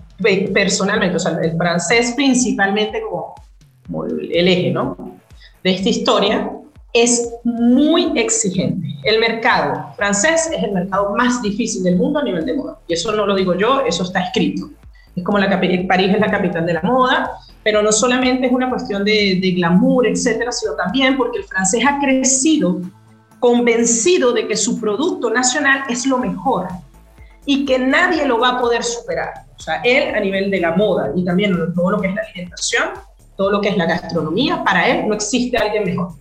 personalmente, 0.53 1.14
o 1.14 1.20
sea, 1.20 1.39
el 1.41 1.57
francés 1.57 2.14
principalmente 2.16 3.01
como, 3.01 3.37
como 3.87 4.07
el 4.07 4.49
eje, 4.49 4.72
¿no? 4.72 4.97
De 5.62 5.70
esta 5.70 5.91
historia, 5.91 6.51
es 6.93 7.33
muy 7.45 8.11
exigente. 8.16 8.89
El 9.05 9.20
mercado 9.20 9.95
francés 9.95 10.51
es 10.53 10.64
el 10.64 10.72
mercado 10.72 11.14
más 11.14 11.41
difícil 11.43 11.85
del 11.85 11.95
mundo 11.95 12.18
a 12.18 12.25
nivel 12.25 12.45
de 12.45 12.55
moda. 12.55 12.81
Y 12.89 12.95
eso 12.95 13.12
no 13.12 13.25
lo 13.25 13.37
digo 13.37 13.55
yo, 13.55 13.83
eso 13.87 14.03
está 14.03 14.25
escrito. 14.25 14.68
Es 15.16 15.22
como 15.22 15.38
la 15.38 15.48
París 15.48 16.10
es 16.14 16.20
la 16.20 16.30
capital 16.30 16.66
de 16.66 16.74
la 16.74 16.82
moda, 16.82 17.30
pero 17.62 17.82
no 17.82 17.92
solamente 17.92 18.46
es 18.46 18.52
una 18.52 18.68
cuestión 18.68 19.04
de, 19.04 19.38
de 19.40 19.52
glamour, 19.52 20.06
etcétera, 20.06 20.50
sino 20.52 20.74
también 20.74 21.16
porque 21.16 21.38
el 21.38 21.44
francés 21.44 21.84
ha 21.86 21.98
crecido 22.00 22.80
convencido 23.44 24.32
de 24.32 24.48
que 24.48 24.56
su 24.56 24.80
producto 24.80 25.28
nacional 25.28 25.82
es 25.90 26.06
lo 26.06 26.16
mejor 26.16 26.66
y 27.44 27.66
que 27.66 27.78
nadie 27.78 28.26
lo 28.26 28.38
va 28.38 28.52
a 28.52 28.58
poder 28.58 28.82
superar. 28.82 29.34
O 29.54 29.60
sea, 29.60 29.82
él 29.84 30.14
a 30.14 30.20
nivel 30.20 30.50
de 30.50 30.60
la 30.60 30.74
moda 30.74 31.12
y 31.14 31.26
también 31.26 31.54
todo 31.74 31.90
lo 31.90 32.00
que 32.00 32.08
es 32.08 32.14
la 32.14 32.22
alimentación, 32.22 32.84
todo 33.36 33.50
lo 33.50 33.60
que 33.60 33.68
es 33.68 33.76
la 33.76 33.84
gastronomía, 33.84 34.64
para 34.64 34.88
él 34.88 35.06
no 35.06 35.14
existe 35.14 35.58
alguien 35.58 35.84
mejor. 35.84 36.12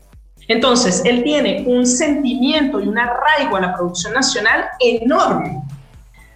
Entonces, 0.50 1.02
él 1.06 1.24
tiene 1.24 1.64
un 1.66 1.88
sentimiento 1.88 2.82
y 2.82 2.90
un 2.90 3.00
arraigo 3.00 3.56
a 3.56 3.62
la 3.62 3.74
producción 3.74 4.14
nacional 4.14 4.66
enorme. 4.82 5.62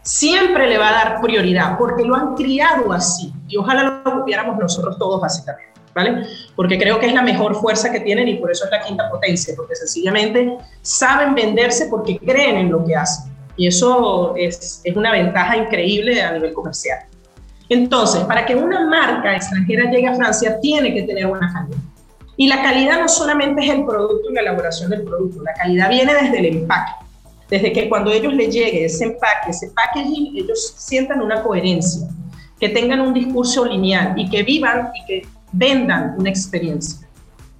Siempre 0.07 0.69
le 0.69 0.77
va 0.77 0.87
a 0.87 0.91
dar 0.93 1.21
prioridad 1.21 1.77
porque 1.77 2.05
lo 2.05 2.15
han 2.15 2.33
criado 2.33 2.93
así 2.93 3.33
y 3.49 3.57
ojalá 3.57 4.01
lo 4.05 4.19
copiáramos 4.19 4.57
nosotros 4.57 4.97
todos 4.97 5.19
básicamente, 5.19 5.73
¿vale? 5.93 6.25
Porque 6.55 6.79
creo 6.79 6.97
que 6.97 7.07
es 7.07 7.13
la 7.13 7.21
mejor 7.21 7.55
fuerza 7.55 7.91
que 7.91 7.99
tienen 7.99 8.25
y 8.29 8.35
por 8.35 8.49
eso 8.49 8.63
es 8.63 8.71
la 8.71 8.79
quinta 8.79 9.09
potencia, 9.09 9.53
porque 9.57 9.75
sencillamente 9.75 10.59
saben 10.81 11.35
venderse 11.35 11.87
porque 11.87 12.17
creen 12.19 12.55
en 12.55 12.71
lo 12.71 12.85
que 12.85 12.95
hacen. 12.95 13.33
Y 13.57 13.67
eso 13.67 14.33
es, 14.37 14.79
es 14.81 14.95
una 14.95 15.11
ventaja 15.11 15.57
increíble 15.57 16.21
a 16.21 16.31
nivel 16.31 16.53
comercial. 16.53 16.99
Entonces, 17.67 18.21
para 18.21 18.45
que 18.45 18.55
una 18.55 18.87
marca 18.87 19.35
extranjera 19.35 19.91
llegue 19.91 20.07
a 20.07 20.15
Francia, 20.15 20.57
tiene 20.61 20.93
que 20.93 21.03
tener 21.03 21.25
una 21.25 21.51
calidad. 21.51 21.83
Y 22.37 22.47
la 22.47 22.61
calidad 22.61 23.01
no 23.01 23.09
solamente 23.09 23.61
es 23.61 23.71
el 23.71 23.83
producto 23.83 24.29
y 24.29 24.33
la 24.35 24.39
elaboración 24.39 24.89
del 24.89 25.03
producto, 25.03 25.43
la 25.43 25.53
calidad 25.53 25.89
viene 25.89 26.13
desde 26.13 26.39
el 26.39 26.45
empaque. 26.45 27.06
Desde 27.49 27.71
que 27.71 27.87
cuando 27.87 28.11
ellos 28.11 28.33
les 28.33 28.53
llegue 28.53 28.85
ese 28.85 29.05
empaque, 29.05 29.51
ese 29.51 29.71
packaging, 29.71 30.35
ellos 30.35 30.73
sientan 30.77 31.21
una 31.21 31.41
coherencia, 31.41 32.07
que 32.59 32.69
tengan 32.69 32.99
un 33.01 33.13
discurso 33.13 33.65
lineal 33.65 34.13
y 34.17 34.29
que 34.29 34.43
vivan 34.43 34.91
y 34.93 35.05
que 35.05 35.27
vendan 35.51 36.15
una 36.17 36.29
experiencia. 36.29 37.07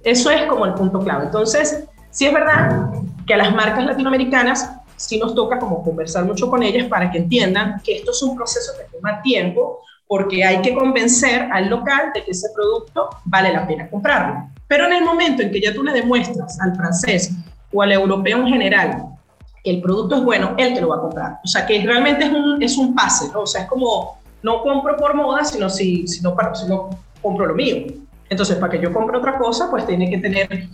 Eso 0.04 0.30
es 0.30 0.46
como 0.46 0.66
el 0.66 0.74
punto 0.74 1.00
clave. 1.00 1.26
Entonces, 1.26 1.84
sí 2.10 2.26
es 2.26 2.32
verdad 2.32 2.90
que 3.26 3.34
a 3.34 3.38
las 3.38 3.54
marcas 3.54 3.84
latinoamericanas 3.84 4.70
sí 4.96 5.18
nos 5.18 5.34
toca 5.34 5.58
como 5.58 5.82
conversar 5.82 6.24
mucho 6.24 6.50
con 6.50 6.62
ellas 6.62 6.86
para 6.88 7.10
que 7.10 7.18
entiendan 7.18 7.80
que 7.82 7.96
esto 7.96 8.10
es 8.10 8.22
un 8.22 8.36
proceso 8.36 8.72
que 8.76 8.96
toma 8.96 9.22
tiempo 9.22 9.80
porque 10.06 10.42
hay 10.44 10.60
que 10.62 10.74
convencer 10.74 11.48
al 11.52 11.68
local 11.68 12.10
de 12.14 12.24
que 12.24 12.30
ese 12.30 12.48
producto 12.54 13.08
vale 13.24 13.52
la 13.52 13.66
pena 13.66 13.88
comprarlo. 13.88 14.48
Pero 14.66 14.86
en 14.86 14.94
el 14.94 15.04
momento 15.04 15.42
en 15.42 15.50
que 15.50 15.60
ya 15.60 15.72
tú 15.72 15.82
le 15.82 15.92
demuestras 15.92 16.58
al 16.60 16.74
francés 16.74 17.30
o 17.72 17.82
al 17.82 17.92
europeo 17.92 18.38
en 18.38 18.48
general 18.48 19.17
el 19.64 19.80
producto 19.80 20.16
es 20.16 20.24
bueno, 20.24 20.54
él 20.56 20.74
te 20.74 20.80
lo 20.80 20.88
va 20.88 20.96
a 20.96 21.00
comprar. 21.00 21.38
O 21.44 21.48
sea, 21.48 21.66
que 21.66 21.82
realmente 21.84 22.24
es 22.24 22.32
un, 22.32 22.62
es 22.62 22.76
un 22.76 22.94
pase, 22.94 23.30
¿no? 23.32 23.40
O 23.42 23.46
sea, 23.46 23.62
es 23.62 23.68
como, 23.68 24.18
no 24.42 24.62
compro 24.62 24.96
por 24.96 25.14
moda, 25.14 25.44
sino 25.44 25.68
si, 25.68 26.04
no, 26.22 26.36
si 26.54 26.66
no 26.68 26.90
compro 27.22 27.46
lo 27.46 27.54
mío. 27.54 27.86
Entonces, 28.28 28.56
para 28.56 28.72
que 28.72 28.80
yo 28.80 28.92
compre 28.92 29.18
otra 29.18 29.38
cosa, 29.38 29.70
pues 29.70 29.86
tiene 29.86 30.08
que 30.10 30.18
tener 30.18 30.68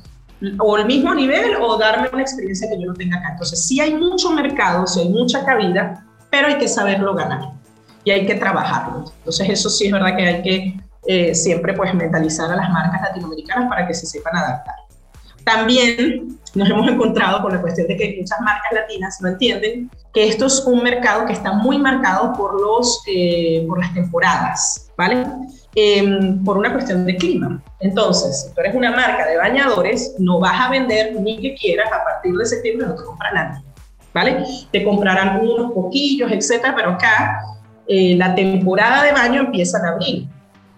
o 0.59 0.77
el 0.77 0.87
mismo 0.87 1.15
nivel 1.15 1.57
o 1.61 1.79
darme 1.79 2.09
una 2.13 2.23
experiencia 2.23 2.69
que 2.69 2.81
yo 2.81 2.87
no 2.87 2.95
tenga 2.95 3.19
acá. 3.19 3.29
Entonces, 3.33 3.65
sí 3.65 3.81
hay 3.81 3.95
mucho 3.95 4.31
mercado, 4.31 4.87
sí 4.87 5.01
hay 5.01 5.09
mucha 5.09 5.45
cabida, 5.45 6.05
pero 6.31 6.49
hay 6.49 6.59
que 6.59 6.69
saberlo 6.69 7.15
ganar 7.15 7.53
y 8.05 8.11
hay 8.11 8.27
que 8.27 8.35
trabajarlo. 8.35 9.05
Entonces, 9.19 9.49
eso 9.49 9.71
sí 9.71 9.87
es 9.87 9.93
verdad 9.93 10.17
que 10.17 10.27
hay 10.27 10.43
que 10.43 10.81
eh, 11.07 11.35
siempre 11.35 11.75
pues 11.75 11.95
mentalizar 11.95 12.51
a 12.51 12.57
las 12.57 12.71
marcas 12.71 13.01
latinoamericanas 13.03 13.69
para 13.69 13.87
que 13.87 13.95
se 13.95 14.07
sepan 14.07 14.37
adaptar. 14.37 14.75
También 15.45 16.39
nos 16.55 16.71
hemos 16.71 16.89
encontrado 16.89 17.43
con 17.43 17.53
la 17.53 17.61
cuestión 17.61 17.89
de 17.89 17.97
que 17.97 18.17
muchas 18.19 18.41
marcas 18.41 18.73
latinas 18.73 19.19
no 19.21 19.29
entienden 19.29 19.91
que 20.13 20.29
esto 20.29 20.47
es 20.47 20.61
un 20.67 20.83
mercado 20.83 21.27
que 21.27 21.33
está 21.33 21.53
muy 21.53 21.79
marcado 21.79 22.33
por, 22.35 22.61
los, 22.61 23.03
eh, 23.09 23.65
por 23.69 23.81
las 23.81 23.93
temporadas, 23.93 24.91
¿vale? 24.97 25.27
Em, 25.75 26.43
por 26.45 26.57
una 26.57 26.73
cuestión 26.73 27.05
de 27.05 27.17
clima. 27.17 27.61
Entonces, 27.81 28.43
si 28.43 28.55
tú 28.55 28.61
eres 28.61 28.77
una 28.77 28.93
marca 28.93 29.27
de 29.27 29.37
bañadores, 29.37 30.15
no 30.19 30.39
vas 30.39 30.61
a 30.61 30.71
vender 30.71 31.21
ni 31.21 31.41
que 31.41 31.55
quieras 31.57 31.91
a 31.93 32.05
partir 32.05 32.33
de 32.35 32.47
septiembre, 32.47 32.87
no 32.87 32.95
te 32.95 33.03
compra 33.03 33.33
nadie, 33.33 33.65
¿vale? 34.13 34.45
Te 34.71 34.85
comprarán 34.85 35.41
unos 35.41 35.73
poquillos, 35.73 36.31
etcétera, 36.31 36.75
pero 36.77 36.91
acá 36.93 37.41
eh, 37.89 38.15
la 38.17 38.37
temporada 38.37 39.03
de 39.03 39.13
baño 39.13 39.41
empieza 39.41 39.79
en 39.79 39.85
abril 39.87 40.29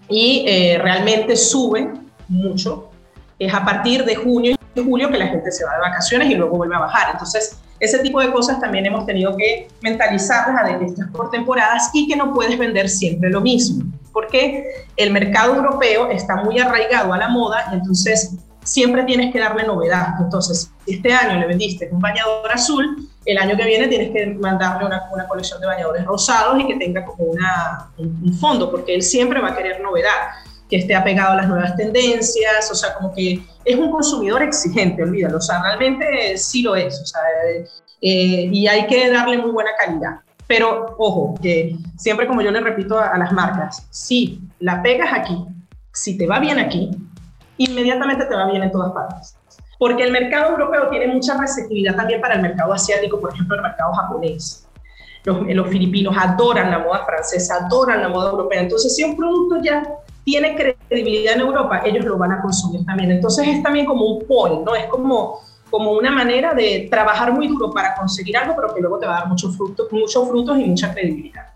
y 0.09 0.43
eh, 0.47 0.79
realmente 0.81 1.35
sube 1.35 1.93
mucho. 2.27 2.89
Es 3.37 3.53
a 3.53 3.63
partir 3.63 4.03
de 4.03 4.15
junio 4.15 4.56
julio 4.83 5.09
que 5.09 5.17
la 5.17 5.27
gente 5.27 5.51
se 5.51 5.65
va 5.65 5.73
de 5.75 5.81
vacaciones 5.81 6.29
y 6.29 6.35
luego 6.35 6.57
vuelve 6.57 6.75
a 6.75 6.79
bajar. 6.79 7.09
Entonces, 7.13 7.57
ese 7.79 7.99
tipo 7.99 8.19
de 8.21 8.31
cosas 8.31 8.59
también 8.59 8.85
hemos 8.85 9.05
tenido 9.05 9.35
que 9.37 9.67
mentalizarlas 9.81 10.63
a 10.63 10.77
de 10.77 11.05
por 11.11 11.29
temporadas 11.29 11.91
y 11.93 12.07
que 12.07 12.15
no 12.15 12.33
puedes 12.33 12.57
vender 12.57 12.89
siempre 12.89 13.29
lo 13.29 13.41
mismo, 13.41 13.85
porque 14.11 14.85
el 14.95 15.11
mercado 15.11 15.55
europeo 15.55 16.09
está 16.09 16.37
muy 16.37 16.59
arraigado 16.59 17.13
a 17.13 17.17
la 17.17 17.29
moda 17.29 17.65
y 17.71 17.75
entonces 17.75 18.35
siempre 18.63 19.03
tienes 19.03 19.31
que 19.31 19.39
darle 19.39 19.65
novedad. 19.65 20.15
Entonces, 20.19 20.71
si 20.85 20.95
este 20.95 21.13
año 21.13 21.39
le 21.39 21.47
vendiste 21.47 21.89
un 21.91 21.99
bañador 21.99 22.51
azul, 22.51 23.07
el 23.25 23.37
año 23.37 23.55
que 23.55 23.65
viene 23.65 23.87
tienes 23.87 24.11
que 24.11 24.25
mandarle 24.27 24.85
una, 24.85 25.03
una 25.11 25.27
colección 25.27 25.59
de 25.61 25.67
bañadores 25.67 26.05
rosados 26.05 26.59
y 26.59 26.67
que 26.67 26.75
tenga 26.75 27.05
como 27.05 27.25
una, 27.25 27.89
un, 27.97 28.33
fondo, 28.33 28.71
porque 28.71 28.95
él 28.95 29.01
siempre 29.01 29.39
va 29.41 29.49
a 29.49 29.55
querer 29.55 29.81
novedad, 29.81 30.11
que 30.69 30.77
esté 30.77 30.95
apegado 30.95 31.33
a 31.33 31.35
las 31.37 31.47
nuevas 31.47 31.75
tendencias, 31.75 32.69
o 32.71 32.75
sea, 32.75 32.93
como 32.95 33.13
que 33.13 33.39
es 33.63 33.75
un 33.75 33.91
consumidor 33.91 34.41
exigente, 34.41 35.03
olvídalo, 35.03 35.37
o 35.37 35.41
sea, 35.41 35.61
realmente 35.61 36.37
sí 36.37 36.61
lo 36.61 36.75
es, 36.75 36.99
o 37.01 37.05
sea, 37.05 37.21
eh, 38.01 38.49
y 38.51 38.67
hay 38.67 38.85
que 38.87 39.09
darle 39.11 39.37
muy 39.37 39.51
buena 39.51 39.71
calidad. 39.77 40.19
Pero 40.45 40.95
ojo, 40.97 41.35
que 41.41 41.75
siempre 41.97 42.27
como 42.27 42.41
yo 42.41 42.51
le 42.51 42.61
repito 42.61 42.97
a, 42.97 43.17
las 43.17 43.31
marcas, 43.33 43.85
si 43.89 44.39
la 44.59 44.81
pegas 44.81 45.09
aquí, 45.13 45.45
si 45.93 46.17
te 46.17 46.25
va 46.25 46.39
bien 46.39 46.59
aquí, 46.59 46.91
inmediatamente 47.57 48.25
te 48.25 48.35
va 48.35 48.49
bien 48.49 48.63
en 48.63 48.71
todas 48.71 48.93
partes 48.93 49.35
porque 49.79 50.03
el 50.03 50.11
mercado 50.11 50.51
europeo 50.51 50.89
tiene 50.89 51.07
mucha 51.07 51.39
receptividad 51.39 51.95
también 51.95 52.19
para 52.19 52.35
el 52.35 52.41
mercado 52.41 52.73
asiático, 52.73 53.19
por 53.19 53.31
ejemplo, 53.33 53.55
el 53.57 53.61
mercado 53.61 53.93
japonés. 53.93 54.67
Los, 55.23 55.45
los, 55.45 55.67
filipinos 55.67 56.15
adoran 56.17 56.71
la 56.71 56.79
moda 56.79 57.05
francesa, 57.05 57.57
adoran 57.65 58.01
la 58.01 58.09
moda 58.09 58.31
europea. 58.31 58.61
Entonces, 58.61 58.95
si 58.95 59.03
un 59.03 59.15
producto 59.15 59.61
ya 59.61 59.83
tiene 60.27 60.57
credibilidad 60.57 61.35
en 61.35 61.39
Europa, 61.39 61.83
ellos 61.85 62.03
lo 62.03 62.17
van 62.17 62.33
a 62.33 62.41
consumir 62.41 62.85
también. 62.85 63.11
Entonces, 63.11 63.47
es 63.47 63.63
también 63.63 63.85
como 63.85 64.05
un 64.05 64.25
point, 64.27 64.65
¿no? 64.65 64.75
Es 64.75 64.87
como 64.87 65.39
como 65.69 65.91
una 65.91 66.11
manera 66.11 66.53
de 66.53 66.87
trabajar 66.89 67.33
muy 67.33 67.47
duro 67.47 67.71
para 67.71 67.93
conseguir 67.95 68.37
algo, 68.37 68.53
pero 68.55 68.73
que 68.73 68.79
luego 68.79 68.99
te 68.99 69.05
va 69.05 69.17
a 69.17 69.19
dar 69.21 69.27
muchos 69.27 69.57
frutos, 69.57 69.87
muchos 69.91 70.27
frutos 70.29 70.57
y 70.59 70.63
mucha 70.63 70.93
credibilidad. 70.93 71.47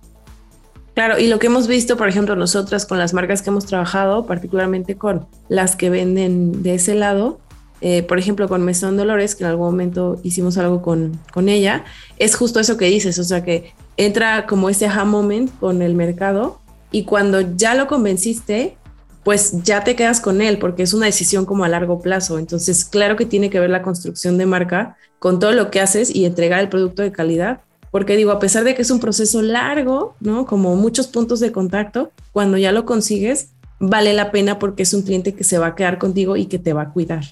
Claro, 0.94 1.18
y 1.18 1.28
lo 1.28 1.40
que 1.40 1.48
hemos 1.48 1.68
visto, 1.68 1.96
por 1.96 2.10
ejemplo, 2.10 2.36
nosotras 2.36 2.86
con 2.86 2.98
las 2.98 3.14
marcas 3.14 3.42
que 3.42 3.50
hemos 3.50 3.66
trabajado, 3.66 4.26
particularmente 4.26 4.98
con 4.98 5.28
las 5.48 5.78
que 5.78 5.90
venden 5.90 6.62
de 6.64 6.76
ese 6.76 6.94
lado, 6.96 7.40
eh, 7.80 8.04
por 8.04 8.20
ejemplo, 8.20 8.50
con 8.50 8.64
Mesón 8.64 8.98
Dolores, 8.98 9.36
que 9.36 9.44
en 9.44 9.50
algún 9.50 9.68
momento 9.68 10.20
hicimos 10.24 10.58
algo 10.58 10.82
con, 10.82 11.18
con 11.34 11.48
ella, 11.48 11.86
es 12.20 12.36
justo 12.36 12.60
eso 12.60 12.76
que 12.76 12.86
dices, 12.86 13.18
o 13.18 13.24
sea, 13.24 13.44
que 13.44 13.74
entra 13.96 14.46
como 14.46 14.70
ese 14.70 14.86
aha 14.88 15.06
moment 15.06 15.50
con 15.60 15.82
el 15.82 15.94
mercado 15.94 16.61
y 16.92 17.06
cuando 17.06 17.42
ya 17.56 17.74
lo 17.76 17.88
convenciste, 17.88 18.78
pues 19.24 19.64
ya 19.64 19.84
te 19.84 19.96
quedas 19.96 20.20
con 20.20 20.42
él 20.42 20.58
porque 20.58 20.84
es 20.84 20.94
una 20.94 21.06
decisión 21.06 21.46
como 21.46 21.64
a 21.64 21.70
largo 21.70 22.02
plazo. 22.02 22.40
Entonces, 22.40 22.86
claro 22.86 23.16
que 23.16 23.26
tiene 23.26 23.50
que 23.50 23.60
ver 23.60 23.70
la 23.70 23.82
construcción 23.82 24.38
de 24.38 24.46
marca 24.46 24.98
con 25.20 25.40
todo 25.40 25.52
lo 25.52 25.70
que 25.70 25.80
haces 25.80 26.14
y 26.14 26.26
entregar 26.26 26.60
el 26.60 26.70
producto 26.70 27.02
de 27.02 27.12
calidad. 27.12 27.62
Porque 27.92 28.16
digo, 28.16 28.32
a 28.32 28.40
pesar 28.40 28.64
de 28.64 28.74
que 28.74 28.82
es 28.82 28.92
un 28.92 29.00
proceso 29.00 29.42
largo, 29.42 30.16
¿no? 30.22 30.46
Como 30.46 30.76
muchos 30.76 31.08
puntos 31.08 31.40
de 31.40 31.52
contacto, 31.52 32.12
cuando 32.32 32.58
ya 32.58 32.72
lo 32.72 32.86
consigues, 32.86 33.50
vale 33.80 34.14
la 34.14 34.32
pena 34.32 34.60
porque 34.60 34.84
es 34.84 34.94
un 34.94 35.02
cliente 35.02 35.34
que 35.34 35.44
se 35.44 35.58
va 35.58 35.68
a 35.68 35.76
quedar 35.76 35.98
contigo 35.98 36.38
y 36.38 36.46
que 36.46 36.58
te 36.58 36.74
va 36.74 36.84
a 36.84 36.90
cuidar. 36.90 37.24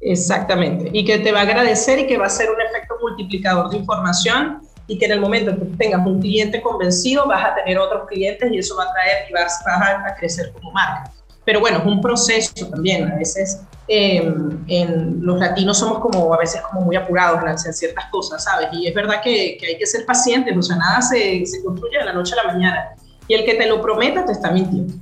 Exactamente. 0.00 0.90
Y 0.92 1.04
que 1.04 1.18
te 1.18 1.32
va 1.32 1.40
a 1.40 1.42
agradecer 1.42 1.98
y 1.98 2.06
que 2.06 2.16
va 2.16 2.26
a 2.26 2.30
ser 2.30 2.48
un 2.50 2.60
efecto 2.60 2.94
multiplicador 3.02 3.70
de 3.70 3.76
información 3.76 4.62
y 4.90 4.98
que 4.98 5.04
en 5.04 5.12
el 5.12 5.20
momento 5.20 5.56
que 5.56 5.64
tengas 5.78 6.04
un 6.04 6.20
cliente 6.20 6.60
convencido 6.60 7.24
vas 7.28 7.44
a 7.44 7.54
tener 7.54 7.78
otros 7.78 8.08
clientes 8.08 8.50
y 8.52 8.58
eso 8.58 8.76
va 8.76 8.84
a 8.84 8.92
traer 8.92 9.30
y 9.30 9.32
vas, 9.32 9.62
a 9.64 10.14
crecer 10.16 10.50
como 10.52 10.72
marca. 10.72 11.12
Pero 11.44 11.60
bueno, 11.60 11.78
es 11.78 11.84
un 11.84 12.00
proceso 12.00 12.66
también. 12.68 13.08
A 13.08 13.14
veces 13.14 13.60
em, 13.86 14.58
en 14.66 15.24
los 15.24 15.38
latinos 15.38 15.78
somos 15.78 16.00
como 16.00 16.34
a 16.34 16.38
veces 16.38 16.60
como 16.62 16.80
muy 16.80 16.96
apurados 16.96 17.40
en 17.40 17.48
hacer 17.50 17.72
ciertas 17.72 18.06
cosas, 18.06 18.42
¿sabes? 18.42 18.68
Y 18.72 18.88
es 18.88 18.94
verdad 18.94 19.22
que, 19.22 19.56
que 19.58 19.66
hay 19.68 19.78
que 19.78 19.86
ser 19.86 20.04
pacientes, 20.04 20.56
o 20.56 20.62
sea, 20.62 20.74
nada 20.76 21.00
se, 21.00 21.46
se, 21.46 21.62
construye 21.62 21.98
de 21.98 22.04
la 22.06 22.12
noche 22.12 22.34
a 22.34 22.44
la 22.44 22.52
mañana. 22.52 22.88
Y 23.28 23.34
el 23.34 23.44
que 23.44 23.54
te 23.54 23.66
lo 23.66 23.80
prometa 23.80 24.26
te 24.26 24.32
está 24.32 24.50
mintiendo. 24.50 24.92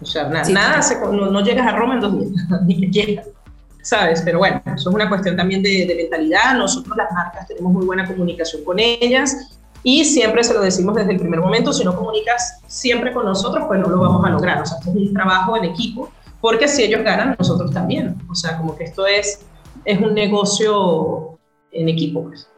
O 0.00 0.06
sea, 0.06 0.24
nada, 0.24 0.80
se, 0.80 0.98
no, 0.98 1.30
no, 1.30 1.40
llegas 1.42 1.66
a 1.66 1.76
Roma 1.76 1.94
en 1.94 2.00
dos 2.00 2.18
días, 2.18 2.32
ni 2.64 2.80
que 2.80 2.90
quieras. 2.90 3.26
¿Sabes? 3.86 4.20
Pero 4.22 4.38
bueno, 4.38 4.60
eso 4.66 4.90
es 4.90 4.94
una 4.94 5.08
cuestión 5.08 5.36
también 5.36 5.62
de, 5.62 5.86
de, 5.86 5.94
mentalidad. 5.94 6.56
Nosotros 6.56 6.96
las 6.96 7.10
marcas 7.12 7.46
tenemos 7.46 7.72
muy 7.72 7.86
buena 7.86 8.04
comunicación 8.04 8.64
con 8.64 8.80
ellas 8.80 9.56
y 9.84 10.04
siempre 10.04 10.42
se 10.42 10.54
lo 10.54 10.60
decimos 10.60 10.96
desde 10.96 11.12
el 11.12 11.20
primer 11.20 11.38
momento, 11.38 11.72
si 11.72 11.84
no 11.84 11.94
comunicas 11.94 12.58
siempre 12.66 13.12
con 13.12 13.24
nosotros, 13.24 13.64
pues 13.68 13.78
no 13.78 13.88
lo 13.88 14.00
vamos 14.00 14.24
a 14.24 14.30
lograr. 14.30 14.60
O 14.60 14.66
sea, 14.66 14.78
esto 14.78 14.90
es 14.90 14.96
un 14.96 15.14
trabajo 15.14 15.56
en 15.56 15.64
equipo, 15.66 16.10
porque 16.40 16.66
si 16.66 16.82
ellos 16.82 17.04
ganan, 17.04 17.36
nosotros 17.38 17.72
también. 17.72 18.16
O 18.28 18.34
sea, 18.34 18.58
como 18.58 18.76
que 18.76 18.84
esto 18.84 19.06
es, 19.06 19.46
es 19.84 20.00
un 20.00 20.14
negocio 20.14 21.38
en 21.70 21.88
equipo. 21.88 22.24
Pues. 22.24 22.48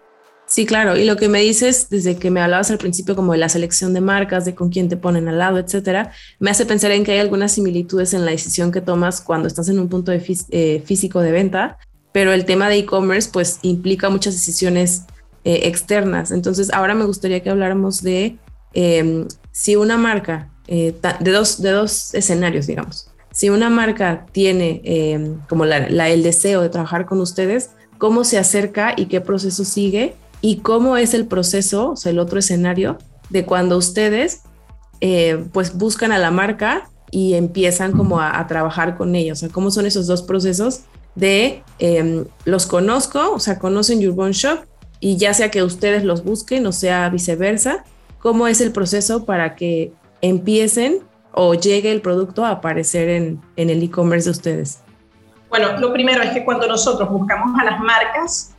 Sí, 0.49 0.65
claro. 0.65 0.97
Y 0.97 1.05
lo 1.05 1.17
que 1.17 1.29
me 1.29 1.41
dices 1.41 1.91
desde 1.91 2.17
que 2.17 2.31
me 2.31 2.41
hablabas 2.41 2.71
al 2.71 2.79
principio 2.79 3.15
como 3.15 3.33
de 3.33 3.39
la 3.39 3.51
selección 3.51 3.93
de 3.93 4.01
marcas, 4.01 4.47
de 4.47 4.55
con 4.55 4.71
quién 4.71 4.89
te 4.89 4.97
ponen 4.97 5.29
al 5.29 5.39
lado, 5.39 5.59
etcétera, 5.59 6.13
me 6.39 6.51
hace 6.51 6.65
pensar 6.65 6.91
en 6.91 7.05
que 7.05 7.13
hay 7.13 7.19
algunas 7.19 7.53
similitudes 7.53 8.15
en 8.15 8.25
la 8.25 8.31
decisión 8.31 8.73
que 8.73 8.81
tomas 8.81 9.21
cuando 9.21 9.47
estás 9.47 9.69
en 9.69 9.79
un 9.79 9.91
punto 9.91 10.11
eh, 10.11 10.83
físico 10.87 11.21
de 11.21 11.33
venta, 11.33 11.77
pero 12.13 12.33
el 12.33 12.47
tema 12.47 12.71
de 12.71 12.79
e-commerce 12.79 13.29
pues 13.31 13.59
implica 13.61 14.09
muchas 14.09 14.33
decisiones 14.33 15.03
eh, 15.45 15.61
externas. 15.65 16.31
Entonces, 16.31 16.73
ahora 16.73 16.95
me 16.95 17.05
gustaría 17.05 17.43
que 17.43 17.51
habláramos 17.51 18.03
de 18.03 18.39
em, 18.73 19.29
si 19.53 19.77
una 19.77 19.99
marca, 19.99 20.51
eh, 20.67 20.95
de, 21.21 21.31
dos, 21.31 21.61
de 21.61 21.73
dos 21.73 22.15
escenarios, 22.15 22.67
digamos. 22.67 23.11
Si 23.33 23.51
una 23.51 23.69
marca 23.69 24.25
tiene 24.33 24.81
em, 24.85 25.41
como 25.47 25.67
la, 25.67 26.09
el 26.09 26.23
deseo 26.23 26.63
de 26.63 26.71
trabajar 26.71 27.05
con 27.05 27.21
ustedes, 27.21 27.71
¿cómo 27.99 28.25
se 28.25 28.39
acerca 28.39 28.95
y 28.97 29.07
qué 29.07 29.21
proceso 29.21 29.67
sigue? 29.67 30.15
Y 30.41 30.59
cómo 30.59 30.97
es 30.97 31.15
el 31.15 31.27
proceso, 31.27 31.93
o 31.93 31.97
sea, 31.97 32.11
el 32.11 32.19
otro 32.19 32.39
escenario 32.39 32.99
de 33.31 33.45
cuando 33.45 33.77
ustedes 33.77 34.43
eh, 35.01 35.45
pues 35.53 35.77
buscan 35.77 36.13
a 36.13 36.19
la 36.19 36.31
marca 36.31 36.89
y 37.11 37.35
empiezan 37.35 37.93
como 37.93 38.21
a, 38.21 38.47
trabajar 38.47 38.97
con 38.97 39.15
ellos, 39.15 39.39
o 39.39 39.41
sea, 39.41 39.49
cómo 39.49 39.71
son 39.71 39.87
esos 39.87 40.07
dos 40.07 40.23
procesos 40.23 40.83
de 41.15 41.63
em, 41.79 42.27
los 42.45 42.67
conozco, 42.67 43.33
o 43.33 43.41
sea, 43.41 43.59
conocen 43.59 44.01
Your 44.01 44.15
Bone 44.15 44.33
Shop 44.33 44.61
y 45.01 45.17
ya 45.17 45.35
sea 45.35 45.51
que 45.51 45.63
ustedes 45.63 46.05
los 46.05 46.25
busquen 46.25 46.67
o 46.67 46.73
sea 46.73 47.09
viceversa, 47.09 47.85
cómo 48.19 48.47
es 48.47 48.61
el 48.61 48.73
proceso 48.73 49.25
para 49.25 49.57
que 49.57 49.93
empiecen 50.21 51.01
o 51.33 51.55
llegue 51.55 51.93
el 51.93 52.01
producto 52.01 52.45
a 52.45 52.51
aparecer 52.51 53.09
en 53.09 53.41
el 53.57 53.83
e-commerce 53.83 54.25
de 54.27 54.31
ustedes. 54.33 54.81
Bueno, 55.49 55.79
lo 55.79 55.93
primero 55.93 56.23
es 56.23 56.31
que 56.31 56.45
cuando 56.45 56.67
nosotros 56.67 57.09
buscamos 57.09 57.59
a 57.59 57.65
las 57.65 57.81
marcas, 57.81 58.55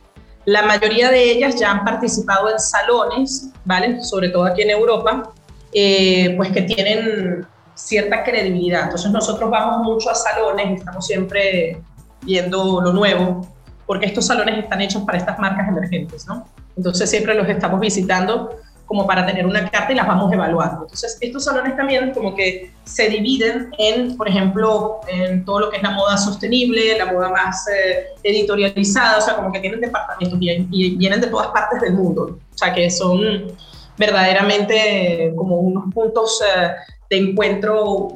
la 0.50 0.62
mayoría 0.62 1.12
de 1.12 1.30
ellas 1.30 1.54
ya 1.60 1.70
han 1.70 1.84
participado 1.84 2.50
en 2.50 2.58
salones, 2.58 3.50
¿vale? 3.64 4.02
Sobre 4.02 4.30
todo 4.30 4.46
aquí 4.46 4.62
en 4.62 4.70
Europa, 4.70 5.30
eh, 5.72 6.34
pues 6.36 6.50
que 6.50 6.62
tienen 6.62 7.46
cierta 7.74 8.24
credibilidad. 8.24 8.84
Entonces 8.84 9.12
nosotros 9.12 9.48
vamos 9.48 9.86
mucho 9.86 10.10
a 10.10 10.14
salones, 10.16 10.80
estamos 10.80 11.06
siempre 11.06 11.80
viendo 12.22 12.80
lo 12.80 12.92
nuevo, 12.92 13.46
porque 13.86 14.06
estos 14.06 14.26
salones 14.26 14.58
están 14.58 14.80
hechos 14.80 15.04
para 15.04 15.18
estas 15.18 15.38
marcas 15.38 15.68
emergentes, 15.68 16.26
¿no? 16.26 16.48
Entonces 16.76 17.08
siempre 17.08 17.34
los 17.34 17.48
estamos 17.48 17.78
visitando 17.78 18.50
como 18.90 19.06
para 19.06 19.24
tener 19.24 19.46
una 19.46 19.70
carta 19.70 19.92
y 19.92 19.94
las 19.94 20.04
vamos 20.08 20.32
evaluando. 20.32 20.82
Entonces, 20.82 21.16
estos 21.20 21.44
salones 21.44 21.76
también 21.76 22.10
como 22.10 22.34
que 22.34 22.72
se 22.82 23.08
dividen 23.08 23.70
en, 23.78 24.16
por 24.16 24.28
ejemplo, 24.28 24.98
en 25.06 25.44
todo 25.44 25.60
lo 25.60 25.70
que 25.70 25.76
es 25.76 25.82
la 25.84 25.92
moda 25.92 26.16
sostenible, 26.18 26.98
la 26.98 27.06
moda 27.12 27.28
más 27.28 27.68
eh, 27.68 28.06
editorializada, 28.24 29.18
o 29.18 29.20
sea, 29.20 29.36
como 29.36 29.52
que 29.52 29.60
tienen 29.60 29.80
departamentos 29.80 30.36
y, 30.40 30.66
y, 30.72 30.96
vienen 30.96 31.20
de 31.20 31.28
todas 31.28 31.46
partes 31.52 31.80
del 31.82 31.92
mundo, 31.92 32.40
o 32.52 32.58
sea, 32.58 32.74
que 32.74 32.90
son 32.90 33.52
verdaderamente 33.96 35.32
como 35.36 35.60
unos 35.60 35.94
puntos 35.94 36.42
eh, 36.42 36.72
de 37.10 37.16
encuentro 37.16 38.08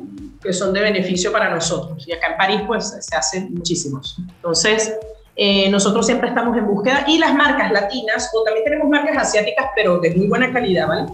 que 0.43 0.53
son 0.53 0.73
de 0.73 0.81
beneficio 0.81 1.31
para 1.31 1.55
nosotros. 1.55 2.05
Y 2.05 2.13
acá 2.13 2.33
en 2.33 2.37
París, 2.37 2.61
pues, 2.67 2.97
se 2.99 3.15
hacen 3.15 3.55
muchísimos. 3.55 4.17
Entonces, 4.19 4.93
eh, 5.37 5.69
nosotros 5.71 6.07
siempre 6.07 6.29
estamos 6.29 6.57
en 6.57 6.67
búsqueda 6.67 7.05
y 7.09 7.19
las 7.19 7.35
marcas 7.35 7.73
latinas, 7.73 8.31
o 8.35 8.43
también 8.45 8.65
tenemos 8.65 8.89
marcas 8.89 9.17
asiáticas, 9.17 9.67
pero 9.75 9.99
de 9.99 10.15
muy 10.15 10.29
buena 10.29 10.53
calidad, 10.53 10.87
¿vale? 10.87 11.07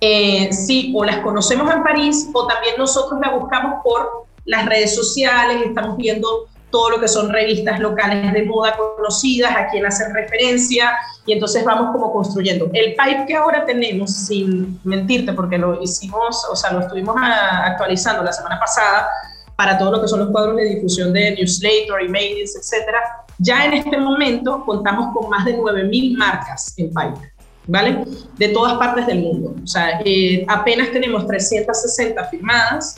Eh, 0.00 0.52
sí, 0.52 0.92
o 0.94 1.04
las 1.04 1.18
conocemos 1.18 1.72
en 1.72 1.82
París, 1.82 2.28
o 2.34 2.46
también 2.46 2.74
nosotros 2.76 3.20
las 3.20 3.32
buscamos 3.32 3.82
por 3.82 4.26
las 4.44 4.66
redes 4.66 4.94
sociales, 4.94 5.62
estamos 5.64 5.96
viendo 5.96 6.48
todo 6.70 6.90
lo 6.90 7.00
que 7.00 7.06
son 7.06 7.30
revistas 7.30 7.78
locales 7.80 8.32
de 8.32 8.42
moda 8.44 8.76
conocidas, 8.76 9.54
a 9.54 9.68
quién 9.68 9.86
hacer 9.86 10.12
referencia, 10.12 10.92
y 11.24 11.32
entonces 11.34 11.64
vamos 11.64 11.92
como 11.92 12.12
construyendo. 12.12 12.68
El 12.72 12.94
pipe 12.94 13.24
que 13.28 13.36
ahora 13.36 13.64
tenemos, 13.64 14.10
sin 14.10 14.80
mentirte, 14.82 15.32
porque 15.34 15.58
lo 15.58 15.80
hicimos, 15.80 16.44
o 16.50 16.56
sea, 16.56 16.72
lo 16.72 16.80
estuvimos 16.80 17.14
actualizando 17.16 18.22
la 18.24 18.32
semana 18.32 18.58
pasada, 18.58 19.08
para 19.54 19.78
todo 19.78 19.92
lo 19.92 20.00
que 20.00 20.08
son 20.08 20.20
los 20.20 20.30
cuadros 20.30 20.56
de 20.56 20.64
difusión 20.64 21.12
de 21.12 21.36
newsletter, 21.36 22.00
emails, 22.00 22.56
etcétera, 22.56 23.21
ya 23.38 23.64
en 23.66 23.74
este 23.74 23.98
momento 23.98 24.64
contamos 24.64 25.14
con 25.14 25.30
más 25.30 25.44
de 25.44 25.58
9.000 25.58 26.16
marcas 26.16 26.74
en 26.76 26.88
Pipe, 26.88 27.32
¿vale? 27.66 28.04
De 28.36 28.48
todas 28.48 28.74
partes 28.74 29.06
del 29.06 29.20
mundo. 29.20 29.54
O 29.62 29.66
sea, 29.66 30.00
eh, 30.04 30.44
apenas 30.48 30.90
tenemos 30.90 31.26
360 31.26 32.24
firmadas 32.24 32.96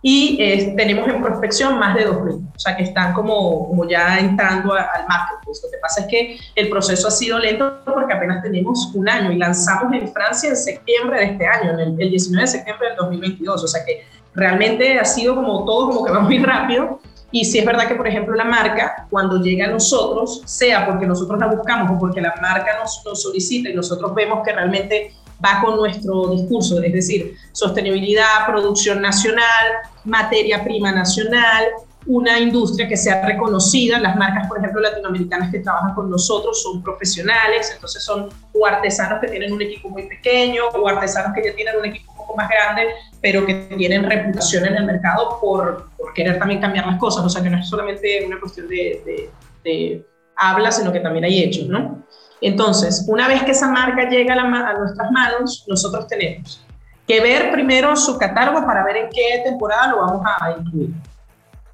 y 0.00 0.36
eh, 0.40 0.74
tenemos 0.76 1.08
en 1.08 1.20
prospección 1.20 1.78
más 1.78 1.94
de 1.96 2.08
2.000. 2.08 2.50
O 2.54 2.58
sea, 2.58 2.76
que 2.76 2.84
están 2.84 3.12
como, 3.12 3.68
como 3.68 3.88
ya 3.88 4.18
entrando 4.18 4.72
al 4.72 5.06
marketplace. 5.08 5.60
Lo 5.64 5.70
que 5.70 5.78
pasa 5.80 6.02
es 6.02 6.06
que 6.06 6.38
el 6.54 6.68
proceso 6.68 7.08
ha 7.08 7.10
sido 7.10 7.38
lento 7.38 7.80
porque 7.84 8.12
apenas 8.12 8.42
tenemos 8.42 8.92
un 8.94 9.08
año 9.08 9.32
y 9.32 9.36
lanzamos 9.36 9.92
en 9.92 10.12
Francia 10.12 10.50
en 10.50 10.56
septiembre 10.56 11.20
de 11.20 11.26
este 11.26 11.46
año, 11.46 11.78
el, 11.78 12.00
el 12.00 12.10
19 12.10 12.42
de 12.42 12.46
septiembre 12.46 12.88
del 12.88 12.96
2022. 12.96 13.64
O 13.64 13.68
sea 13.68 13.84
que 13.84 14.04
realmente 14.34 14.98
ha 14.98 15.04
sido 15.04 15.34
como 15.34 15.64
todo 15.64 15.88
como 15.88 16.04
que 16.04 16.12
va 16.12 16.20
muy 16.20 16.38
rápido 16.38 17.00
y 17.30 17.44
si 17.44 17.58
es 17.58 17.66
verdad 17.66 17.86
que, 17.86 17.94
por 17.94 18.08
ejemplo, 18.08 18.34
la 18.34 18.44
marca, 18.44 19.06
cuando 19.10 19.40
llega 19.42 19.66
a 19.66 19.70
nosotros, 19.70 20.42
sea 20.46 20.86
porque 20.86 21.06
nosotros 21.06 21.38
la 21.38 21.48
buscamos 21.48 21.90
o 21.90 21.98
porque 21.98 22.20
la 22.20 22.34
marca 22.40 22.78
nos, 22.80 23.02
nos 23.04 23.22
solicita 23.22 23.68
y 23.68 23.74
nosotros 23.74 24.14
vemos 24.14 24.40
que 24.44 24.52
realmente 24.52 25.12
va 25.44 25.60
con 25.62 25.76
nuestro 25.76 26.28
discurso, 26.28 26.82
es 26.82 26.92
decir, 26.92 27.36
sostenibilidad, 27.52 28.46
producción 28.46 29.00
nacional, 29.00 29.66
materia 30.04 30.64
prima 30.64 30.90
nacional, 30.90 31.64
una 32.08 32.40
industria 32.40 32.88
que 32.88 32.96
sea 32.96 33.24
reconocida. 33.24 34.00
Las 34.00 34.16
marcas, 34.16 34.48
por 34.48 34.58
ejemplo, 34.58 34.80
latinoamericanas 34.80 35.52
que 35.52 35.60
trabajan 35.60 35.94
con 35.94 36.10
nosotros 36.10 36.60
son 36.62 36.82
profesionales, 36.82 37.70
entonces 37.72 38.02
son 38.02 38.30
o 38.52 38.66
artesanos 38.66 39.20
que 39.20 39.28
tienen 39.28 39.52
un 39.52 39.60
equipo 39.60 39.90
muy 39.90 40.08
pequeño 40.08 40.64
o 40.68 40.88
artesanos 40.88 41.32
que 41.34 41.44
ya 41.44 41.54
tienen 41.54 41.76
un 41.76 41.84
equipo 41.84 42.10
un 42.12 42.16
poco 42.16 42.34
más 42.34 42.48
grande, 42.48 42.88
pero 43.20 43.44
que 43.44 43.54
tienen 43.76 44.08
reputación 44.08 44.64
en 44.64 44.76
el 44.76 44.84
mercado 44.84 45.38
por, 45.38 45.90
por 45.98 46.14
querer 46.14 46.38
también 46.38 46.60
cambiar 46.60 46.86
las 46.86 46.98
cosas. 46.98 47.24
O 47.24 47.28
sea, 47.28 47.42
que 47.42 47.50
no 47.50 47.58
es 47.58 47.68
solamente 47.68 48.24
una 48.26 48.40
cuestión 48.40 48.68
de, 48.68 49.30
de, 49.62 50.06
habla, 50.34 50.72
sino 50.72 50.90
que 50.90 51.00
también 51.00 51.26
hay 51.26 51.42
hechos, 51.42 51.66
¿no? 51.66 52.02
Entonces, 52.40 53.04
una 53.06 53.28
vez 53.28 53.42
que 53.42 53.50
esa 53.50 53.68
marca 53.70 54.08
llega 54.08 54.34
a, 54.34 54.70
a 54.70 54.78
nuestras 54.78 55.10
manos, 55.10 55.64
nosotros 55.68 56.06
tenemos 56.06 56.64
que 57.06 57.20
ver 57.20 57.50
primero 57.50 57.94
su 57.96 58.16
catálogo 58.16 58.64
para 58.64 58.82
ver 58.84 58.96
en 58.96 59.08
qué 59.10 59.42
temporada 59.44 59.88
lo 59.88 59.98
vamos 59.98 60.22
a 60.24 60.52
incluir. 60.52 60.90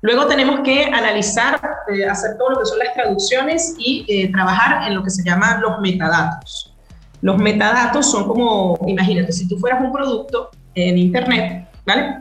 Luego 0.05 0.27
tenemos 0.27 0.61
que 0.61 0.85
analizar, 0.85 1.59
eh, 1.89 2.05
hacer 2.05 2.37
todo 2.37 2.51
lo 2.51 2.59
que 2.59 2.67
son 2.67 2.79
las 2.79 2.93
traducciones 2.93 3.75
y 3.79 4.05
eh, 4.07 4.31
trabajar 4.31 4.87
en 4.87 4.97
lo 4.97 5.03
que 5.03 5.09
se 5.09 5.25
llaman 5.25 5.63
los 5.63 5.81
metadatos. 5.81 6.75
Los 7.23 7.39
metadatos 7.39 8.11
son 8.11 8.29
como, 8.29 8.79
imagínate, 8.87 9.33
si 9.33 9.49
tú 9.49 9.57
fueras 9.57 9.81
un 9.83 9.91
producto 9.91 10.51
en 10.75 10.99
Internet, 10.99 11.71
¿vale? 11.87 12.19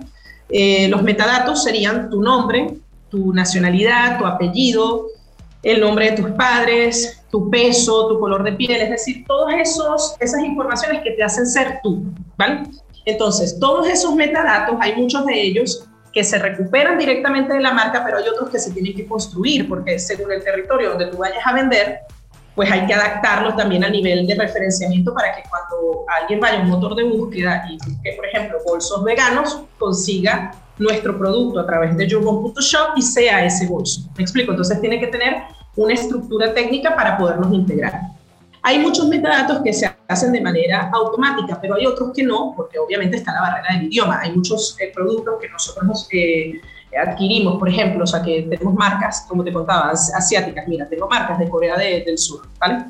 Eh, 0.47 0.87
los 0.87 1.03
metadatos 1.03 1.61
serían 1.61 2.09
tu 2.09 2.21
nombre, 2.21 2.73
tu 3.09 3.33
nacionalidad, 3.33 4.17
tu 4.17 4.25
apellido, 4.27 5.07
el 5.61 5.81
nombre 5.81 6.11
de 6.11 6.21
tus 6.21 6.31
padres, 6.31 7.21
tu 7.29 7.49
peso, 7.49 8.07
tu 8.07 8.17
color 8.17 8.43
de 8.43 8.53
piel, 8.53 8.81
es 8.81 8.91
decir, 8.91 9.25
todas 9.27 9.55
esas 10.21 10.41
informaciones 10.41 11.01
que 11.03 11.11
te 11.11 11.21
hacen 11.21 11.45
ser 11.45 11.81
tú, 11.83 12.01
¿vale? 12.37 12.63
Entonces, 13.03 13.59
todos 13.59 13.89
esos 13.89 14.15
metadatos, 14.15 14.77
hay 14.79 14.95
muchos 14.95 15.25
de 15.25 15.41
ellos 15.41 15.89
que 16.13 16.23
se 16.23 16.37
recuperan 16.37 16.97
directamente 16.97 17.53
de 17.53 17.59
la 17.59 17.73
marca, 17.73 18.03
pero 18.05 18.19
hay 18.19 18.27
otros 18.27 18.49
que 18.49 18.59
se 18.59 18.71
tienen 18.71 18.95
que 18.95 19.05
construir, 19.07 19.67
porque 19.67 19.97
según 19.97 20.31
el 20.31 20.43
territorio 20.43 20.91
donde 20.91 21.07
tú 21.07 21.17
vayas 21.17 21.45
a 21.45 21.53
vender, 21.53 22.01
pues 22.55 22.71
hay 22.71 22.85
que 22.85 22.93
adaptarlos 22.93 23.55
también 23.55 23.83
a 23.83 23.89
nivel 23.89 24.27
de 24.27 24.35
referenciamiento 24.35 25.11
para 25.13 25.35
que 25.35 25.41
cuando 25.49 26.05
alguien 26.21 26.39
vaya 26.39 26.59
a 26.59 26.61
un 26.61 26.69
motor 26.69 26.95
de 26.95 27.03
búsqueda 27.03 27.65
y 27.67 27.77
busque, 27.77 28.13
por 28.15 28.25
ejemplo, 28.27 28.59
bolsos 28.63 29.03
veganos, 29.03 29.63
consiga 29.79 30.51
nuestro 30.77 31.17
producto 31.17 31.59
a 31.59 31.65
través 31.65 31.97
de 31.97 32.07
Shop 32.07 32.93
y 32.95 33.01
sea 33.01 33.43
ese 33.43 33.65
bolso. 33.65 34.01
¿Me 34.15 34.23
explico? 34.23 34.51
Entonces 34.51 34.79
tiene 34.81 34.99
que 34.99 35.07
tener 35.07 35.43
una 35.75 35.93
estructura 35.93 36.53
técnica 36.53 36.95
para 36.95 37.17
poderlos 37.17 37.51
integrar. 37.51 37.99
Hay 38.61 38.79
muchos 38.79 39.07
metadatos 39.07 39.61
que 39.63 39.73
se 39.73 39.92
hacen 40.07 40.31
de 40.31 40.41
manera 40.41 40.89
automática, 40.93 41.59
pero 41.61 41.75
hay 41.75 41.85
otros 41.85 42.11
que 42.13 42.23
no, 42.23 42.53
porque 42.55 42.77
obviamente 42.79 43.17
está 43.17 43.33
la 43.33 43.41
barrera 43.41 43.75
del 43.75 43.87
idioma. 43.87 44.19
Hay 44.21 44.31
muchos 44.33 44.77
eh, 44.79 44.91
productos 44.93 45.35
que 45.41 45.49
nosotros 45.49 46.07
eh, 46.11 46.59
adquirimos, 47.01 47.57
por 47.57 47.69
ejemplo, 47.69 48.03
o 48.03 48.07
sea, 48.07 48.21
que 48.21 48.43
tenemos 48.43 48.73
marcas, 48.73 49.25
como 49.27 49.43
te 49.43 49.51
contaba, 49.51 49.91
asiáticas. 49.91 50.67
Mira, 50.67 50.87
tengo 50.87 51.07
marcas 51.07 51.39
de 51.39 51.49
Corea 51.49 51.77
del 51.77 52.17
Sur, 52.17 52.47
¿vale? 52.59 52.85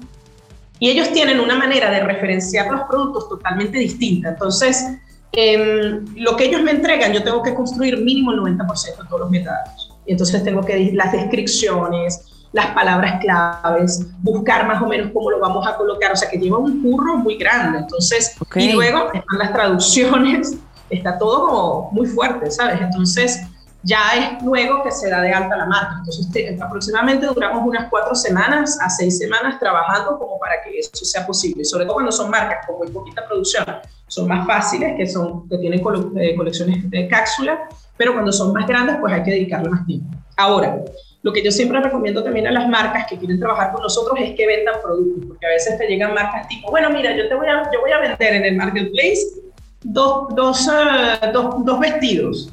Y 0.79 0.89
ellos 0.89 1.11
tienen 1.11 1.39
una 1.39 1.55
manera 1.55 1.89
de 1.89 2.01
referenciar 2.01 2.69
los 2.71 2.81
productos 2.89 3.29
totalmente 3.29 3.77
distinta. 3.77 4.29
Entonces, 4.29 4.85
em, 5.31 6.05
lo 6.17 6.35
que 6.35 6.45
ellos 6.45 6.61
me 6.61 6.71
entregan, 6.71 7.13
yo 7.13 7.23
tengo 7.23 7.41
que 7.41 7.53
construir 7.53 7.97
mínimo 7.97 8.31
el 8.31 8.39
90% 8.39 9.03
de 9.03 9.07
todos 9.07 9.21
los 9.21 9.29
metadatos. 9.29 9.91
Y 10.05 10.11
entonces 10.11 10.43
tengo 10.43 10.61
que 10.61 10.91
las 10.93 11.11
descripciones, 11.11 12.32
las 12.53 12.67
palabras 12.67 13.19
claves, 13.19 14.05
buscar 14.21 14.65
más 14.67 14.81
o 14.81 14.87
menos 14.87 15.11
cómo 15.11 15.31
lo 15.31 15.39
vamos 15.39 15.67
a 15.67 15.75
colocar, 15.75 16.13
o 16.13 16.15
sea 16.15 16.29
que 16.29 16.37
lleva 16.37 16.59
un 16.59 16.81
curro 16.81 17.17
muy 17.17 17.35
grande. 17.35 17.79
Entonces, 17.79 18.37
y 18.55 18.71
luego 18.71 19.11
están 19.11 19.39
las 19.39 19.51
traducciones, 19.51 20.55
está 20.89 21.17
todo 21.17 21.47
como 21.47 21.91
muy 21.91 22.05
fuerte, 22.05 22.49
¿sabes? 22.51 22.79
Entonces, 22.79 23.41
ya 23.81 23.99
es 24.15 24.43
luego 24.43 24.83
que 24.83 24.91
se 24.91 25.09
da 25.09 25.21
de 25.21 25.33
alta 25.33 25.57
la 25.57 25.65
marca. 25.65 25.95
Entonces, 25.97 26.61
aproximadamente 26.61 27.25
duramos 27.25 27.65
unas 27.65 27.89
cuatro 27.89 28.15
semanas 28.15 28.77
a 28.79 28.89
seis 28.89 29.17
semanas 29.17 29.59
trabajando 29.59 30.17
como 30.17 30.39
para 30.39 30.61
que 30.63 30.77
eso 30.77 31.03
sea 31.03 31.25
posible. 31.25 31.65
Sobre 31.65 31.85
todo 31.85 31.95
cuando 31.95 32.11
son 32.11 32.29
marcas 32.29 32.65
con 32.67 32.77
muy 32.77 32.87
poquita 32.89 33.25
producción, 33.25 33.65
son 34.07 34.27
más 34.27 34.45
fáciles, 34.45 34.93
que, 34.95 35.07
son, 35.07 35.49
que 35.49 35.57
tienen 35.57 35.81
eh, 36.17 36.35
colecciones 36.35 36.89
de 36.89 37.07
cápsula, 37.07 37.67
pero 37.97 38.13
cuando 38.13 38.31
son 38.31 38.53
más 38.53 38.67
grandes, 38.67 38.97
pues 39.01 39.11
hay 39.11 39.23
que 39.23 39.31
dedicarle 39.31 39.69
más 39.69 39.85
tiempo. 39.85 40.07
Ahora, 40.37 40.83
lo 41.23 41.31
que 41.31 41.43
yo 41.43 41.51
siempre 41.51 41.79
recomiendo 41.79 42.21
también 42.21 42.47
a 42.47 42.51
las 42.51 42.67
marcas 42.67 43.07
que 43.09 43.17
quieren 43.17 43.39
trabajar 43.39 43.71
con 43.71 43.81
nosotros 43.81 44.19
es 44.19 44.35
que 44.35 44.45
vendan 44.45 44.75
productos, 44.83 45.25
porque 45.29 45.45
a 45.45 45.49
veces 45.49 45.77
te 45.77 45.87
llegan 45.87 46.13
marcas 46.13 46.47
tipo, 46.49 46.69
bueno, 46.69 46.89
mira, 46.89 47.15
yo 47.15 47.29
te 47.29 47.35
voy 47.35 47.47
a, 47.47 47.63
yo 47.71 47.79
voy 47.79 47.91
a 47.91 47.99
vender 47.99 48.33
en 48.33 48.45
el 48.45 48.55
marketplace 48.57 49.21
dos, 49.83 50.35
dos, 50.35 50.67
uh, 50.67 51.31
dos, 51.31 51.65
dos 51.65 51.79
vestidos. 51.79 52.49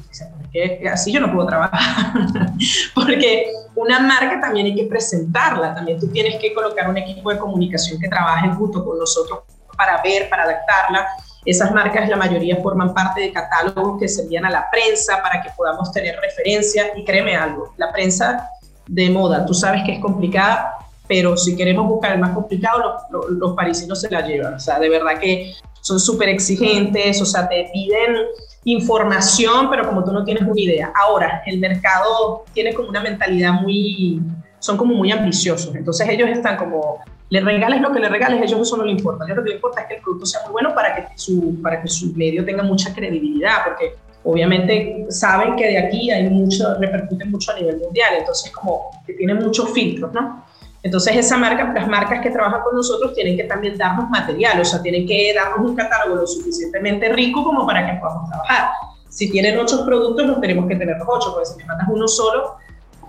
Que 0.53 0.89
así 0.91 1.13
yo 1.13 1.21
no 1.21 1.31
puedo 1.31 1.47
trabajar, 1.47 2.13
porque 2.95 3.53
una 3.73 4.01
marca 4.01 4.37
también 4.41 4.65
hay 4.65 4.75
que 4.75 4.83
presentarla, 4.83 5.73
también 5.73 5.97
tú 5.97 6.07
tienes 6.09 6.41
que 6.41 6.53
colocar 6.53 6.89
un 6.89 6.97
equipo 6.97 7.31
de 7.31 7.39
comunicación 7.39 7.97
que 8.01 8.09
trabaje 8.09 8.49
junto 8.49 8.83
con 8.83 8.99
nosotros 8.99 9.39
para 9.77 10.01
ver, 10.01 10.29
para 10.29 10.43
adaptarla. 10.43 11.07
Esas 11.45 11.71
marcas, 11.71 12.09
la 12.09 12.17
mayoría 12.17 12.57
forman 12.57 12.93
parte 12.93 13.21
de 13.21 13.31
catálogos 13.31 13.97
que 13.97 14.09
se 14.09 14.23
envían 14.23 14.43
a 14.43 14.49
la 14.49 14.69
prensa 14.69 15.21
para 15.21 15.41
que 15.41 15.49
podamos 15.55 15.89
tener 15.93 16.19
referencia. 16.19 16.91
Y 16.97 17.05
créeme 17.05 17.33
algo, 17.35 17.73
la 17.77 17.89
prensa 17.91 18.49
de 18.91 19.09
moda. 19.09 19.45
Tú 19.45 19.53
sabes 19.53 19.83
que 19.85 19.93
es 19.93 19.99
complicada, 19.99 20.73
pero 21.07 21.37
si 21.37 21.55
queremos 21.55 21.87
buscar 21.87 22.13
el 22.13 22.19
más 22.19 22.31
complicado, 22.31 22.97
los, 23.09 23.31
los, 23.31 23.55
parisinos 23.55 24.01
se 24.01 24.09
la 24.09 24.21
llevan. 24.27 24.55
O 24.55 24.59
sea, 24.59 24.79
de 24.79 24.89
verdad 24.89 25.17
que 25.19 25.53
son 25.81 25.99
súper 25.99 26.29
exigentes, 26.29 27.21
o 27.21 27.25
sea, 27.25 27.47
te 27.47 27.69
piden 27.73 28.17
información, 28.65 29.69
pero 29.69 29.87
como 29.87 30.03
tú 30.03 30.11
no 30.11 30.23
tienes 30.23 30.43
una 30.43 30.59
idea. 30.59 30.91
Ahora, 31.03 31.41
el 31.45 31.59
mercado 31.59 32.43
tiene 32.53 32.73
como 32.73 32.89
una 32.89 33.01
mentalidad 33.01 33.53
muy, 33.53 34.21
son 34.59 34.77
como 34.77 34.93
muy 34.93 35.11
ambiciosos. 35.11 35.73
Entonces 35.73 36.07
ellos 36.09 36.29
están 36.29 36.57
como, 36.57 36.99
le 37.29 37.39
regales 37.39 37.79
lo 37.81 37.93
que 37.93 37.99
le 37.99 38.09
regales, 38.09 38.41
a 38.41 38.43
ellos 38.43 38.59
eso 38.59 38.75
no 38.75 38.83
le 38.83 38.91
importa. 38.91 39.23
A 39.23 39.27
ellos 39.27 39.37
lo 39.37 39.43
que 39.43 39.49
les 39.49 39.57
importa 39.57 39.81
es 39.81 39.87
que 39.87 39.93
el 39.95 40.01
producto 40.01 40.25
sea 40.25 40.41
muy 40.43 40.51
bueno 40.51 40.75
para 40.75 40.95
que 40.95 41.17
su, 41.17 41.61
para 41.61 41.81
que 41.81 41.87
su 41.87 42.13
medio 42.13 42.43
tenga 42.43 42.61
mucha 42.61 42.93
credibilidad, 42.93 43.63
porque 43.63 43.95
obviamente 44.23 45.07
saben 45.09 45.55
que 45.55 45.67
de 45.67 45.77
aquí 45.77 46.11
hay 46.11 46.29
mucho, 46.29 46.75
repercute 46.79 47.25
mucho 47.25 47.51
a 47.51 47.55
nivel 47.55 47.77
mundial, 47.77 48.15
entonces 48.19 48.51
como 48.51 48.91
que 49.05 49.13
tiene 49.13 49.33
muchos 49.33 49.71
filtros, 49.71 50.13
¿no? 50.13 50.45
Entonces 50.83 51.15
esa 51.15 51.37
marca, 51.37 51.71
las 51.73 51.87
marcas 51.87 52.21
que 52.21 52.31
trabajan 52.31 52.61
con 52.61 52.75
nosotros 52.75 53.13
tienen 53.13 53.37
que 53.37 53.43
también 53.43 53.77
darnos 53.77 54.09
material, 54.09 54.59
o 54.59 54.65
sea, 54.65 54.81
tienen 54.81 55.05
que 55.05 55.33
darnos 55.33 55.69
un 55.69 55.75
catálogo 55.75 56.15
lo 56.21 56.27
suficientemente 56.27 57.09
rico 57.09 57.43
como 57.43 57.65
para 57.67 57.85
que 57.85 57.99
podamos 57.99 58.29
trabajar. 58.29 58.69
Si 59.09 59.29
tienen 59.29 59.59
ocho 59.59 59.85
productos, 59.85 60.25
no 60.25 60.39
tenemos 60.39 60.67
que 60.67 60.75
tener 60.75 60.97
los 60.97 61.07
ocho, 61.07 61.33
porque 61.33 61.45
si 61.45 61.57
me 61.57 61.65
mandas 61.65 61.87
uno 61.89 62.07
solo, 62.07 62.55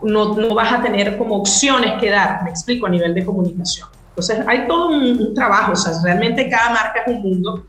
no, 0.02 0.34
no 0.34 0.54
vas 0.54 0.72
a 0.72 0.82
tener 0.82 1.16
como 1.16 1.36
opciones 1.36 1.94
que 1.98 2.10
dar, 2.10 2.42
me 2.42 2.50
explico, 2.50 2.86
a 2.86 2.90
nivel 2.90 3.14
de 3.14 3.24
comunicación. 3.24 3.88
Entonces 4.10 4.44
hay 4.46 4.66
todo 4.66 4.88
un, 4.88 5.02
un 5.02 5.34
trabajo, 5.34 5.72
o 5.72 5.76
sea, 5.76 5.92
realmente 6.04 6.50
cada 6.50 6.70
marca 6.70 7.02
es 7.06 7.14
un 7.14 7.22
mundo, 7.22 7.64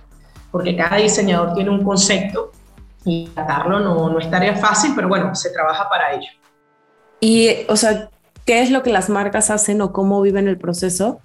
porque 0.52 0.76
cada 0.76 0.98
diseñador 0.98 1.54
tiene 1.54 1.70
un 1.70 1.84
concepto 1.84 2.52
y 3.06 3.28
tratarlo 3.28 3.80
no, 3.80 4.10
no 4.10 4.20
es 4.20 4.30
tarea 4.30 4.56
fácil, 4.56 4.94
pero 4.96 5.08
bueno, 5.08 5.34
se 5.36 5.52
trabaja 5.52 5.90
para 5.90 6.14
ello. 6.14 6.30
Y, 7.20 7.50
o 7.70 7.76
sea, 7.76 8.10
¿qué 8.46 8.62
es 8.62 8.72
lo 8.72 8.84
que 8.84 8.92
las 8.92 9.10
marcas 9.10 9.50
hacen 9.50 9.82
o 9.82 9.94
cómo 9.94 10.22
viven 10.22 10.48
el 10.48 10.58
proceso? 10.58 11.20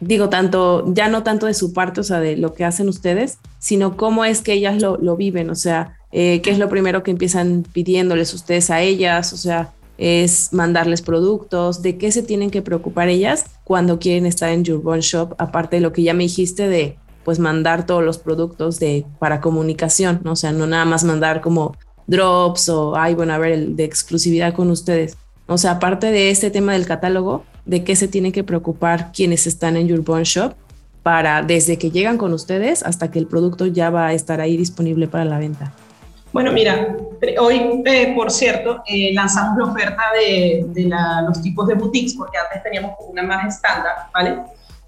Digo, 0.00 0.28
tanto, 0.28 0.84
ya 0.92 1.08
no 1.08 1.22
tanto 1.22 1.46
de 1.46 1.54
su 1.54 1.72
parte, 1.72 2.00
o 2.00 2.04
sea, 2.04 2.20
de 2.20 2.36
lo 2.36 2.54
que 2.54 2.64
hacen 2.64 2.88
ustedes, 2.88 3.38
sino 3.58 3.96
cómo 3.96 4.24
es 4.24 4.42
que 4.42 4.52
ellas 4.52 4.80
lo, 4.82 4.96
lo 4.98 5.16
viven, 5.16 5.50
o 5.50 5.54
sea, 5.54 5.96
eh, 6.12 6.42
qué 6.42 6.50
es 6.50 6.58
lo 6.58 6.68
primero 6.68 7.02
que 7.02 7.10
empiezan 7.10 7.64
pidiéndoles 7.72 8.34
ustedes 8.34 8.70
a 8.70 8.80
ellas, 8.80 9.32
o 9.32 9.36
sea, 9.36 9.72
es 9.96 10.52
mandarles 10.52 11.02
productos, 11.02 11.82
de 11.82 11.98
qué 11.98 12.10
se 12.10 12.22
tienen 12.22 12.50
que 12.50 12.62
preocupar 12.62 13.08
ellas 13.08 13.46
cuando 13.62 13.98
quieren 13.98 14.26
estar 14.26 14.50
en 14.50 14.64
Your 14.64 14.98
Shop, 15.00 15.34
aparte 15.38 15.76
de 15.76 15.82
lo 15.82 15.92
que 15.92 16.02
ya 16.02 16.14
me 16.14 16.24
dijiste 16.24 16.68
de 16.68 16.98
pues 17.24 17.38
mandar 17.38 17.86
todos 17.86 18.04
los 18.04 18.18
productos 18.18 18.78
de, 18.78 19.06
para 19.18 19.40
comunicación, 19.40 20.20
¿no? 20.24 20.32
O 20.32 20.36
sea, 20.36 20.52
no 20.52 20.66
nada 20.66 20.84
más 20.84 21.04
mandar 21.04 21.40
como 21.40 21.76
drops 22.06 22.68
o, 22.68 22.96
ay, 22.96 23.14
bueno, 23.14 23.32
a 23.32 23.38
ver, 23.38 23.68
de 23.68 23.84
exclusividad 23.84 24.54
con 24.54 24.70
ustedes. 24.70 25.16
O 25.46 25.58
sea, 25.58 25.72
aparte 25.72 26.10
de 26.10 26.30
este 26.30 26.50
tema 26.50 26.72
del 26.72 26.86
catálogo, 26.86 27.44
¿de 27.64 27.84
qué 27.84 27.96
se 27.96 28.08
tienen 28.08 28.32
que 28.32 28.44
preocupar 28.44 29.12
quienes 29.12 29.46
están 29.46 29.76
en 29.76 29.88
Your 29.88 30.02
Shop 30.24 30.54
para 31.02 31.42
desde 31.42 31.78
que 31.78 31.90
llegan 31.90 32.16
con 32.16 32.32
ustedes 32.32 32.82
hasta 32.82 33.10
que 33.10 33.18
el 33.18 33.26
producto 33.26 33.66
ya 33.66 33.90
va 33.90 34.08
a 34.08 34.12
estar 34.12 34.40
ahí 34.40 34.56
disponible 34.56 35.08
para 35.08 35.24
la 35.24 35.38
venta? 35.38 35.72
Bueno, 36.32 36.50
mira, 36.50 36.96
hoy, 37.38 37.82
eh, 37.84 38.12
por 38.16 38.30
cierto, 38.30 38.82
eh, 38.88 39.12
lanzamos 39.14 39.56
la 39.56 39.66
oferta 39.66 40.02
de, 40.18 40.66
de 40.68 40.90
los 41.26 41.40
tipos 41.40 41.68
de 41.68 41.74
boutiques, 41.74 42.14
porque 42.14 42.36
antes 42.38 42.60
teníamos 42.62 42.96
una 43.08 43.22
más 43.22 43.54
estándar, 43.54 43.92
¿vale? 44.12 44.38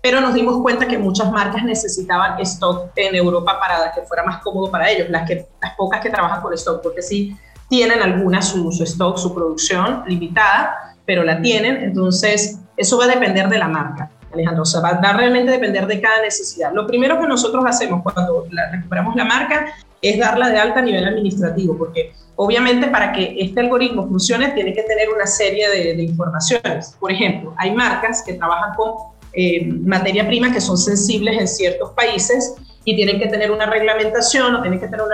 Pero 0.06 0.20
nos 0.20 0.34
dimos 0.34 0.62
cuenta 0.62 0.86
que 0.86 0.98
muchas 0.98 1.32
marcas 1.32 1.64
necesitaban 1.64 2.38
stock 2.38 2.92
en 2.94 3.16
Europa 3.16 3.58
para 3.58 3.90
que 3.92 4.02
fuera 4.02 4.22
más 4.22 4.40
cómodo 4.40 4.70
para 4.70 4.88
ellos, 4.88 5.10
las, 5.10 5.26
que, 5.26 5.48
las 5.60 5.74
pocas 5.74 6.00
que 6.00 6.10
trabajan 6.10 6.40
con 6.42 6.54
stock, 6.54 6.80
porque 6.80 7.02
sí 7.02 7.36
tienen 7.68 8.00
algunas 8.00 8.50
su, 8.50 8.70
stock, 8.84 9.16
su 9.18 9.34
producción 9.34 10.04
limitada, 10.06 10.94
pero 11.04 11.24
la 11.24 11.42
tienen, 11.42 11.82
entonces 11.82 12.60
eso 12.76 12.98
va 12.98 13.06
a 13.06 13.08
depender 13.08 13.48
de 13.48 13.58
la 13.58 13.66
marca. 13.66 14.08
Alejandro, 14.32 14.62
o 14.62 14.64
sea, 14.64 14.80
va 14.80 14.90
a 14.90 15.12
realmente 15.12 15.50
depender 15.50 15.88
de 15.88 16.00
cada 16.00 16.22
necesidad. 16.22 16.72
Lo 16.72 16.86
primero 16.86 17.18
que 17.18 17.26
nosotros 17.26 17.64
hacemos 17.66 18.00
cuando 18.04 18.46
recuperamos 18.70 19.16
la 19.16 19.24
marca 19.24 19.74
es 20.00 20.20
darla 20.20 20.50
de 20.50 20.58
alta 20.60 20.78
a 20.78 20.82
nivel 20.82 21.04
administrativo, 21.04 21.76
porque 21.76 22.12
obviamente 22.36 22.86
para 22.86 23.10
que 23.10 23.34
este 23.40 23.58
algoritmo 23.58 24.06
funcione 24.06 24.50
tiene 24.50 24.72
que 24.72 24.84
tener 24.84 25.08
una 25.08 25.26
serie 25.26 25.68
de, 25.68 25.96
de 25.96 26.02
informaciones. 26.04 26.96
Por 27.00 27.10
ejemplo, 27.10 27.54
hay 27.56 27.74
marcas 27.74 28.22
que 28.24 28.34
trabajan 28.34 28.72
con 28.76 29.15
eh, 29.38 29.66
materia 29.66 30.26
prima 30.26 30.50
que 30.50 30.62
son 30.62 30.78
sensibles 30.78 31.38
en 31.38 31.46
ciertos 31.46 31.90
países 31.90 32.54
y 32.84 32.96
tienen 32.96 33.18
que 33.18 33.26
tener 33.26 33.50
una 33.50 33.66
reglamentación 33.66 34.54
o 34.54 34.62
tienen 34.62 34.80
que 34.80 34.86
tener 34.86 35.04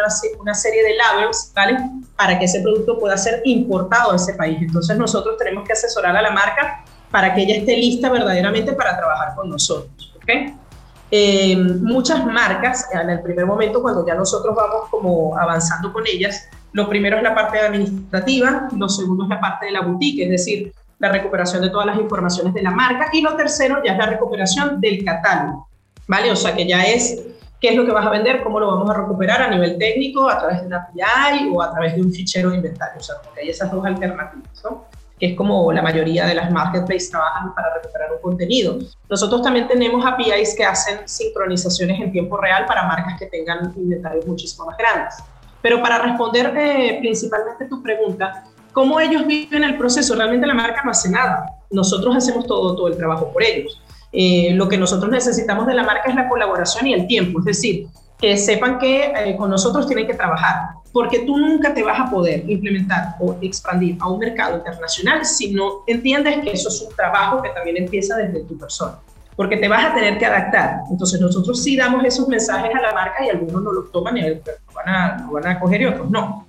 una, 0.40 0.54
serie 0.54 0.82
de 0.84 0.94
labels, 0.94 1.50
¿vale? 1.56 1.76
Para 2.16 2.38
que 2.38 2.44
ese 2.44 2.60
producto 2.60 3.00
pueda 3.00 3.16
ser 3.16 3.42
importado 3.44 4.12
a 4.12 4.16
ese 4.16 4.34
país. 4.34 4.58
Entonces 4.60 4.96
nosotros 4.96 5.36
tenemos 5.38 5.66
que 5.66 5.72
asesorar 5.72 6.16
a 6.16 6.22
la 6.22 6.30
marca 6.30 6.84
para 7.10 7.34
que 7.34 7.42
ella 7.42 7.56
esté 7.56 7.76
lista 7.76 8.10
verdaderamente 8.10 8.74
para 8.74 8.96
trabajar 8.96 9.34
con 9.34 9.50
nosotros. 9.50 10.14
Eh, 11.10 11.56
muchas 11.56 12.24
marcas, 12.24 12.88
en 12.92 13.10
el 13.10 13.22
primer 13.22 13.46
momento, 13.46 13.82
cuando 13.82 14.06
ya 14.06 14.14
nosotros 14.14 14.54
vamos 14.54 14.88
como 14.88 15.36
avanzando 15.36 15.92
con 15.92 16.04
ellas, 16.06 16.48
Lo 16.74 16.88
primero 16.88 17.18
es 17.18 17.22
la 17.22 17.34
parte 17.34 17.58
administrativa, 17.58 18.68
lo 18.74 18.88
segundo 18.88 19.24
es 19.24 19.28
la 19.28 19.40
parte 19.40 19.66
de 19.66 19.72
la 19.72 19.82
boutique, 19.82 20.22
es 20.24 20.30
decir, 20.30 20.72
la 21.02 21.08
recuperación 21.08 21.60
de 21.62 21.68
todas 21.68 21.86
las 21.86 21.98
informaciones 21.98 22.54
de 22.54 22.62
la 22.62 22.70
marca 22.70 23.08
y 23.12 23.22
lo 23.22 23.34
tercero 23.34 23.82
ya 23.84 23.92
es 23.92 23.98
la 23.98 24.06
recuperación 24.06 24.80
del 24.80 25.04
catálogo, 25.04 25.68
¿vale? 26.06 26.30
O 26.30 26.36
sea 26.36 26.54
que 26.54 26.64
ya 26.64 26.84
es 26.84 27.20
qué 27.60 27.70
es 27.70 27.76
lo 27.76 27.84
que 27.84 27.90
vas 27.90 28.06
a 28.06 28.10
vender, 28.10 28.40
cómo 28.44 28.60
lo 28.60 28.68
vamos 28.68 28.88
a 28.88 28.94
recuperar 28.94 29.42
a 29.42 29.48
nivel 29.48 29.76
técnico, 29.78 30.28
a 30.28 30.38
través 30.38 30.60
de 30.60 30.68
una 30.68 30.76
API 30.76 31.50
o 31.52 31.60
a 31.60 31.72
través 31.72 31.96
de 31.96 32.02
un 32.02 32.12
fichero 32.12 32.50
de 32.50 32.56
inventario, 32.58 33.00
o 33.00 33.02
sea, 33.02 33.16
porque 33.20 33.40
hay 33.40 33.48
esas 33.48 33.72
dos 33.72 33.84
alternativas, 33.84 34.62
¿no? 34.62 34.84
que 35.18 35.26
es 35.26 35.36
como 35.36 35.72
la 35.72 35.82
mayoría 35.82 36.24
de 36.26 36.34
las 36.34 36.52
marketplaces 36.52 37.10
trabajan 37.10 37.52
para 37.52 37.74
recuperar 37.74 38.12
un 38.12 38.20
contenido. 38.20 38.78
Nosotros 39.10 39.42
también 39.42 39.66
tenemos 39.66 40.04
APIs 40.06 40.54
que 40.56 40.64
hacen 40.64 41.00
sincronizaciones 41.06 42.00
en 42.00 42.12
tiempo 42.12 42.36
real 42.36 42.64
para 42.66 42.84
marcas 42.84 43.18
que 43.18 43.26
tengan 43.26 43.72
inventarios 43.76 44.24
muchísimo 44.26 44.66
más 44.66 44.76
grandes. 44.76 45.14
Pero 45.60 45.80
para 45.80 45.98
responder 45.98 46.52
eh, 46.56 46.98
principalmente 47.00 47.66
tu 47.66 47.80
pregunta, 47.82 48.44
¿cómo 48.72 49.00
ellos 49.00 49.26
viven 49.26 49.64
el 49.64 49.76
proceso? 49.76 50.14
Realmente 50.14 50.46
la 50.46 50.54
marca 50.54 50.82
no 50.84 50.90
hace 50.90 51.10
nada. 51.10 51.46
Nosotros 51.70 52.16
hacemos 52.16 52.46
todo, 52.46 52.76
todo 52.76 52.88
el 52.88 52.96
trabajo 52.96 53.32
por 53.32 53.42
ellos. 53.42 53.80
Eh, 54.12 54.52
lo 54.54 54.68
que 54.68 54.76
nosotros 54.76 55.10
necesitamos 55.10 55.66
de 55.66 55.74
la 55.74 55.84
marca 55.84 56.10
es 56.10 56.14
la 56.14 56.28
colaboración 56.28 56.86
y 56.86 56.92
el 56.92 57.06
tiempo, 57.06 57.38
es 57.38 57.46
decir, 57.46 57.86
que 58.18 58.36
sepan 58.36 58.78
que 58.78 59.06
eh, 59.06 59.36
con 59.36 59.50
nosotros 59.50 59.86
tienen 59.86 60.06
que 60.06 60.14
trabajar, 60.14 60.68
porque 60.92 61.20
tú 61.20 61.38
nunca 61.38 61.72
te 61.72 61.82
vas 61.82 61.98
a 61.98 62.10
poder 62.10 62.48
implementar 62.48 63.16
o 63.18 63.36
expandir 63.40 63.96
a 64.00 64.08
un 64.08 64.18
mercado 64.18 64.58
internacional 64.58 65.24
si 65.24 65.52
no 65.52 65.82
entiendes 65.86 66.40
que 66.44 66.52
eso 66.52 66.68
es 66.68 66.82
un 66.82 66.94
trabajo 66.94 67.40
que 67.40 67.48
también 67.50 67.78
empieza 67.78 68.16
desde 68.16 68.44
tu 68.44 68.58
persona, 68.58 68.98
porque 69.34 69.56
te 69.56 69.66
vas 69.66 69.86
a 69.86 69.94
tener 69.94 70.18
que 70.18 70.26
adaptar. 70.26 70.82
Entonces 70.90 71.18
nosotros 71.18 71.62
sí 71.62 71.74
damos 71.74 72.04
esos 72.04 72.28
mensajes 72.28 72.72
a 72.74 72.80
la 72.82 72.92
marca 72.92 73.24
y 73.24 73.30
algunos 73.30 73.62
no 73.62 73.72
los 73.72 73.90
toman 73.90 74.18
y 74.18 74.20
lo 74.20 74.36
van 74.74 74.88
a, 74.88 75.28
van 75.32 75.46
a 75.46 75.58
coger 75.58 75.80
y 75.80 75.86
otros 75.86 76.10
no. 76.10 76.46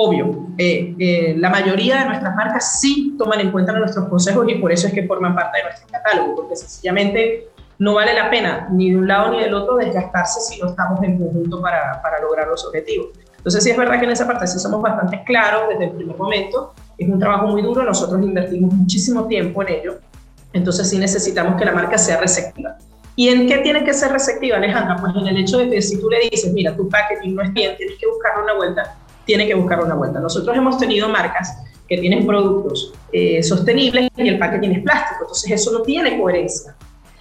Obvio, 0.00 0.46
eh, 0.56 0.94
eh, 0.96 1.34
la 1.38 1.50
mayoría 1.50 1.98
de 1.98 2.04
nuestras 2.04 2.36
marcas 2.36 2.78
sí 2.80 3.16
toman 3.18 3.40
en 3.40 3.50
cuenta 3.50 3.72
nuestros 3.72 4.06
consejos 4.06 4.46
y 4.48 4.54
por 4.54 4.70
eso 4.70 4.86
es 4.86 4.92
que 4.92 5.04
forman 5.08 5.34
parte 5.34 5.58
de 5.58 5.64
nuestro 5.64 5.88
catálogo, 5.88 6.36
porque 6.36 6.54
sencillamente 6.54 7.48
no 7.80 7.94
vale 7.94 8.14
la 8.14 8.30
pena 8.30 8.68
ni 8.70 8.92
de 8.92 8.96
un 8.96 9.08
lado 9.08 9.32
ni 9.32 9.40
del 9.40 9.52
otro 9.54 9.74
desgastarse 9.74 10.38
si 10.40 10.60
no 10.60 10.68
estamos 10.68 11.02
en 11.02 11.18
conjunto 11.18 11.60
para, 11.60 12.00
para 12.00 12.20
lograr 12.20 12.46
los 12.46 12.64
objetivos. 12.64 13.08
Entonces 13.38 13.64
sí 13.64 13.70
es 13.70 13.76
verdad 13.76 13.98
que 13.98 14.04
en 14.04 14.12
esa 14.12 14.24
parte 14.24 14.46
sí 14.46 14.60
somos 14.60 14.80
bastante 14.80 15.24
claros 15.24 15.62
desde 15.68 15.86
el 15.86 15.90
primer 15.90 16.16
momento, 16.16 16.74
es 16.96 17.08
un 17.08 17.18
trabajo 17.18 17.48
muy 17.48 17.62
duro, 17.62 17.82
nosotros 17.82 18.22
invertimos 18.22 18.72
muchísimo 18.72 19.26
tiempo 19.26 19.62
en 19.62 19.68
ello, 19.68 19.98
entonces 20.52 20.88
sí 20.88 20.96
necesitamos 20.96 21.56
que 21.56 21.64
la 21.64 21.72
marca 21.72 21.98
sea 21.98 22.20
receptiva. 22.20 22.76
¿Y 23.16 23.30
en 23.30 23.48
qué 23.48 23.58
tiene 23.58 23.82
que 23.82 23.92
ser 23.92 24.12
receptiva, 24.12 24.58
Alejandra? 24.58 24.96
Pues 25.00 25.12
en 25.16 25.26
el 25.26 25.38
hecho 25.38 25.58
de 25.58 25.68
que 25.68 25.82
si 25.82 26.00
tú 26.00 26.08
le 26.08 26.20
dices, 26.30 26.52
mira, 26.52 26.76
tu 26.76 26.88
packaging 26.88 27.34
no 27.34 27.42
es 27.42 27.52
bien, 27.52 27.76
tienes 27.76 27.98
que 27.98 28.06
buscar 28.06 28.40
una 28.40 28.54
vuelta, 28.54 28.96
tiene 29.28 29.46
que 29.46 29.54
buscar 29.54 29.84
una 29.84 29.94
vuelta. 29.94 30.20
Nosotros 30.20 30.56
hemos 30.56 30.78
tenido 30.78 31.06
marcas 31.06 31.54
que 31.86 31.98
tienen 31.98 32.26
productos 32.26 32.94
eh, 33.12 33.42
sostenibles 33.42 34.08
y 34.16 34.26
el 34.26 34.38
packaging 34.38 34.72
es 34.72 34.82
plástico, 34.82 35.20
entonces 35.20 35.50
eso 35.50 35.70
no 35.70 35.82
tiene 35.82 36.18
coherencia. 36.18 36.74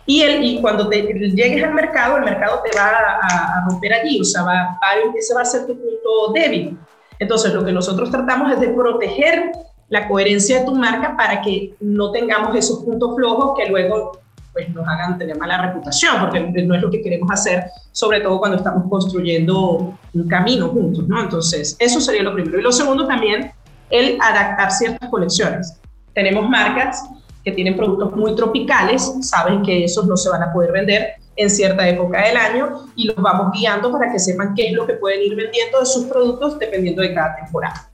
Y, 0.06 0.22
el, 0.22 0.42
y 0.42 0.62
cuando 0.62 0.88
te 0.88 1.02
llegues 1.02 1.62
al 1.66 1.74
mercado, 1.74 2.16
el 2.16 2.24
mercado 2.24 2.62
te 2.64 2.78
va 2.80 2.92
a, 3.22 3.66
romper 3.70 3.94
allí, 3.94 4.22
o 4.22 4.24
sea, 4.24 4.44
va, 4.44 4.80
ese 5.18 5.34
va 5.36 5.42
a 5.42 5.46
ser 5.46 5.68
tu 5.68 5.78
punto 5.78 6.32
débil. 6.34 6.78
Entonces, 7.20 7.54
lo 7.54 7.66
que 7.66 7.74
nosotros 7.74 8.10
tratamos 8.10 8.54
es 8.54 8.62
de 8.62 8.70
proteger 8.70 9.52
la 9.90 10.08
coherencia 10.08 10.60
de 10.60 10.66
tu 10.66 10.76
marca 10.76 11.18
para 11.18 11.42
que 11.42 11.76
no 11.82 12.12
tengamos 12.12 12.56
esos 12.56 12.86
puntos 12.86 13.18
flojos 13.18 13.52
que 13.58 13.70
luego 13.70 14.18
pues, 14.58 14.74
nos 14.74 14.88
hagan 14.88 15.20
tener 15.20 15.38
mala 15.38 15.68
reputación, 15.68 16.20
porque 16.20 16.40
no 16.40 16.76
es 16.76 16.82
lo 16.82 16.90
que 16.90 17.02
queremos 17.02 17.30
hacer, 17.32 17.66
sobre 17.92 18.22
todo 18.22 18.40
cuando 18.40 18.58
estamos 18.58 18.90
construyendo 18.90 19.94
un 20.14 20.28
camino 20.28 20.70
juntos, 20.70 21.08
¿no? 21.08 21.22
Entonces, 21.22 21.76
eso 21.78 22.02
sería 22.02 22.24
lo 22.24 22.34
primero. 22.34 22.60
Y 22.60 22.64
lo 22.64 22.72
segundo 22.72 23.06
también, 23.06 23.52
el 23.92 24.18
adaptar 24.20 24.72
ciertas 24.72 25.10
colecciones. 25.10 25.80
Tenemos 26.14 26.50
marcas 26.50 27.04
que 27.44 27.52
tienen 27.52 27.78
productos 27.78 28.16
muy 28.16 28.36
tropicales, 28.36 29.14
saben 29.22 29.62
que 29.62 29.84
esos 29.84 30.08
no 30.08 30.18
se 30.18 30.30
van 30.30 30.42
a 30.42 30.52
poder 30.52 30.72
vender 30.72 31.14
en 31.36 31.50
cierta 31.52 31.88
época 31.88 32.26
del 32.26 32.36
año 32.36 32.88
y 32.96 33.06
los 33.06 33.16
vamos 33.18 33.52
guiando 33.54 33.92
para 33.92 34.12
que 34.12 34.18
sepan 34.18 34.56
qué 34.56 34.70
es 34.70 34.74
lo 34.74 34.88
que 34.88 34.96
pueden 34.96 35.22
ir 35.22 35.36
vendiendo 35.36 35.80
de 35.80 35.86
sus 35.86 36.06
productos 36.06 36.58
dependiendo 36.58 37.04
de 37.04 37.14
cada 37.14 37.36
temporada. 37.36 37.92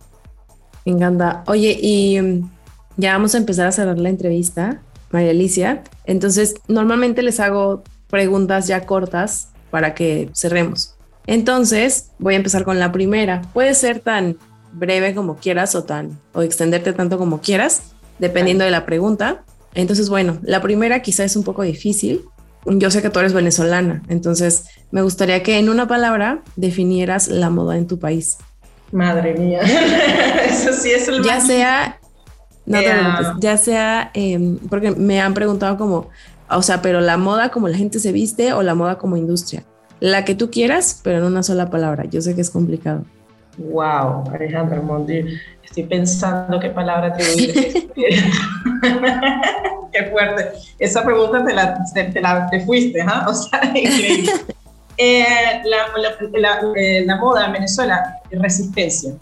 Me 0.85 0.93
encanta. 0.93 1.43
Oye, 1.47 1.77
y 1.81 2.21
mm, 2.21 2.49
ya 2.95 3.11
vamos 3.11 3.35
a 3.35 3.37
empezar 3.37 3.67
a 3.67 3.71
cerrar 3.73 3.97
la 3.97 4.07
entrevista, 4.07 4.79
María 5.13 5.31
Alicia. 5.31 5.83
Entonces, 6.05 6.55
normalmente 6.67 7.21
les 7.21 7.39
hago 7.39 7.83
preguntas 8.09 8.67
ya 8.67 8.85
cortas 8.85 9.49
para 9.71 9.93
que 9.93 10.29
cerremos. 10.33 10.95
Entonces, 11.25 12.09
voy 12.19 12.33
a 12.33 12.37
empezar 12.37 12.65
con 12.65 12.79
la 12.79 12.91
primera. 12.91 13.41
Puede 13.53 13.73
ser 13.75 13.99
tan 13.99 14.37
breve 14.73 15.15
como 15.15 15.37
quieras 15.37 15.75
o 15.75 15.83
tan 15.83 16.19
o 16.33 16.41
extenderte 16.41 16.93
tanto 16.93 17.17
como 17.17 17.39
quieras 17.39 17.93
dependiendo 18.19 18.65
de 18.65 18.71
la 18.71 18.85
pregunta. 18.85 19.43
Entonces, 19.73 20.09
bueno, 20.09 20.37
la 20.43 20.61
primera 20.61 21.01
quizá 21.01 21.23
es 21.23 21.35
un 21.35 21.43
poco 21.43 21.63
difícil. 21.63 22.21
Yo 22.65 22.91
sé 22.91 23.01
que 23.01 23.09
tú 23.09 23.19
eres 23.19 23.33
venezolana, 23.33 24.03
entonces 24.07 24.67
me 24.89 25.01
gustaría 25.01 25.43
que 25.43 25.59
en 25.59 25.67
una 25.67 25.85
palabra 25.85 26.43
definieras 26.55 27.27
la 27.27 27.49
moda 27.49 27.77
en 27.77 27.87
tu 27.87 27.99
país. 27.99 28.37
Madre 28.93 29.33
mía, 29.33 29.59
eso 30.49 30.71
sí 30.71 30.91
es 30.91 31.09
el 31.09 31.23
Ya 31.23 31.41
sea, 31.41 31.99
no 32.65 32.79
te 32.79 32.85
ya 33.39 33.57
sea, 33.57 34.11
em, 34.13 34.57
porque 34.69 34.91
me 34.91 35.19
han 35.19 35.33
preguntado 35.33 35.77
como, 35.77 36.09
o 36.49 36.61
sea, 36.61 36.81
pero 36.81 37.01
la 37.01 37.17
moda 37.17 37.49
como 37.49 37.67
la 37.67 37.77
gente 37.77 37.99
se 37.99 38.11
viste 38.11 38.53
o 38.53 38.63
la 38.63 38.75
moda 38.75 38.97
como 38.97 39.17
industria. 39.17 39.63
La 39.99 40.25
que 40.25 40.35
tú 40.35 40.49
quieras, 40.49 40.99
pero 41.03 41.19
en 41.19 41.23
una 41.23 41.43
sola 41.43 41.69
palabra. 41.69 42.05
Yo 42.05 42.21
sé 42.21 42.35
que 42.35 42.41
es 42.41 42.49
complicado. 42.49 43.03
Wow, 43.57 44.29
Alejandra 44.33 44.81
Mondi, 44.81 45.23
estoy 45.63 45.83
pensando 45.83 46.59
qué 46.59 46.69
palabra 46.69 47.07
atribuir. 47.07 47.89
qué 49.93 50.03
fuerte. 50.11 50.51
Esa 50.79 51.05
pregunta 51.05 51.45
te 51.45 51.53
la, 51.53 51.79
te, 51.93 52.21
la, 52.21 52.49
te 52.49 52.61
fuiste, 52.61 53.01
¿ah? 53.01 53.25
O 53.29 53.33
sea, 53.33 53.61
increíble. 53.75 54.31
Eh, 54.97 55.61
la, 55.65 55.77
la, 55.97 56.59
eh, 56.75 57.03
la, 57.05 57.15
moda 57.17 57.45
en 57.45 57.53
Venezuela, 57.53 58.21
resistencia, 58.31 59.13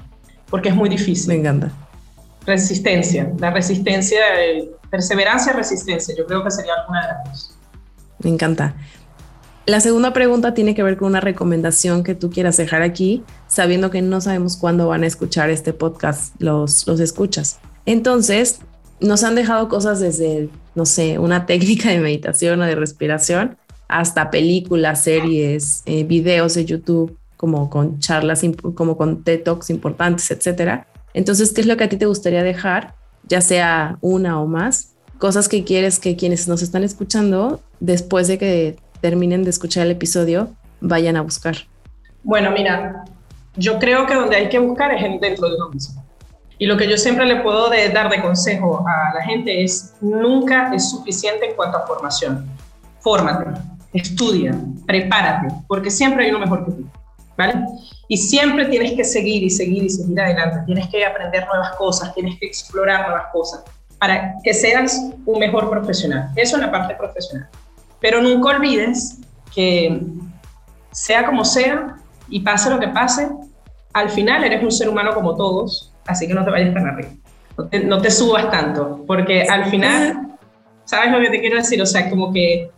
porque 0.49 0.69
es 0.69 0.75
muy 0.75 0.89
difícil. 0.89 1.29
Me 1.29 1.35
encanta. 1.35 1.71
Resistencia, 2.45 3.31
la 3.37 3.51
resistencia, 3.51 4.19
eh, 4.43 4.71
perseverancia, 4.89 5.53
resistencia, 5.53 6.15
yo 6.17 6.25
creo 6.25 6.43
que 6.43 6.51
sería 6.51 6.73
alguna 6.81 7.01
de 7.01 7.07
las 7.07 7.23
dos. 7.25 7.57
Me 8.19 8.29
encanta. 8.29 8.75
La 9.67 9.79
segunda 9.79 10.11
pregunta 10.11 10.53
tiene 10.53 10.73
que 10.73 10.81
ver 10.81 10.97
con 10.97 11.09
una 11.09 11.21
recomendación 11.21 12.03
que 12.03 12.15
tú 12.15 12.31
quieras 12.31 12.57
dejar 12.57 12.81
aquí, 12.81 13.23
sabiendo 13.47 13.91
que 13.91 14.01
no 14.01 14.19
sabemos 14.19 14.57
cuándo 14.57 14.87
van 14.87 15.03
a 15.03 15.07
escuchar 15.07 15.51
este 15.51 15.71
podcast 15.71 16.33
los, 16.39 16.87
los 16.87 16.99
escuchas. 16.99 17.59
Entonces, 17.85 18.59
nos 18.99 19.23
han 19.23 19.35
dejado 19.35 19.69
cosas 19.69 19.99
desde, 19.99 20.49
no 20.73 20.85
sé, 20.85 21.19
una 21.19 21.45
técnica 21.45 21.89
de 21.89 21.99
meditación 21.99 22.61
o 22.61 22.65
de 22.65 22.75
respiración, 22.75 23.57
hasta 23.87 24.31
películas, 24.31 25.03
series, 25.03 25.83
eh, 25.85 26.05
videos 26.05 26.55
de 26.55 26.65
YouTube, 26.65 27.17
como 27.37 27.69
con 27.69 27.99
charlas, 27.99 28.41
como 28.75 28.97
con 28.97 29.23
TED 29.23 29.43
Talks 29.43 29.69
importantes, 29.69 30.29
etcétera. 30.31 30.87
Entonces, 31.13 31.51
¿qué 31.53 31.61
es 31.61 31.67
lo 31.67 31.77
que 31.77 31.83
a 31.83 31.89
ti 31.89 31.97
te 31.97 32.05
gustaría 32.05 32.43
dejar? 32.43 32.95
Ya 33.27 33.41
sea 33.41 33.97
una 34.01 34.41
o 34.41 34.47
más, 34.47 34.95
cosas 35.17 35.47
que 35.47 35.63
quieres 35.63 35.99
que 35.99 36.15
quienes 36.15 36.47
nos 36.47 36.61
están 36.61 36.83
escuchando, 36.83 37.61
después 37.79 38.27
de 38.27 38.37
que 38.37 38.77
terminen 39.01 39.43
de 39.43 39.49
escuchar 39.49 39.85
el 39.85 39.91
episodio, 39.91 40.49
vayan 40.79 41.15
a 41.15 41.21
buscar? 41.21 41.55
Bueno, 42.23 42.51
mira, 42.51 43.03
yo 43.55 43.79
creo 43.79 44.05
que 44.05 44.15
donde 44.15 44.35
hay 44.35 44.49
que 44.49 44.59
buscar 44.59 44.93
es 44.93 45.21
dentro 45.21 45.49
de 45.49 45.55
uno 45.55 45.69
mismo. 45.69 46.03
Y 46.57 46.67
lo 46.67 46.77
que 46.77 46.87
yo 46.87 46.95
siempre 46.95 47.25
le 47.25 47.37
puedo 47.37 47.69
dar 47.69 48.09
de 48.09 48.21
consejo 48.21 48.85
a 48.87 49.15
la 49.15 49.23
gente 49.23 49.63
es, 49.63 49.95
nunca 49.99 50.71
es 50.73 50.91
suficiente 50.91 51.49
en 51.49 51.55
cuanto 51.55 51.77
a 51.77 51.87
formación. 51.87 52.47
Fórmate, 52.99 53.59
estudia, 53.93 54.55
prepárate, 54.85 55.47
porque 55.67 55.89
siempre 55.89 56.25
hay 56.25 56.29
uno 56.29 56.39
mejor 56.39 56.65
que 56.65 56.71
tú, 56.71 56.87
¿vale? 57.37 57.53
Y 58.07 58.17
siempre 58.17 58.65
tienes 58.65 58.93
que 58.93 59.03
seguir 59.03 59.43
y 59.43 59.49
seguir 59.49 59.83
y 59.83 59.89
seguir 59.89 60.19
adelante. 60.19 60.59
Tienes 60.65 60.87
que 60.89 61.05
aprender 61.05 61.45
nuevas 61.47 61.75
cosas, 61.75 62.13
tienes 62.13 62.39
que 62.39 62.47
explorar 62.47 63.07
nuevas 63.07 63.27
cosas 63.31 63.63
para 63.99 64.35
que 64.43 64.53
seas 64.53 65.11
un 65.25 65.39
mejor 65.39 65.69
profesional. 65.69 66.31
Eso 66.35 66.55
en 66.55 66.63
la 66.63 66.71
parte 66.71 66.95
profesional. 66.95 67.47
Pero 67.99 68.21
nunca 68.21 68.49
olvides 68.49 69.19
que 69.53 70.01
sea 70.91 71.25
como 71.25 71.45
sea 71.45 71.97
y 72.29 72.39
pase 72.39 72.69
lo 72.69 72.79
que 72.79 72.87
pase, 72.87 73.29
al 73.93 74.09
final 74.09 74.43
eres 74.43 74.63
un 74.63 74.71
ser 74.71 74.89
humano 74.89 75.13
como 75.13 75.35
todos, 75.35 75.93
así 76.05 76.27
que 76.27 76.33
no 76.33 76.43
te 76.43 76.51
vayas 76.51 76.73
tan 76.73 76.87
arriba. 76.87 77.09
No 77.85 78.01
te, 78.01 78.09
subas 78.09 78.49
tanto, 78.49 79.03
porque 79.05 79.43
al 79.43 79.65
final, 79.65 80.35
¿sabes 80.85 81.11
lo 81.11 81.19
que 81.19 81.29
te 81.29 81.39
quiero 81.41 81.57
decir? 81.57 81.81
O 81.81 81.85
sea, 81.85 82.09
como 82.09 82.33
que 82.33 82.71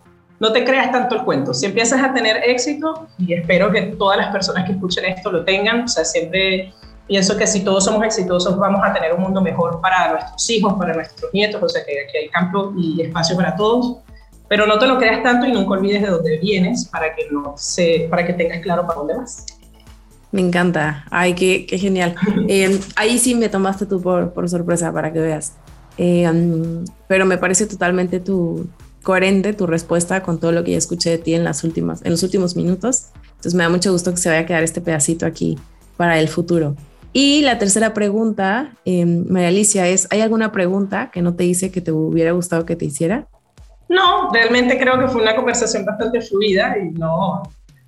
no 0.43 0.51
te 0.51 0.65
creas 0.65 0.91
tanto 0.91 1.15
el 1.15 1.23
cuento. 1.23 1.53
Si 1.53 1.65
empiezas 1.65 2.03
a 2.03 2.13
tener 2.13 2.43
éxito, 2.45 3.07
y 3.17 3.33
espero 3.33 3.71
que 3.71 3.81
todas 3.97 4.17
las 4.17 4.29
personas 4.29 4.65
que 4.65 4.73
escuchen 4.73 5.05
esto 5.05 5.31
lo 5.31 5.45
tengan, 5.45 5.85
o 5.85 5.87
sea, 5.87 6.03
siempre 6.03 6.73
pienso 7.07 7.37
que 7.37 7.47
si 7.47 7.63
todos 7.63 7.85
somos 7.85 8.03
exitosos 8.03 8.57
vamos 8.57 8.81
a 8.83 8.91
tener 8.91 9.13
un 9.13 9.21
mundo 9.21 9.39
mejor 9.39 9.79
para 9.79 10.11
nuestros 10.11 10.49
hijos, 10.49 10.73
para 10.73 10.93
nuestros 10.95 11.33
nietos, 11.33 11.63
o 11.63 11.69
sea, 11.69 11.85
que, 11.85 11.93
que 12.11 12.17
hay 12.17 12.27
campo 12.27 12.73
y 12.77 13.01
espacio 13.01 13.37
para 13.37 13.55
todos 13.55 13.99
pero 14.49 14.67
no 14.67 14.77
te 14.77 14.85
lo 14.85 14.99
creas 14.99 15.23
tanto 15.23 15.47
y 15.47 15.51
nunca 15.53 15.71
olvides 15.71 16.01
de 16.01 16.09
dónde 16.09 16.37
vienes 16.37 16.85
para 16.85 17.15
que, 17.15 17.27
no 17.31 17.55
se, 17.57 18.07
para 18.09 18.27
que 18.27 18.33
tengas 18.33 18.59
claro 18.59 18.85
para 18.85 18.99
dónde 18.99 19.15
vas. 19.15 19.45
Me 20.31 20.41
encanta. 20.41 21.05
Ay, 21.09 21.33
qué, 21.33 21.65
qué 21.65 21.79
genial. 21.79 22.15
Eh, 22.49 22.79
ahí 22.97 23.17
sí 23.17 23.33
me 23.33 23.49
tomaste 23.49 23.85
tú 23.85 24.01
por, 24.01 24.31
por 24.31 24.47
sorpresa 24.49 24.91
para 24.91 25.11
que 25.11 25.19
veas. 25.19 25.53
Eh, 25.97 26.29
um, 26.29 26.85
pero 27.07 27.25
me 27.25 27.37
parece 27.37 27.65
totalmente 27.65 28.19
tu, 28.19 28.67
coherente 29.03 29.53
tu 29.53 29.67
respuesta 29.67 30.23
con 30.23 30.39
todo 30.39 30.51
lo 30.51 30.63
que 30.63 30.71
ya 30.71 30.77
escuché 30.77 31.11
de 31.11 31.17
ti 31.17 31.33
en, 31.35 31.43
las 31.43 31.63
últimas, 31.63 32.03
en 32.03 32.11
los 32.11 32.23
últimos 32.23 32.55
minutos. 32.55 33.07
Entonces 33.25 33.53
me 33.53 33.63
da 33.63 33.69
mucho 33.69 33.91
gusto 33.91 34.11
que 34.11 34.17
se 34.17 34.29
vaya 34.29 34.41
a 34.41 34.45
quedar 34.45 34.63
este 34.63 34.81
pedacito 34.81 35.25
aquí 35.25 35.59
para 35.97 36.19
el 36.19 36.29
futuro. 36.29 36.75
Y 37.11 37.41
la 37.41 37.59
tercera 37.59 37.93
pregunta, 37.93 38.71
eh, 38.85 39.05
María 39.05 39.49
Alicia, 39.49 39.87
es, 39.87 40.07
¿hay 40.09 40.21
alguna 40.21 40.51
pregunta 40.51 41.11
que 41.11 41.21
no 41.21 41.35
te 41.35 41.43
hice 41.43 41.71
que 41.71 41.81
te 41.81 41.91
hubiera 41.91 42.31
gustado 42.31 42.65
que 42.65 42.75
te 42.75 42.85
hiciera? 42.85 43.27
No, 43.89 44.31
realmente 44.31 44.79
creo 44.79 44.99
que 44.99 45.07
fue 45.07 45.21
una 45.21 45.35
conversación 45.35 45.85
bastante 45.85 46.21
fluida 46.21 46.75
y 46.79 46.89
no, 46.97 47.43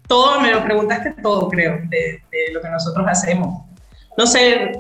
todo, 0.08 0.40
me 0.42 0.52
lo 0.52 0.64
preguntaste 0.64 1.16
todo, 1.24 1.50
creo, 1.50 1.80
de, 1.90 2.22
de 2.32 2.54
lo 2.54 2.62
que 2.62 2.70
nosotros 2.70 3.06
hacemos. 3.10 3.64
No 4.16 4.28
sé, 4.28 4.72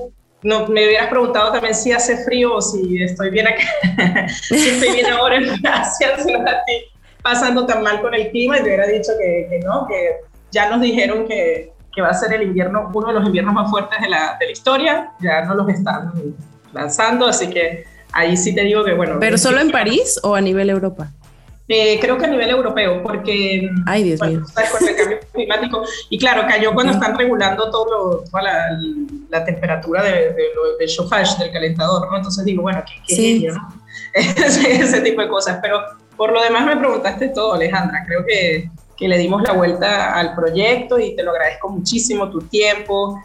no, 0.46 0.68
me 0.68 0.86
hubieras 0.86 1.08
preguntado 1.08 1.52
también 1.52 1.74
si 1.74 1.92
hace 1.92 2.24
frío 2.24 2.54
o 2.54 2.62
si 2.62 3.02
estoy 3.02 3.32
bien 3.32 3.48
acá, 3.48 4.28
si 4.30 4.70
estoy 4.70 4.94
bien 4.94 5.08
ahora 5.08 5.38
en 5.38 5.60
Francia, 5.60 6.18
si 6.24 6.32
no 6.32 6.38
estoy 6.38 6.86
pasando 7.24 7.66
tan 7.66 7.82
mal 7.82 8.00
con 8.00 8.14
el 8.14 8.30
clima 8.30 8.60
y 8.60 8.62
te 8.62 8.68
hubiera 8.68 8.86
dicho 8.86 9.12
que, 9.20 9.48
que 9.50 9.60
no, 9.66 9.88
que 9.88 10.18
ya 10.52 10.70
nos 10.70 10.82
dijeron 10.82 11.28
que, 11.28 11.74
que, 11.92 12.00
va 12.00 12.10
a 12.10 12.14
ser 12.14 12.32
el 12.34 12.44
invierno, 12.44 12.92
uno 12.94 13.08
de 13.08 13.14
los 13.14 13.26
inviernos 13.26 13.56
más 13.56 13.72
fuertes 13.72 14.00
de 14.00 14.08
la, 14.08 14.38
de 14.40 14.46
la 14.46 14.52
historia, 14.52 15.12
ya 15.20 15.46
no 15.46 15.56
los 15.56 15.68
están 15.68 16.14
lanzando, 16.74 17.26
así 17.26 17.50
que 17.50 17.86
ahí 18.14 18.38
sí 18.38 18.54
te 18.54 18.62
digo 18.62 18.86
que 18.86 18.94
bueno. 18.94 19.18
¿Pero 19.20 19.40
solo 19.40 19.60
en 19.62 19.72
París 19.72 20.20
o 20.22 20.36
a 20.36 20.42
nivel 20.42 20.70
Europa? 20.70 21.10
Eh, 21.68 21.98
creo 22.00 22.16
que 22.18 22.26
a 22.26 22.28
nivel 22.28 22.50
europeo, 22.52 23.02
porque 23.02 23.70
Ay, 23.88 24.04
Dios 24.04 24.22
mío. 24.22 24.44
con 24.72 24.88
el 24.88 24.96
cambio 24.96 25.20
climático, 25.34 25.84
y 26.12 26.20
claro, 26.20 26.44
cayó 26.48 26.74
cuando 26.76 26.94
están 26.94 27.18
regulando 27.18 27.72
todo 27.72 28.24
toda 28.30 28.44
la, 28.44 28.78
la 29.30 29.44
temperatura 29.44 30.04
de, 30.04 30.12
de, 30.34 30.44
del 30.80 30.88
chauffage, 30.88 31.40
del 31.40 31.52
calentador, 31.52 32.08
¿no? 32.12 32.18
Entonces 32.18 32.46
digo, 32.46 32.62
bueno, 32.62 32.84
qué, 32.86 32.94
qué 33.08 33.16
Sí. 33.16 33.34
genio, 33.40 33.54
¿no? 33.56 33.74
ese, 34.14 34.76
ese 34.76 35.02
tipo 35.02 35.22
de 35.22 35.28
cosas. 35.28 35.58
Pero 35.62 35.82
por 36.16 36.32
lo 36.32 36.42
demás 36.44 36.68
me 36.68 36.78
preguntaste 36.78 37.30
todo, 37.30 37.56
Alejandra. 37.56 38.04
Creo 38.06 38.24
que, 38.26 38.70
que 38.96 39.08
le 39.08 39.18
dimos 39.18 39.42
la 39.42 39.54
vuelta 39.54 40.14
al 40.14 40.36
proyecto 40.36 41.00
y 41.00 41.16
te 41.16 41.24
lo 41.24 41.32
agradezco 41.32 41.70
muchísimo, 41.70 42.30
tu 42.30 42.42
tiempo, 42.42 43.20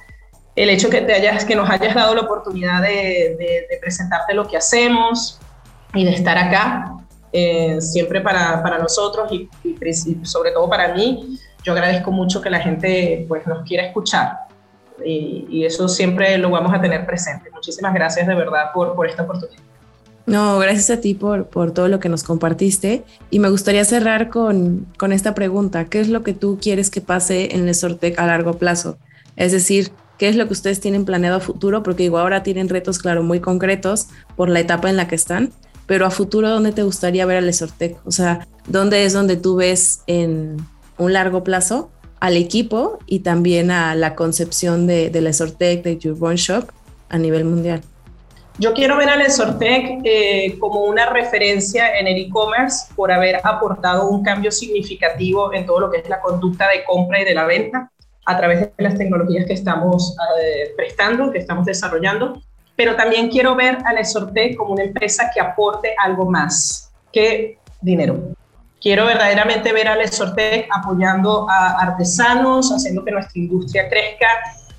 el 0.57 0.70
hecho 0.70 0.88
que, 0.88 1.03
te 1.03 1.12
hayas, 1.12 1.45
que 1.45 1.55
nos 1.55 1.68
hayas 1.68 1.95
dado 1.95 2.14
la 2.14 2.22
oportunidad 2.22 2.80
de, 2.80 3.36
de, 3.38 3.66
de 3.70 3.78
presentarte 3.80 4.32
lo 4.32 4.49
que 4.49 4.57
hacemos 4.57 5.38
y 5.93 6.05
de 6.07 6.12
estar 6.12 6.38
acá. 6.38 6.95
Eh, 7.33 7.81
siempre 7.81 8.20
para, 8.20 8.61
para 8.61 8.78
nosotros 8.78 9.31
y, 9.31 9.49
y, 9.62 9.76
y, 9.81 10.24
sobre 10.24 10.51
todo 10.51 10.68
para 10.68 10.93
mí, 10.93 11.39
yo 11.62 11.72
agradezco 11.72 12.11
mucho 12.11 12.41
que 12.41 12.51
la 12.51 12.59
gente 12.59 13.24
pues, 13.28 13.47
nos 13.47 13.62
quiera 13.62 13.87
escuchar 13.87 14.33
y, 15.05 15.47
y, 15.49 15.64
eso 15.64 15.89
siempre 15.89 16.37
lo 16.39 16.51
vamos 16.51 16.74
a 16.74 16.81
tener 16.81 17.07
presente. 17.07 17.49
Muchísimas 17.53 17.95
gracias 17.95 18.26
de 18.26 18.35
verdad 18.35 18.72
por, 18.74 18.97
por 18.97 19.07
esta 19.07 19.22
oportunidad. 19.22 19.62
No, 20.26 20.59
gracias 20.59 20.91
a 20.91 21.01
ti 21.01 21.14
por, 21.14 21.47
por 21.47 21.72
todo 21.72 21.89
lo 21.89 21.99
que 22.01 22.09
nos 22.09 22.24
compartiste 22.24 23.05
y 23.31 23.39
me 23.39 23.49
gustaría 23.49 23.85
cerrar 23.85 24.28
con, 24.28 24.87
con 24.99 25.12
esta 25.12 25.35
pregunta. 25.35 25.85
¿Qué 25.87 26.01
es 26.01 26.09
lo 26.09 26.22
que 26.22 26.35
tú 26.35 26.59
quieres 26.61 26.91
que 26.91 27.01
pase 27.01 27.55
en 27.55 27.66
el 27.66 27.74
Sortec 27.74 28.18
a 28.18 28.26
largo 28.26 28.55
plazo? 28.55 28.99
Es 29.37 29.53
decir, 29.53 29.93
¿qué 30.18 30.28
es 30.28 30.37
lo 30.37 30.47
que 30.47 30.53
ustedes 30.53 30.81
tienen 30.81 31.05
planeado 31.05 31.37
a 31.37 31.41
futuro? 31.41 31.83
Porque 31.83 32.05
igual 32.05 32.22
ahora 32.22 32.43
tienen 32.43 32.68
retos, 32.68 32.99
claro, 32.99 33.22
muy 33.22 33.41
concretos 33.41 34.09
por 34.37 34.49
la 34.49 34.61
etapa 34.61 34.91
en 34.91 34.97
la 34.97 35.09
que 35.09 35.14
están, 35.14 35.53
pero 35.91 36.07
a 36.07 36.11
futuro, 36.12 36.49
¿dónde 36.49 36.70
te 36.70 36.84
gustaría 36.84 37.26
ver 37.26 37.38
al 37.38 37.49
Esortec? 37.49 37.97
O 38.07 38.12
sea, 38.12 38.47
¿dónde 38.68 39.05
es 39.05 39.12
donde 39.12 39.36
tú 39.36 39.57
ves 39.57 40.05
en 40.07 40.59
un 40.99 41.12
largo 41.12 41.43
plazo 41.43 41.91
al 42.20 42.36
equipo 42.36 43.01
y 43.07 43.18
también 43.20 43.72
a 43.72 43.97
la 43.97 44.14
concepción 44.14 44.86
de, 44.86 45.11
de 45.11 45.28
Esortec, 45.28 45.82
de 45.82 45.99
Your 45.99 46.16
Born 46.16 46.36
Shop 46.36 46.70
a 47.09 47.18
nivel 47.18 47.45
mundial? 47.45 47.82
Yo 48.61 48.72
quiero 48.72 48.97
ver 48.99 49.09
al 49.09 49.20
Esortec 49.22 50.03
eh, 50.05 50.57
como 50.61 50.84
una 50.84 51.07
referencia 51.07 51.99
en 51.99 52.07
el 52.07 52.18
e-commerce 52.18 52.86
por 52.95 53.11
haber 53.11 53.41
aportado 53.43 54.11
un 54.11 54.22
cambio 54.22 54.53
significativo 54.53 55.53
en 55.53 55.66
todo 55.66 55.80
lo 55.80 55.91
que 55.91 55.99
es 55.99 56.09
la 56.09 56.20
conducta 56.20 56.68
de 56.68 56.84
compra 56.84 57.20
y 57.20 57.24
de 57.24 57.34
la 57.34 57.47
venta 57.47 57.91
a 58.26 58.36
través 58.38 58.61
de 58.61 58.72
las 58.78 58.97
tecnologías 58.97 59.45
que 59.45 59.55
estamos 59.55 60.14
eh, 60.41 60.72
prestando, 60.76 61.32
que 61.32 61.38
estamos 61.38 61.66
desarrollando 61.66 62.41
pero 62.81 62.97
también 62.97 63.28
quiero 63.28 63.55
ver 63.55 63.76
a 63.85 63.93
Lesorte 63.93 64.57
como 64.57 64.72
una 64.72 64.85
empresa 64.85 65.31
que 65.35 65.39
aporte 65.39 65.95
algo 66.03 66.24
más 66.31 66.91
que 67.12 67.59
dinero. 67.83 68.33
Quiero 68.81 69.05
verdaderamente 69.05 69.70
ver 69.74 69.87
a 69.87 69.97
Lesorte 69.97 70.66
apoyando 70.74 71.47
a 71.51 71.72
artesanos, 71.78 72.72
haciendo 72.72 73.05
que 73.05 73.11
nuestra 73.11 73.39
industria 73.39 73.87
crezca, 73.91 74.28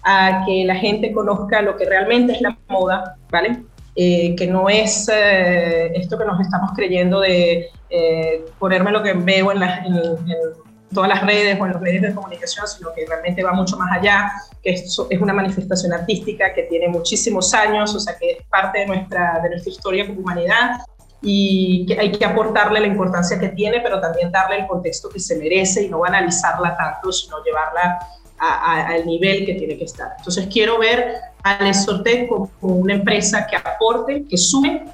a 0.01 0.43
que 0.47 0.65
la 0.65 0.73
gente 0.73 1.11
conozca 1.11 1.61
lo 1.61 1.77
que 1.77 1.85
realmente 1.85 2.33
es 2.33 2.41
la 2.41 2.57
moda, 2.69 3.17
¿vale? 3.29 3.61
Eh, 3.95 4.35
que 4.35 4.47
no 4.47 4.67
es 4.67 5.07
eh, 5.13 5.91
esto 5.93 6.17
que 6.17 6.25
nos 6.25 6.41
estamos 6.41 6.71
creyendo 6.75 7.19
de 7.19 7.69
eh, 7.91 8.45
ponerme 8.57 8.89
lo 8.89 9.03
que 9.03 9.13
veo 9.13 9.51
en, 9.51 9.59
la, 9.59 9.77
en, 9.85 9.93
en 9.93 10.70
todas 10.93 11.09
las 11.09 11.21
redes 11.21 11.59
o 11.59 11.65
en 11.65 11.73
los 11.73 11.81
medios 11.81 12.01
de 12.01 12.13
comunicación, 12.13 12.67
sino 12.67 12.93
que 12.93 13.05
realmente 13.05 13.43
va 13.43 13.53
mucho 13.53 13.77
más 13.77 13.97
allá, 13.97 14.31
que 14.61 14.71
es, 14.71 14.97
es 15.09 15.21
una 15.21 15.33
manifestación 15.33 15.93
artística 15.93 16.53
que 16.53 16.63
tiene 16.63 16.87
muchísimos 16.87 17.53
años, 17.53 17.93
o 17.95 17.99
sea, 17.99 18.17
que 18.17 18.31
es 18.31 18.43
parte 18.47 18.79
de 18.79 18.87
nuestra, 18.87 19.39
de 19.41 19.49
nuestra 19.49 19.71
historia 19.71 20.07
como 20.07 20.19
humanidad 20.19 20.81
y 21.21 21.85
que 21.85 21.99
hay 21.99 22.11
que 22.11 22.25
aportarle 22.25 22.79
la 22.79 22.87
importancia 22.87 23.39
que 23.39 23.49
tiene, 23.49 23.79
pero 23.81 24.01
también 24.01 24.31
darle 24.31 24.57
el 24.57 24.67
contexto 24.67 25.09
que 25.09 25.19
se 25.19 25.35
merece 25.37 25.83
y 25.83 25.89
no 25.89 25.99
banalizarla 25.99 26.75
tanto, 26.75 27.11
sino 27.11 27.43
llevarla 27.43 27.99
al 28.39 29.05
nivel 29.05 29.45
que 29.45 29.53
tiene 29.53 29.77
que 29.77 29.83
estar. 29.83 30.13
Entonces 30.17 30.47
quiero 30.51 30.79
ver 30.79 31.15
a 31.43 31.63
Lesorte 31.63 32.27
como 32.27 32.49
una 32.61 32.95
empresa 32.95 33.45
que 33.45 33.55
aporte, 33.55 34.25
que 34.27 34.37
sume 34.37 34.85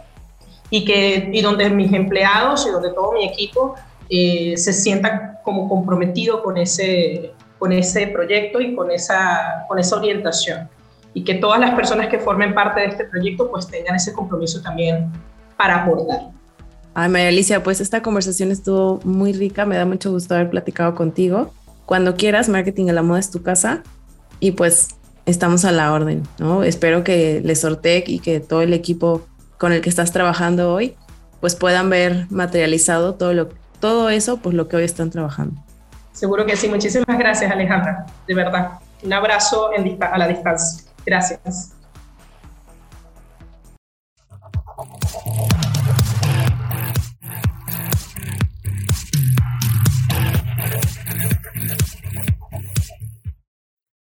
y, 0.70 0.84
que, 0.84 1.30
y 1.32 1.42
donde 1.42 1.70
mis 1.70 1.94
empleados 1.94 2.68
y 2.68 2.72
donde 2.72 2.92
todo 2.92 3.14
mi 3.14 3.26
equipo 3.26 3.76
eh, 4.10 4.56
se 4.58 4.74
sienta 4.74 5.42
como 5.44 5.68
comprometido 5.68 6.44
con 6.44 6.58
ese, 6.58 7.32
con 7.60 7.72
ese 7.72 8.08
proyecto 8.08 8.62
y 8.62 8.76
con 8.76 8.92
esa, 8.92 9.66
con 9.68 9.80
esa 9.80 9.96
orientación. 9.98 10.70
Y 11.14 11.24
que 11.24 11.36
todas 11.36 11.60
las 11.60 11.74
personas 11.74 12.08
que 12.08 12.20
formen 12.20 12.54
parte 12.54 12.82
de 12.82 12.88
este 12.88 13.06
proyecto 13.06 13.50
pues 13.50 13.68
tengan 13.68 13.96
ese 13.96 14.14
compromiso 14.14 14.62
también 14.62 15.12
para 15.56 15.84
aportar. 15.84 16.30
Ay, 16.94 17.10
María 17.10 17.30
Alicia, 17.30 17.64
pues 17.64 17.82
esta 17.82 18.02
conversación 18.02 18.52
estuvo 18.52 19.00
muy 19.04 19.34
rica, 19.34 19.66
me 19.66 19.78
da 19.78 19.86
mucho 19.86 20.12
gusto 20.12 20.36
haber 20.36 20.50
platicado 20.50 20.96
contigo. 20.96 21.54
Cuando 21.86 22.16
quieras, 22.16 22.50
Marketing 22.50 22.90
a 22.90 22.94
la 22.94 23.04
Moda 23.04 23.20
es 23.20 23.32
tu 23.32 23.42
casa 23.42 23.84
y 24.40 24.52
pues 24.52 24.90
estamos 25.26 25.66
a 25.66 25.72
la 25.72 25.94
orden, 25.94 26.24
¿no? 26.40 26.64
Espero 26.64 27.04
que 27.04 27.42
Lesortec 27.44 28.10
y 28.10 28.20
que 28.20 28.40
todo 28.40 28.62
el 28.62 28.74
equipo 28.74 29.26
con 29.58 29.74
el 29.74 29.82
que 29.82 29.90
estás 29.90 30.12
trabajando 30.12 30.74
hoy 30.74 30.96
pues 31.40 31.56
puedan 31.56 31.90
ver 31.90 32.26
materializado 32.30 33.16
todo 33.16 33.34
lo 33.34 33.50
todo 33.80 34.10
eso 34.10 34.38
por 34.38 34.54
lo 34.54 34.68
que 34.68 34.78
hoy 34.78 34.84
están 34.84 35.10
trabajando. 35.10 35.62
Seguro 36.14 36.46
que 36.46 36.56
sí. 36.56 36.68
Muchísimas 36.68 37.18
gracias, 37.18 37.52
Alejandra. 37.52 38.06
De 38.28 38.34
verdad. 38.34 38.80
Un 39.04 39.14
abrazo 39.14 39.70
en, 39.76 40.02
a 40.02 40.18
la 40.18 40.28
distancia. 40.28 40.90
Gracias. 41.06 41.74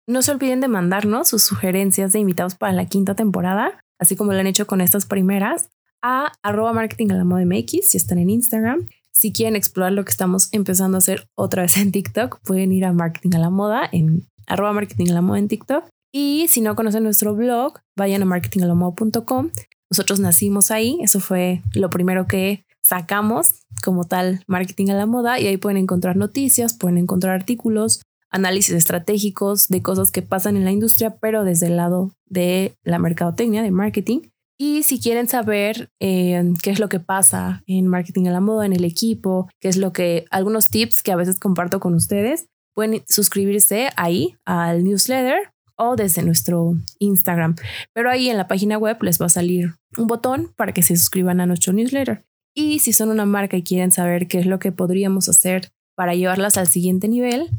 No 0.08 0.22
se 0.22 0.30
olviden 0.30 0.60
de 0.60 0.68
mandarnos 0.68 1.28
sus 1.28 1.42
sugerencias 1.42 2.12
de 2.12 2.20
invitados 2.20 2.54
para 2.54 2.72
la 2.72 2.86
quinta 2.86 3.14
temporada, 3.14 3.80
así 3.98 4.16
como 4.16 4.32
lo 4.32 4.38
han 4.38 4.46
hecho 4.46 4.66
con 4.66 4.80
estas 4.80 5.04
primeras, 5.04 5.68
a 6.00 6.32
arroba 6.42 6.72
marketing 6.72 7.10
a 7.10 7.14
la 7.16 7.24
moda 7.24 7.44
MX 7.44 7.90
si 7.90 7.96
están 7.96 8.18
en 8.18 8.30
Instagram 8.30 8.88
si 9.26 9.32
quieren 9.32 9.56
explorar 9.56 9.90
lo 9.90 10.04
que 10.04 10.12
estamos 10.12 10.50
empezando 10.52 10.96
a 10.96 10.98
hacer 10.98 11.26
otra 11.34 11.62
vez 11.62 11.76
en 11.78 11.90
TikTok, 11.90 12.38
pueden 12.44 12.70
ir 12.70 12.84
a 12.84 12.92
Marketing 12.92 13.34
a 13.34 13.40
la 13.40 13.50
Moda 13.50 13.88
en 13.90 14.28
arroba 14.46 14.72
marketing 14.72 15.10
a 15.10 15.14
la 15.14 15.20
moda 15.20 15.40
en 15.40 15.48
TikTok. 15.48 15.84
Y 16.12 16.46
si 16.48 16.60
no 16.60 16.76
conocen 16.76 17.02
nuestro 17.02 17.34
blog, 17.34 17.80
vayan 17.96 18.22
a 18.22 18.24
marketingalamoda.com. 18.24 19.50
Nosotros 19.90 20.20
nacimos 20.20 20.70
ahí, 20.70 21.00
eso 21.02 21.18
fue 21.18 21.60
lo 21.74 21.90
primero 21.90 22.28
que 22.28 22.62
sacamos 22.84 23.54
como 23.82 24.04
tal 24.04 24.44
Marketing 24.46 24.90
a 24.90 24.94
la 24.94 25.06
Moda 25.06 25.40
y 25.40 25.48
ahí 25.48 25.56
pueden 25.56 25.78
encontrar 25.78 26.14
noticias, 26.14 26.74
pueden 26.74 26.96
encontrar 26.96 27.34
artículos, 27.34 28.02
análisis 28.30 28.76
estratégicos 28.76 29.66
de 29.66 29.82
cosas 29.82 30.12
que 30.12 30.22
pasan 30.22 30.56
en 30.56 30.64
la 30.64 30.70
industria, 30.70 31.16
pero 31.20 31.42
desde 31.42 31.66
el 31.66 31.78
lado 31.78 32.12
de 32.26 32.76
la 32.84 33.00
mercadotecnia, 33.00 33.64
de 33.64 33.72
marketing. 33.72 34.20
Y 34.58 34.84
si 34.84 35.00
quieren 35.00 35.28
saber 35.28 35.90
eh, 36.00 36.42
qué 36.62 36.70
es 36.70 36.78
lo 36.78 36.88
que 36.88 37.00
pasa 37.00 37.62
en 37.66 37.88
marketing 37.88 38.26
a 38.26 38.32
la 38.32 38.40
moda, 38.40 38.64
en 38.64 38.72
el 38.72 38.84
equipo, 38.84 39.48
qué 39.60 39.68
es 39.68 39.76
lo 39.76 39.92
que, 39.92 40.24
algunos 40.30 40.70
tips 40.70 41.02
que 41.02 41.12
a 41.12 41.16
veces 41.16 41.38
comparto 41.38 41.78
con 41.78 41.94
ustedes, 41.94 42.46
pueden 42.74 43.02
suscribirse 43.06 43.90
ahí 43.96 44.36
al 44.44 44.84
newsletter 44.84 45.52
o 45.76 45.96
desde 45.96 46.22
nuestro 46.22 46.74
Instagram. 46.98 47.56
Pero 47.92 48.10
ahí 48.10 48.30
en 48.30 48.38
la 48.38 48.48
página 48.48 48.78
web 48.78 49.02
les 49.02 49.20
va 49.20 49.26
a 49.26 49.30
salir 49.30 49.74
un 49.98 50.06
botón 50.06 50.52
para 50.56 50.72
que 50.72 50.82
se 50.82 50.96
suscriban 50.96 51.40
a 51.40 51.46
nuestro 51.46 51.74
newsletter. 51.74 52.24
Y 52.54 52.78
si 52.78 52.94
son 52.94 53.10
una 53.10 53.26
marca 53.26 53.58
y 53.58 53.62
quieren 53.62 53.92
saber 53.92 54.26
qué 54.26 54.38
es 54.38 54.46
lo 54.46 54.58
que 54.58 54.72
podríamos 54.72 55.28
hacer 55.28 55.68
para 55.94 56.14
llevarlas 56.14 56.56
al 56.56 56.68
siguiente 56.68 57.08
nivel, 57.08 57.50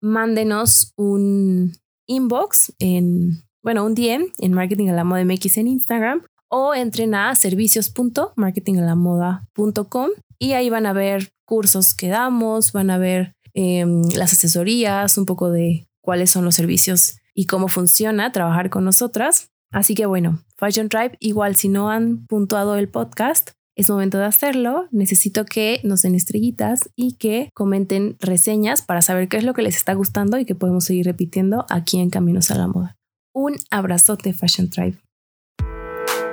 mándenos 0.00 0.92
un 0.96 1.72
inbox 2.06 2.72
en, 2.78 3.42
bueno, 3.62 3.84
un 3.84 3.94
DM 3.94 4.26
en 4.38 4.52
Marketing 4.52 4.88
a 4.88 4.92
la 4.92 5.02
Moda 5.02 5.24
MX 5.24 5.58
en 5.58 5.68
Instagram 5.68 6.22
o 6.48 6.74
entren 6.74 7.14
a 7.14 7.34
servicios.marketingalamoda.com 7.34 10.10
y 10.38 10.52
ahí 10.52 10.70
van 10.70 10.86
a 10.86 10.92
ver 10.92 11.32
cursos 11.44 11.94
que 11.94 12.08
damos, 12.08 12.72
van 12.72 12.90
a 12.90 12.98
ver 12.98 13.34
em, 13.54 14.02
las 14.14 14.32
asesorías, 14.32 15.18
un 15.18 15.26
poco 15.26 15.50
de 15.50 15.86
cuáles 16.00 16.30
son 16.30 16.44
los 16.44 16.54
servicios 16.54 17.16
y 17.34 17.46
cómo 17.46 17.68
funciona 17.68 18.32
trabajar 18.32 18.70
con 18.70 18.84
nosotras. 18.84 19.50
Así 19.72 19.94
que 19.94 20.06
bueno, 20.06 20.40
Fashion 20.56 20.88
Tribe, 20.88 21.16
igual 21.20 21.56
si 21.56 21.68
no 21.68 21.90
han 21.90 22.26
puntuado 22.26 22.76
el 22.76 22.88
podcast, 22.88 23.50
es 23.76 23.90
momento 23.90 24.18
de 24.18 24.24
hacerlo. 24.24 24.86
Necesito 24.92 25.44
que 25.44 25.80
nos 25.82 26.02
den 26.02 26.14
estrellitas 26.14 26.90
y 26.94 27.14
que 27.14 27.50
comenten 27.54 28.16
reseñas 28.20 28.82
para 28.82 29.02
saber 29.02 29.28
qué 29.28 29.38
es 29.38 29.44
lo 29.44 29.54
que 29.54 29.62
les 29.62 29.76
está 29.76 29.94
gustando 29.94 30.38
y 30.38 30.44
que 30.44 30.54
podemos 30.54 30.84
seguir 30.84 31.06
repitiendo 31.06 31.66
aquí 31.68 31.98
en 31.98 32.10
Caminos 32.10 32.50
a 32.50 32.56
la 32.56 32.68
Moda. 32.68 32.96
Un 33.32 33.56
abrazote, 33.70 34.32
Fashion 34.32 34.70
Tribe. 34.70 34.98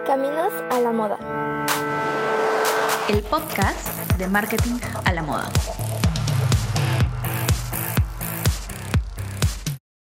Caminos 0.05 0.51
a 0.71 0.79
la 0.79 0.91
moda. 0.91 1.17
El 3.07 3.21
podcast 3.21 3.87
de 4.17 4.27
marketing 4.27 4.79
a 5.05 5.13
la 5.13 5.21
moda. 5.21 5.49